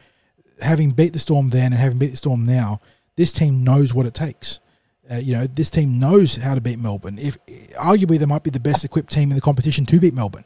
having 0.62 0.92
beat 0.92 1.14
the 1.14 1.20
Storm 1.20 1.50
then 1.50 1.74
and 1.74 1.82
having 1.82 2.00
beat 2.00 2.12
the 2.12 2.18
Storm 2.18 2.46
now, 2.46 2.82
this 3.16 3.32
team 3.32 3.64
knows 3.64 3.94
what 3.94 4.06
it 4.06 4.14
takes. 4.14 4.60
Uh, 5.12 5.16
you 5.16 5.36
know, 5.36 5.46
this 5.46 5.70
team 5.70 6.00
knows 6.00 6.36
how 6.36 6.56
to 6.56 6.62
beat 6.62 6.80
Melbourne. 6.80 7.20
If 7.20 7.38
arguably 7.76 8.18
they 8.18 8.26
might 8.26 8.44
be 8.44 8.50
the 8.50 8.60
best 8.60 8.86
equipped 8.86 9.12
team 9.12 9.30
in 9.30 9.36
the 9.36 9.42
competition 9.42 9.86
to 9.88 10.00
beat 10.00 10.14
Melbourne. 10.14 10.46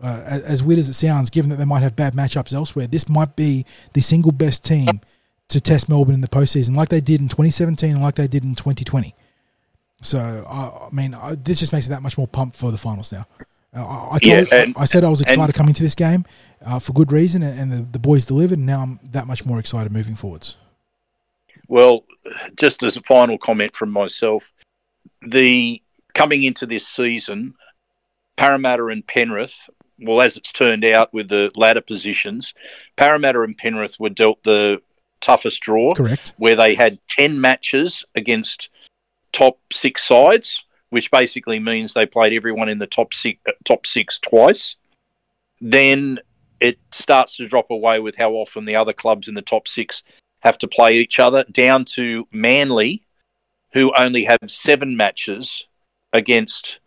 Uh, 0.00 0.22
as, 0.26 0.42
as 0.42 0.62
weird 0.62 0.78
as 0.78 0.88
it 0.88 0.94
sounds, 0.94 1.28
given 1.28 1.50
that 1.50 1.56
they 1.56 1.64
might 1.64 1.80
have 1.82 1.96
bad 1.96 2.14
matchups 2.14 2.52
elsewhere, 2.52 2.86
this 2.86 3.08
might 3.08 3.34
be 3.34 3.66
the 3.94 4.00
single 4.00 4.30
best 4.32 4.64
team 4.64 5.00
to 5.48 5.60
test 5.60 5.88
Melbourne 5.88 6.14
in 6.14 6.20
the 6.20 6.28
postseason, 6.28 6.76
like 6.76 6.88
they 6.88 7.00
did 7.00 7.20
in 7.20 7.28
2017 7.28 7.90
and 7.92 8.02
like 8.02 8.14
they 8.14 8.28
did 8.28 8.44
in 8.44 8.54
2020. 8.54 9.14
So, 10.02 10.18
I 10.48 10.86
I 10.86 10.94
mean, 10.94 11.14
I, 11.14 11.34
this 11.34 11.58
just 11.58 11.72
makes 11.72 11.86
it 11.86 11.90
that 11.90 12.02
much 12.02 12.16
more 12.16 12.28
pumped 12.28 12.54
for 12.56 12.70
the 12.70 12.78
finals 12.78 13.10
now. 13.10 13.26
Uh, 13.74 13.84
I, 13.84 14.06
I, 14.06 14.18
told, 14.18 14.22
Yeah, 14.22 14.44
and- 14.52 14.74
I 14.78 14.84
said 14.84 15.02
I 15.04 15.08
was 15.08 15.20
excited 15.20 15.42
and- 15.42 15.54
coming 15.54 15.74
to 15.74 15.82
this 15.82 15.94
game 15.96 16.24
uh, 16.64 16.78
for 16.78 16.92
good 16.92 17.10
reason, 17.10 17.42
and, 17.42 17.58
and 17.58 17.72
the, 17.72 17.92
the 17.92 17.98
boys 17.98 18.24
delivered, 18.24 18.58
and 18.58 18.66
now 18.66 18.80
I'm 18.82 19.00
that 19.12 19.26
much 19.26 19.44
more 19.44 19.58
excited 19.58 19.90
moving 19.90 20.14
forwards. 20.14 20.56
Well, 21.66 22.04
just 22.56 22.82
as 22.82 22.96
a 22.96 23.02
final 23.02 23.36
comment 23.36 23.74
from 23.74 23.90
myself, 23.90 24.52
the 25.26 25.82
coming 26.14 26.44
into 26.44 26.66
this 26.66 26.86
season, 26.86 27.54
Parramatta 28.36 28.86
and 28.86 29.06
Penrith. 29.06 29.68
Well, 30.00 30.20
as 30.20 30.36
it's 30.36 30.52
turned 30.52 30.84
out 30.84 31.12
with 31.12 31.28
the 31.28 31.50
ladder 31.56 31.80
positions, 31.80 32.54
Parramatta 32.96 33.40
and 33.42 33.56
Penrith 33.56 33.98
were 33.98 34.10
dealt 34.10 34.42
the 34.44 34.80
toughest 35.20 35.60
draw, 35.62 35.94
Correct. 35.94 36.34
where 36.36 36.56
they 36.56 36.74
had 36.74 37.00
ten 37.08 37.40
matches 37.40 38.04
against 38.14 38.70
top 39.32 39.58
six 39.72 40.04
sides, 40.06 40.64
which 40.90 41.10
basically 41.10 41.58
means 41.58 41.92
they 41.92 42.06
played 42.06 42.32
everyone 42.32 42.68
in 42.68 42.78
the 42.78 42.86
top 42.86 43.12
six, 43.12 43.40
top 43.64 43.86
six 43.86 44.18
twice. 44.18 44.76
Then 45.60 46.20
it 46.60 46.78
starts 46.92 47.36
to 47.36 47.48
drop 47.48 47.70
away 47.70 48.00
with 48.00 48.16
how 48.16 48.32
often 48.32 48.64
the 48.64 48.76
other 48.76 48.92
clubs 48.92 49.28
in 49.28 49.34
the 49.34 49.42
top 49.42 49.68
six 49.68 50.02
have 50.40 50.58
to 50.58 50.68
play 50.68 50.96
each 50.96 51.18
other, 51.18 51.44
down 51.50 51.84
to 51.84 52.26
Manly, 52.30 53.04
who 53.72 53.92
only 53.98 54.24
have 54.24 54.38
seven 54.46 54.96
matches 54.96 55.64
against 56.12 56.78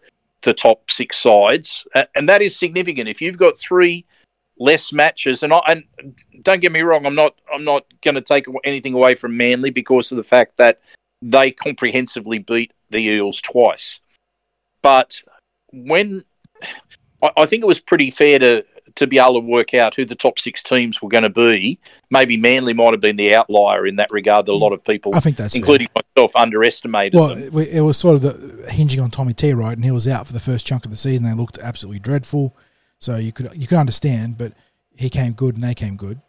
the 0.43 0.53
top 0.53 0.89
six 0.89 1.17
sides, 1.17 1.85
and 2.15 2.27
that 2.29 2.41
is 2.41 2.55
significant. 2.55 3.09
If 3.09 3.21
you've 3.21 3.37
got 3.37 3.59
three 3.59 4.05
less 4.57 4.91
matches, 4.93 5.43
and 5.43 5.53
I, 5.53 5.61
and 5.67 6.15
don't 6.41 6.61
get 6.61 6.71
me 6.71 6.81
wrong, 6.81 7.05
I'm 7.05 7.15
not 7.15 7.35
I'm 7.53 7.63
not 7.63 7.85
going 8.03 8.15
to 8.15 8.21
take 8.21 8.45
anything 8.63 8.93
away 8.93 9.15
from 9.15 9.37
Manly 9.37 9.69
because 9.69 10.11
of 10.11 10.17
the 10.17 10.23
fact 10.23 10.57
that 10.57 10.81
they 11.21 11.51
comprehensively 11.51 12.39
beat 12.39 12.71
the 12.89 12.99
Eels 12.99 13.41
twice, 13.41 13.99
but 14.81 15.21
when 15.71 16.23
I, 17.21 17.31
I 17.37 17.45
think 17.45 17.63
it 17.63 17.67
was 17.67 17.79
pretty 17.79 18.11
fair 18.11 18.39
to 18.39 18.65
to 18.95 19.07
be 19.07 19.19
able 19.19 19.35
to 19.35 19.39
work 19.39 19.73
out 19.73 19.95
who 19.95 20.05
the 20.05 20.15
top 20.15 20.39
six 20.39 20.61
teams 20.63 21.01
were 21.01 21.09
going 21.09 21.23
to 21.23 21.29
be. 21.29 21.79
Maybe 22.09 22.37
Manly 22.37 22.73
might 22.73 22.91
have 22.91 23.01
been 23.01 23.15
the 23.15 23.33
outlier 23.33 23.85
in 23.85 23.95
that 23.97 24.11
regard. 24.11 24.45
That 24.45 24.51
a 24.51 24.53
lot 24.53 24.73
of 24.73 24.83
people, 24.83 25.15
I 25.15 25.19
think 25.19 25.37
that's 25.37 25.53
fair. 25.53 25.59
including 25.59 25.87
myself, 25.95 26.31
underestimated 26.35 27.19
Well, 27.19 27.35
them. 27.35 27.57
it, 27.57 27.75
it 27.75 27.81
was 27.81 27.97
sort 27.97 28.15
of 28.15 28.21
the, 28.21 28.71
hinging 28.71 29.01
on 29.01 29.11
Tommy 29.11 29.33
T, 29.33 29.53
right? 29.53 29.75
And 29.75 29.83
he 29.83 29.91
was 29.91 30.07
out 30.07 30.27
for 30.27 30.33
the 30.33 30.39
first 30.39 30.65
chunk 30.65 30.85
of 30.85 30.91
the 30.91 30.97
season. 30.97 31.25
They 31.25 31.33
looked 31.33 31.57
absolutely 31.59 31.99
dreadful. 31.99 32.55
So 32.99 33.15
you 33.15 33.31
could 33.31 33.51
you 33.55 33.67
could 33.67 33.79
understand, 33.79 34.37
but 34.37 34.53
he 34.95 35.09
came 35.09 35.33
good 35.33 35.55
and 35.55 35.63
they 35.63 35.73
came 35.73 35.95
good. 35.95 36.21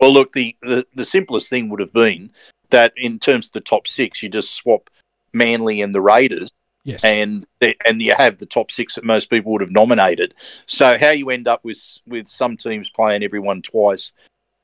Well, 0.00 0.12
look, 0.12 0.32
the, 0.32 0.56
the, 0.62 0.86
the 0.94 1.04
simplest 1.04 1.48
thing 1.50 1.68
would 1.68 1.80
have 1.80 1.92
been 1.92 2.30
that 2.70 2.92
in 2.96 3.18
terms 3.18 3.46
of 3.46 3.52
the 3.52 3.60
top 3.60 3.86
six, 3.86 4.22
you 4.22 4.28
just 4.28 4.54
swap 4.54 4.90
Manly 5.32 5.82
and 5.82 5.94
the 5.94 6.00
Raiders, 6.00 6.50
Yes. 6.84 7.02
and 7.02 7.46
and 7.86 8.02
you 8.02 8.14
have 8.14 8.38
the 8.38 8.46
top 8.46 8.70
six 8.70 8.94
that 8.94 9.04
most 9.04 9.30
people 9.30 9.52
would 9.52 9.62
have 9.62 9.70
nominated. 9.70 10.34
So 10.66 10.98
how 10.98 11.10
you 11.10 11.30
end 11.30 11.48
up 11.48 11.64
with 11.64 11.98
with 12.06 12.28
some 12.28 12.58
teams 12.58 12.90
playing 12.90 13.22
everyone 13.22 13.62
twice, 13.62 14.12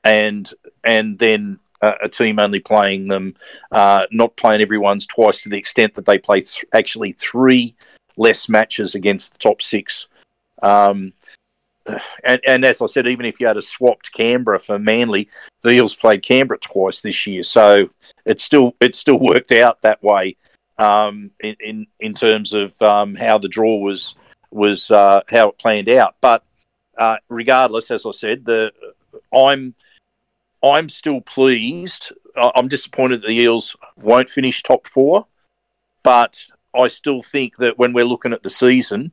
and 0.03 0.51
and 0.83 1.17
then 1.17 1.59
a, 1.81 1.95
a 2.03 2.09
team 2.09 2.37
only 2.37 2.59
playing 2.59 3.07
them, 3.07 3.35
uh, 3.71 4.05
not 4.11 4.35
playing 4.35 4.61
everyone's 4.61 5.07
twice 5.07 5.41
to 5.41 5.49
the 5.49 5.57
extent 5.57 5.95
that 5.95 6.05
they 6.05 6.19
play 6.19 6.41
th- 6.41 6.65
actually 6.73 7.13
three 7.13 7.75
less 8.17 8.47
matches 8.47 8.93
against 8.93 9.33
the 9.33 9.39
top 9.39 9.61
six. 9.61 10.07
Um, 10.61 11.13
and, 12.23 12.39
and 12.45 12.63
as 12.63 12.83
I 12.83 12.85
said, 12.85 13.07
even 13.07 13.25
if 13.25 13.39
you 13.39 13.47
had 13.47 13.57
a 13.57 13.63
swapped 13.63 14.11
Canberra 14.11 14.59
for 14.59 14.77
Manly, 14.77 15.27
the 15.63 15.71
Eels 15.71 15.95
played 15.95 16.21
Canberra 16.21 16.59
twice 16.59 17.01
this 17.01 17.25
year, 17.25 17.41
so 17.41 17.89
it 18.25 18.39
still 18.39 18.75
it 18.79 18.93
still 18.93 19.17
worked 19.17 19.51
out 19.51 19.81
that 19.81 20.03
way 20.03 20.37
um, 20.77 21.31
in, 21.39 21.55
in 21.59 21.87
in 21.99 22.13
terms 22.13 22.53
of 22.53 22.79
um, 22.81 23.15
how 23.15 23.37
the 23.37 23.49
draw 23.49 23.77
was 23.77 24.15
was 24.51 24.91
uh, 24.91 25.21
how 25.29 25.49
it 25.49 25.57
planned 25.57 25.89
out. 25.89 26.15
But 26.21 26.43
uh, 26.97 27.17
regardless, 27.29 27.91
as 27.91 28.05
I 28.05 28.11
said, 28.11 28.45
the 28.45 28.73
I'm 29.33 29.75
I'm 30.63 30.89
still 30.89 31.21
pleased. 31.21 32.13
I'm 32.35 32.67
disappointed 32.67 33.21
the 33.21 33.31
Eels 33.31 33.75
won't 33.97 34.29
finish 34.29 34.63
top 34.63 34.87
four, 34.87 35.27
but 36.03 36.45
I 36.73 36.87
still 36.87 37.21
think 37.21 37.57
that 37.57 37.77
when 37.77 37.93
we're 37.93 38.05
looking 38.05 38.33
at 38.33 38.43
the 38.43 38.49
season, 38.49 39.11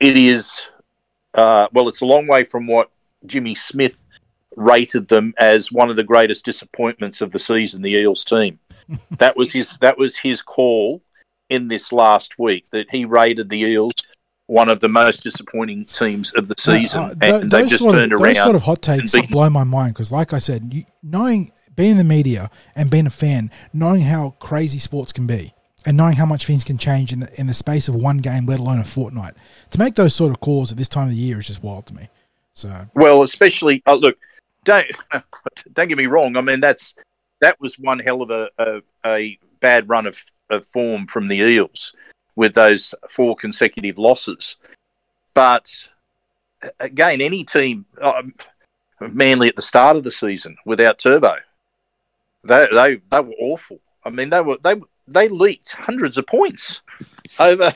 it 0.00 0.16
is 0.16 0.62
uh, 1.34 1.68
well, 1.72 1.88
it's 1.88 2.00
a 2.00 2.06
long 2.06 2.26
way 2.26 2.44
from 2.44 2.66
what 2.66 2.90
Jimmy 3.26 3.54
Smith 3.54 4.04
rated 4.56 5.08
them 5.08 5.34
as 5.36 5.72
one 5.72 5.90
of 5.90 5.96
the 5.96 6.04
greatest 6.04 6.44
disappointments 6.44 7.20
of 7.20 7.32
the 7.32 7.38
season. 7.38 7.82
The 7.82 7.92
Eels 7.92 8.24
team. 8.24 8.60
That 9.18 9.36
was 9.36 9.52
his. 9.52 9.76
That 9.78 9.98
was 9.98 10.16
his 10.18 10.42
call 10.42 11.02
in 11.48 11.68
this 11.68 11.92
last 11.92 12.38
week 12.38 12.70
that 12.70 12.90
he 12.90 13.04
rated 13.04 13.48
the 13.50 13.60
Eels 13.60 13.92
one 14.46 14.68
of 14.68 14.80
the 14.80 14.88
most 14.90 15.22
disappointing 15.22 15.86
teams 15.86 16.30
of 16.32 16.48
the 16.48 16.54
season, 16.58 17.00
Uh, 17.00 17.04
uh, 17.06 17.10
and 17.40 17.50
they 17.50 17.62
those 17.62 17.70
just 17.70 17.82
sort 17.82 17.94
of- 17.94 18.00
turned 18.02 18.12
Those 18.12 18.20
around. 18.20 18.34
sort 18.44 18.56
of 18.56 18.62
hot 18.62 18.82
takes 18.82 19.12
blow 19.30 19.48
my 19.48 19.64
mind 19.64 19.94
because, 19.94 20.12
like 20.12 20.34
I 20.34 20.38
said, 20.38 20.68
you, 20.74 20.82
knowing 21.02 21.50
being 21.74 21.92
in 21.92 21.96
the 21.96 22.04
media 22.04 22.50
and 22.76 22.90
being 22.90 23.06
a 23.06 23.10
fan, 23.10 23.50
knowing 23.72 24.02
how 24.02 24.34
crazy 24.40 24.78
sports 24.78 25.12
can 25.12 25.26
be, 25.26 25.54
and 25.86 25.96
knowing 25.96 26.16
how 26.16 26.26
much 26.26 26.44
things 26.46 26.62
can 26.62 26.76
change 26.76 27.10
in 27.10 27.20
the 27.20 27.40
in 27.40 27.46
the 27.46 27.54
space 27.54 27.88
of 27.88 27.94
one 27.94 28.18
game, 28.18 28.44
let 28.44 28.60
alone 28.60 28.80
a 28.80 28.84
fortnight, 28.84 29.32
to 29.70 29.78
make 29.78 29.94
those 29.94 30.14
sort 30.14 30.30
of 30.30 30.40
calls 30.40 30.70
at 30.70 30.76
this 30.76 30.90
time 30.90 31.04
of 31.04 31.10
the 31.14 31.16
year 31.16 31.38
is 31.38 31.46
just 31.46 31.62
wild 31.62 31.86
to 31.86 31.94
me. 31.94 32.08
So 32.52 32.86
Well, 32.94 33.22
especially 33.22 33.82
uh, 33.86 33.94
look, 33.94 34.18
don't 34.64 34.86
don't 35.72 35.88
get 35.88 35.96
me 35.96 36.04
wrong. 36.06 36.36
I 36.36 36.42
mean, 36.42 36.60
that's 36.60 36.94
that 37.44 37.60
was 37.60 37.78
one 37.78 37.98
hell 37.98 38.22
of 38.22 38.30
a 38.30 38.50
a, 38.58 38.82
a 39.04 39.38
bad 39.60 39.88
run 39.88 40.06
of, 40.06 40.22
of 40.48 40.66
form 40.66 41.06
from 41.06 41.28
the 41.28 41.36
Eels 41.36 41.94
with 42.36 42.54
those 42.54 42.94
four 43.08 43.36
consecutive 43.36 43.98
losses. 43.98 44.56
But 45.34 45.88
again, 46.80 47.20
any 47.20 47.44
team, 47.44 47.86
um, 48.00 48.34
Manly 49.00 49.48
at 49.48 49.56
the 49.56 49.62
start 49.62 49.96
of 49.96 50.04
the 50.04 50.10
season 50.10 50.56
without 50.64 50.98
Turbo, 50.98 51.36
they 52.44 52.66
they 52.72 53.00
they 53.10 53.20
were 53.20 53.34
awful. 53.38 53.80
I 54.04 54.10
mean, 54.10 54.30
they 54.30 54.40
were 54.40 54.56
they 54.62 54.76
they 55.06 55.28
leaked 55.28 55.72
hundreds 55.72 56.16
of 56.16 56.26
points 56.26 56.80
over 57.38 57.74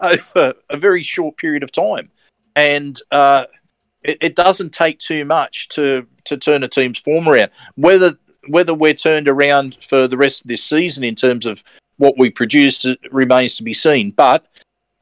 over 0.00 0.54
a 0.70 0.76
very 0.76 1.02
short 1.02 1.36
period 1.36 1.62
of 1.62 1.72
time, 1.72 2.10
and. 2.54 3.00
Uh, 3.10 3.46
it, 4.04 4.18
it 4.20 4.36
doesn't 4.36 4.72
take 4.72 5.00
too 5.00 5.24
much 5.24 5.68
to 5.70 6.06
to 6.24 6.36
turn 6.36 6.62
a 6.62 6.68
team's 6.68 7.00
form 7.00 7.28
around. 7.28 7.50
Whether 7.74 8.16
whether 8.48 8.74
we're 8.74 8.94
turned 8.94 9.28
around 9.28 9.76
for 9.88 10.08
the 10.08 10.16
rest 10.16 10.42
of 10.42 10.48
this 10.48 10.64
season 10.64 11.04
in 11.04 11.14
terms 11.14 11.46
of 11.46 11.62
what 11.96 12.14
we 12.18 12.30
produce 12.30 12.86
remains 13.10 13.56
to 13.56 13.62
be 13.62 13.74
seen. 13.74 14.10
But 14.10 14.46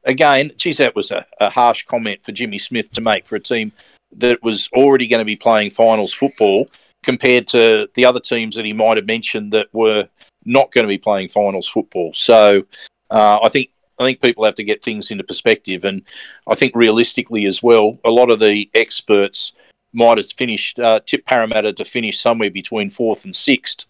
again, 0.03 0.51
geez, 0.57 0.77
that 0.77 0.95
was 0.95 1.11
a, 1.11 1.25
a 1.39 1.49
harsh 1.49 1.85
comment 1.85 2.21
for 2.23 2.31
Jimmy 2.31 2.59
Smith 2.59 2.91
to 2.91 3.01
make 3.01 3.27
for 3.27 3.35
a 3.35 3.39
team 3.39 3.71
that 4.17 4.41
was 4.41 4.69
already 4.73 5.07
going 5.07 5.21
to 5.21 5.25
be 5.25 5.35
playing 5.35 5.71
finals 5.71 6.13
football 6.13 6.69
compared 7.03 7.47
to 7.47 7.87
the 7.95 8.05
other 8.05 8.19
teams 8.19 8.55
that 8.55 8.65
he 8.65 8.73
might 8.73 8.97
have 8.97 9.05
mentioned 9.05 9.53
that 9.53 9.73
were 9.73 10.07
not 10.45 10.71
going 10.71 10.83
to 10.83 10.89
be 10.89 10.97
playing 10.97 11.29
finals 11.29 11.67
football. 11.67 12.11
So 12.15 12.65
uh, 13.09 13.39
I 13.43 13.49
think 13.49 13.69
I 13.99 14.03
think 14.03 14.21
people 14.21 14.45
have 14.45 14.55
to 14.55 14.63
get 14.63 14.83
things 14.83 15.09
into 15.09 15.23
perspective, 15.23 15.83
and 15.83 16.03
I 16.47 16.55
think 16.55 16.75
realistically 16.75 17.45
as 17.45 17.63
well, 17.63 17.97
a 18.05 18.11
lot 18.11 18.29
of 18.29 18.39
the 18.39 18.69
experts 18.73 19.53
might 19.97 20.19
have 20.19 20.31
finished 20.31 20.79
uh, 20.79 20.99
tip 21.05 21.25
Parramatta 21.25 21.73
to 21.73 21.83
finish 21.83 22.19
somewhere 22.19 22.51
between 22.51 22.91
fourth 22.91 23.25
and 23.25 23.35
sixth, 23.35 23.85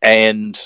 and 0.00 0.58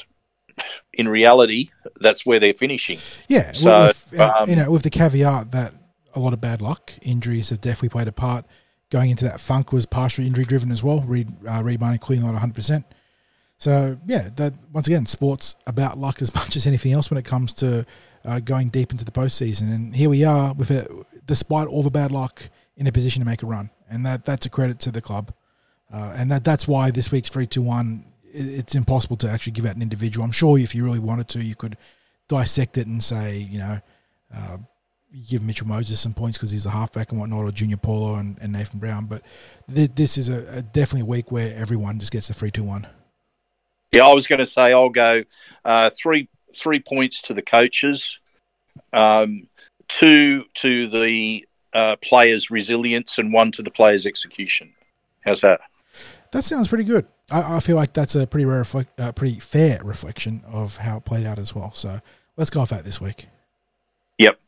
in 0.93 1.09
reality, 1.09 1.71
that's 2.01 2.25
where 2.25 2.39
they're 2.39 2.55
finishing. 2.55 2.99
yeah, 3.27 3.53
So, 3.53 3.87
with, 3.89 4.21
um, 4.21 4.49
you 4.49 4.55
know, 4.55 4.71
with 4.71 4.83
the 4.83 4.91
caveat 4.91 5.51
that 5.53 5.73
a 6.15 6.21
lot 6.21 6.33
of 6.33 6.41
bad 6.41 6.63
luck, 6.63 6.93
injuries 7.03 7.51
have 7.51 7.61
definitely 7.61 7.89
played 7.89 8.09
a 8.09 8.13
part. 8.13 8.45
Going 8.91 9.11
into 9.11 9.25
that 9.25 9.41
funk 9.41 9.73
was 9.73 9.87
partially 9.87 10.27
injury 10.27 10.45
driven 10.45 10.71
as 10.71 10.83
well. 10.83 11.01
Reed 11.01 11.33
uh, 11.49 11.63
Reed 11.65 11.81
clearly 12.01 12.23
not 12.23 12.33
one 12.33 12.41
hundred 12.41 12.55
percent. 12.55 12.85
So 13.57 13.99
yeah, 14.07 14.29
that 14.37 14.53
once 14.73 14.87
again, 14.87 15.07
sports 15.07 15.57
about 15.67 15.97
luck 15.99 16.21
as 16.21 16.33
much 16.41 16.55
as 16.57 16.67
anything 16.67 16.93
else 16.93 17.11
when 17.11 17.19
it 17.19 17.25
comes 17.25 17.55
to 17.55 17.87
uh, 18.25 18.41
going 18.41 18.69
deep 18.69 18.93
into 18.93 19.05
the 19.05 19.11
postseason. 19.11 19.75
And 19.75 19.97
here 19.97 20.11
we 20.11 20.25
are 20.25 20.53
with 20.53 20.71
it, 20.71 20.89
despite 21.27 21.67
all 21.67 21.83
the 21.83 21.91
bad 21.91 22.13
luck, 22.13 22.51
in 22.77 22.87
a 22.87 22.93
position 22.93 23.21
to 23.21 23.27
make 23.27 23.43
a 23.43 23.47
run, 23.47 23.71
and 23.91 24.05
that 24.07 24.25
that's 24.25 24.47
a 24.47 24.51
credit 24.51 24.79
to 24.81 24.91
the 24.91 25.01
club. 25.01 25.33
Uh, 25.93 26.15
and 26.17 26.31
that 26.31 26.45
that's 26.45 26.67
why 26.67 26.91
this 26.91 27.11
week's 27.13 27.29
three 27.29 27.47
two 27.47 27.63
one. 27.63 28.05
It's 28.37 28.75
impossible 28.75 29.17
to 29.19 29.31
actually 29.31 29.53
give 29.53 29.65
out 29.65 29.77
an 29.77 29.83
individual. 29.83 30.25
I'm 30.25 30.33
sure 30.33 30.59
if 30.59 30.75
you 30.75 30.83
really 30.85 30.99
wanted 30.99 31.29
to, 31.29 31.39
you 31.39 31.55
could 31.55 31.77
dissect 32.27 32.77
it 32.77 32.89
and 32.89 33.01
say, 33.01 33.37
you 33.37 33.59
know, 33.59 33.81
uh, 34.35 34.57
you 35.13 35.25
give 35.29 35.43
Mitchell 35.43 35.69
Moses 35.69 36.01
some 36.01 36.15
points 36.15 36.37
because 36.37 36.51
he's 36.51 36.67
a 36.67 36.71
halfback 36.71 37.13
and 37.13 37.21
whatnot, 37.21 37.45
or 37.45 37.53
Junior 37.53 37.77
Paulo 37.77 38.17
and, 38.17 38.37
and 38.41 38.53
Nathan 38.53 38.81
Brown. 38.81 39.07
But 39.07 39.23
th- 39.73 39.93
this 39.95 40.19
is 40.19 40.29
a, 40.29 40.59
a 40.59 40.63
definitely 40.63 41.03
a 41.03 41.05
week 41.05 41.31
where 41.31 41.55
everyone 41.57 42.01
just 42.01 42.11
gets 42.11 42.27
the 42.27 42.35
three 42.35 42.51
two 42.51 42.65
one. 42.65 42.89
Yeah, 43.93 44.09
I 44.09 44.13
was 44.13 44.27
going 44.27 44.41
to 44.41 44.47
say 44.47 44.73
I'll 44.73 44.89
go 44.89 45.23
uh, 45.65 45.91
three 45.91 46.29
three 46.53 46.81
points 46.81 47.23
to 47.23 47.35
the 47.35 47.43
coaches, 47.43 48.19
um, 48.93 49.47
two 49.87 50.47
to 50.55 50.89
the 50.89 51.47
uh, 51.75 51.97
players' 51.97 52.51
resilience, 52.51 53.19
and 53.19 53.33
one 53.33 53.51
to 53.53 53.63
the 53.63 53.71
players' 53.71 54.07
execution. 54.07 54.73
How's 55.25 55.41
that? 55.43 55.61
That 56.33 56.45
sounds 56.45 56.69
pretty 56.69 56.85
good. 56.85 57.07
I, 57.31 57.57
I 57.57 57.61
feel 57.61 57.77
like 57.77 57.93
that's 57.93 58.15
a 58.15 58.27
pretty 58.27 58.45
rare 58.45 58.59
reflect, 58.59 58.99
uh, 59.01 59.13
pretty 59.13 59.41
fair 59.41 59.81
reflection 59.85 60.43
of 60.47 60.79
how 60.79 60.99
it 60.99 61.05
played 61.05 61.27
out 61.27 61.39
as 61.39 61.55
well. 61.55 61.73
So 61.75 62.01
let's 62.37 62.51
go 62.51 62.61
off 62.61 62.71
that 62.71 62.85
this 62.85 63.01
week. 63.01 63.29
Yep. 64.19 64.39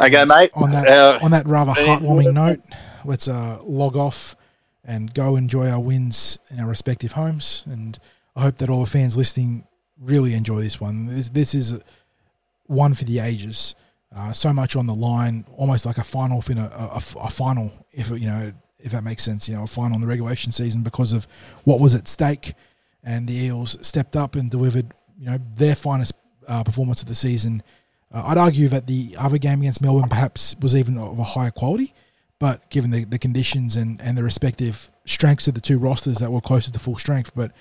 Okay, 0.00 0.16
And 0.16 0.28
mate. 0.28 0.50
On 0.54 0.70
that 0.72 0.88
Uh, 0.88 1.18
on 1.22 1.30
that 1.30 1.46
rather 1.46 1.72
uh, 1.72 1.74
heartwarming 1.74 2.34
note, 2.34 2.60
let's 3.04 3.28
uh, 3.28 3.58
log 3.62 3.96
off 3.96 4.36
and 4.84 5.12
go 5.14 5.36
enjoy 5.36 5.68
our 5.68 5.80
wins 5.80 6.38
in 6.50 6.60
our 6.60 6.68
respective 6.68 7.12
homes. 7.12 7.64
And 7.66 7.98
I 8.36 8.42
hope 8.42 8.56
that 8.56 8.68
all 8.68 8.84
the 8.84 8.90
fans 8.90 9.16
listening 9.16 9.66
really 10.00 10.34
enjoy 10.34 10.60
this 10.60 10.80
one. 10.80 11.06
This, 11.06 11.30
this 11.30 11.54
is 11.54 11.80
one 12.66 12.94
for 12.94 13.04
the 13.04 13.18
ages. 13.18 13.74
Uh, 14.14 14.32
so 14.32 14.52
much 14.52 14.76
on 14.76 14.86
the 14.86 14.94
line, 14.94 15.44
almost 15.56 15.84
like 15.84 15.98
a 15.98 16.04
final 16.04 16.42
in 16.48 16.58
a, 16.58 16.66
a, 16.66 17.02
a 17.20 17.30
final, 17.30 17.72
if 17.92 18.10
you 18.10 18.26
know, 18.26 18.52
if 18.78 18.92
that 18.92 19.04
makes 19.04 19.22
sense. 19.22 19.48
You 19.48 19.56
know, 19.56 19.64
a 19.64 19.66
final 19.66 19.96
in 19.96 20.00
the 20.00 20.06
regulation 20.06 20.52
season 20.52 20.82
because 20.82 21.12
of 21.12 21.26
what 21.64 21.80
was 21.80 21.94
at 21.94 22.08
stake, 22.08 22.54
and 23.02 23.28
the 23.28 23.34
Eels 23.34 23.76
stepped 23.86 24.16
up 24.16 24.34
and 24.34 24.50
delivered, 24.50 24.92
you 25.18 25.26
know, 25.26 25.38
their 25.56 25.74
finest 25.74 26.14
uh, 26.46 26.62
performance 26.62 27.02
of 27.02 27.08
the 27.08 27.14
season. 27.14 27.62
Uh, 28.12 28.22
I'd 28.26 28.38
argue 28.38 28.68
that 28.68 28.86
the 28.86 29.16
other 29.18 29.38
game 29.38 29.60
against 29.60 29.82
Melbourne 29.82 30.08
perhaps 30.08 30.54
was 30.60 30.76
even 30.76 30.96
of 30.96 31.18
a 31.18 31.24
higher 31.24 31.50
quality, 31.50 31.92
but 32.38 32.70
given 32.70 32.90
the, 32.90 33.04
the 33.04 33.18
conditions 33.18 33.76
and, 33.76 34.00
and 34.00 34.16
the 34.16 34.22
respective 34.22 34.90
strengths 35.04 35.48
of 35.48 35.54
the 35.54 35.60
two 35.60 35.78
rosters 35.78 36.18
that 36.18 36.30
were 36.30 36.40
closer 36.40 36.70
to 36.70 36.78
full 36.78 36.96
strength, 36.96 37.34
but 37.34 37.52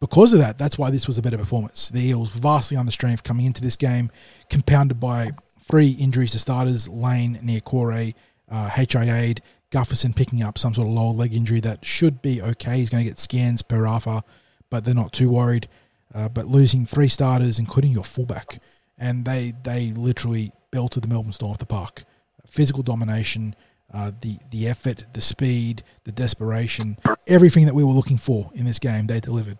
because 0.00 0.32
of 0.32 0.38
that, 0.38 0.56
that's 0.56 0.78
why 0.78 0.90
this 0.90 1.06
was 1.06 1.18
a 1.18 1.22
better 1.22 1.36
performance. 1.36 1.90
The 1.90 2.00
Eels 2.00 2.30
vastly 2.30 2.76
under 2.76 2.90
strength 2.90 3.22
coming 3.22 3.44
into 3.44 3.60
this 3.60 3.76
game, 3.76 4.10
compounded 4.48 4.98
by 4.98 5.32
three 5.70 5.90
injuries 5.92 6.32
to 6.32 6.38
starters: 6.38 6.88
Lane, 6.88 7.38
Niukore, 7.42 8.14
uh, 8.50 8.68
HIA, 8.70 9.34
Gutherson 9.70 10.14
picking 10.14 10.42
up 10.42 10.58
some 10.58 10.74
sort 10.74 10.88
of 10.88 10.92
lower 10.92 11.12
leg 11.12 11.34
injury 11.34 11.60
that 11.60 11.84
should 11.84 12.20
be 12.20 12.42
okay. 12.42 12.78
He's 12.78 12.90
going 12.90 13.04
to 13.04 13.08
get 13.08 13.18
scans 13.18 13.62
per 13.62 13.82
Rafa, 13.82 14.24
but 14.68 14.84
they're 14.84 14.94
not 14.94 15.12
too 15.12 15.30
worried. 15.30 15.68
Uh, 16.12 16.28
but 16.28 16.46
losing 16.46 16.86
three 16.86 17.08
starters, 17.08 17.60
including 17.60 17.92
your 17.92 18.02
fullback, 18.02 18.60
and 18.98 19.24
they 19.24 19.52
they 19.62 19.92
literally 19.92 20.52
belted 20.72 21.04
the 21.04 21.08
Melbourne 21.08 21.32
Storm 21.32 21.52
off 21.52 21.58
the 21.58 21.66
park. 21.66 22.02
Physical 22.48 22.82
domination, 22.82 23.54
uh, 23.94 24.10
the 24.20 24.38
the 24.50 24.66
effort, 24.66 25.04
the 25.12 25.20
speed, 25.20 25.84
the 26.02 26.10
desperation, 26.10 26.98
everything 27.28 27.64
that 27.66 27.74
we 27.74 27.84
were 27.84 27.92
looking 27.92 28.18
for 28.18 28.50
in 28.54 28.64
this 28.64 28.80
game, 28.80 29.06
they 29.06 29.20
delivered. 29.20 29.58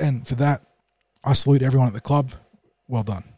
And 0.00 0.26
for 0.26 0.36
that, 0.36 0.64
I 1.22 1.34
salute 1.34 1.62
everyone 1.62 1.88
at 1.88 1.94
the 1.94 2.00
club. 2.00 2.32
Well 2.88 3.02
done. 3.02 3.33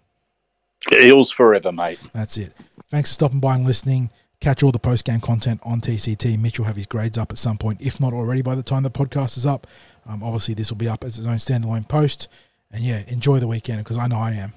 Eels 0.93 1.30
forever, 1.30 1.72
mate. 1.72 1.99
That's 2.12 2.37
it. 2.39 2.53
Thanks 2.91 3.11
for 3.11 3.14
stopping 3.14 3.41
by 3.41 3.55
and 3.57 3.64
listening. 3.66 4.11
catch 4.41 4.62
all 4.62 4.70
the 4.72 4.78
post 4.78 5.05
game 5.05 5.20
content 5.20 5.61
on 5.64 5.80
TCT. 5.80 6.39
Mitch 6.39 6.59
will 6.59 6.66
have 6.66 6.76
his 6.76 6.87
grades 6.87 7.16
up 7.18 7.32
at 7.32 7.39
some 7.39 7.59
point, 7.59 7.80
if 7.80 8.01
not 8.01 8.12
already 8.12 8.43
by 8.43 8.55
the 8.55 8.62
time 8.62 8.82
the 8.82 8.91
podcast 8.91 9.37
is 9.37 9.47
up. 9.47 9.66
Um, 10.07 10.22
obviously, 10.22 10.55
this 10.55 10.70
will 10.70 10.76
be 10.76 10.89
up 10.89 11.03
as 11.05 11.18
its 11.18 11.26
own 11.26 11.37
standalone 11.39 11.89
post. 11.89 12.28
And 12.70 12.84
yeah, 12.84 13.03
enjoy 13.09 13.39
the 13.39 13.49
weekend 13.49 13.78
because 13.82 13.97
I 13.97 14.07
know 14.07 14.16
I 14.18 14.32
am. 14.32 14.53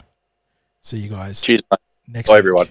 See 0.82 0.98
you 0.98 1.10
guys 1.10 1.42
Cheers, 1.42 1.62
mate. 1.72 1.80
next 2.08 2.30
Bye, 2.30 2.36
week. 2.36 2.40
everyone. 2.40 2.68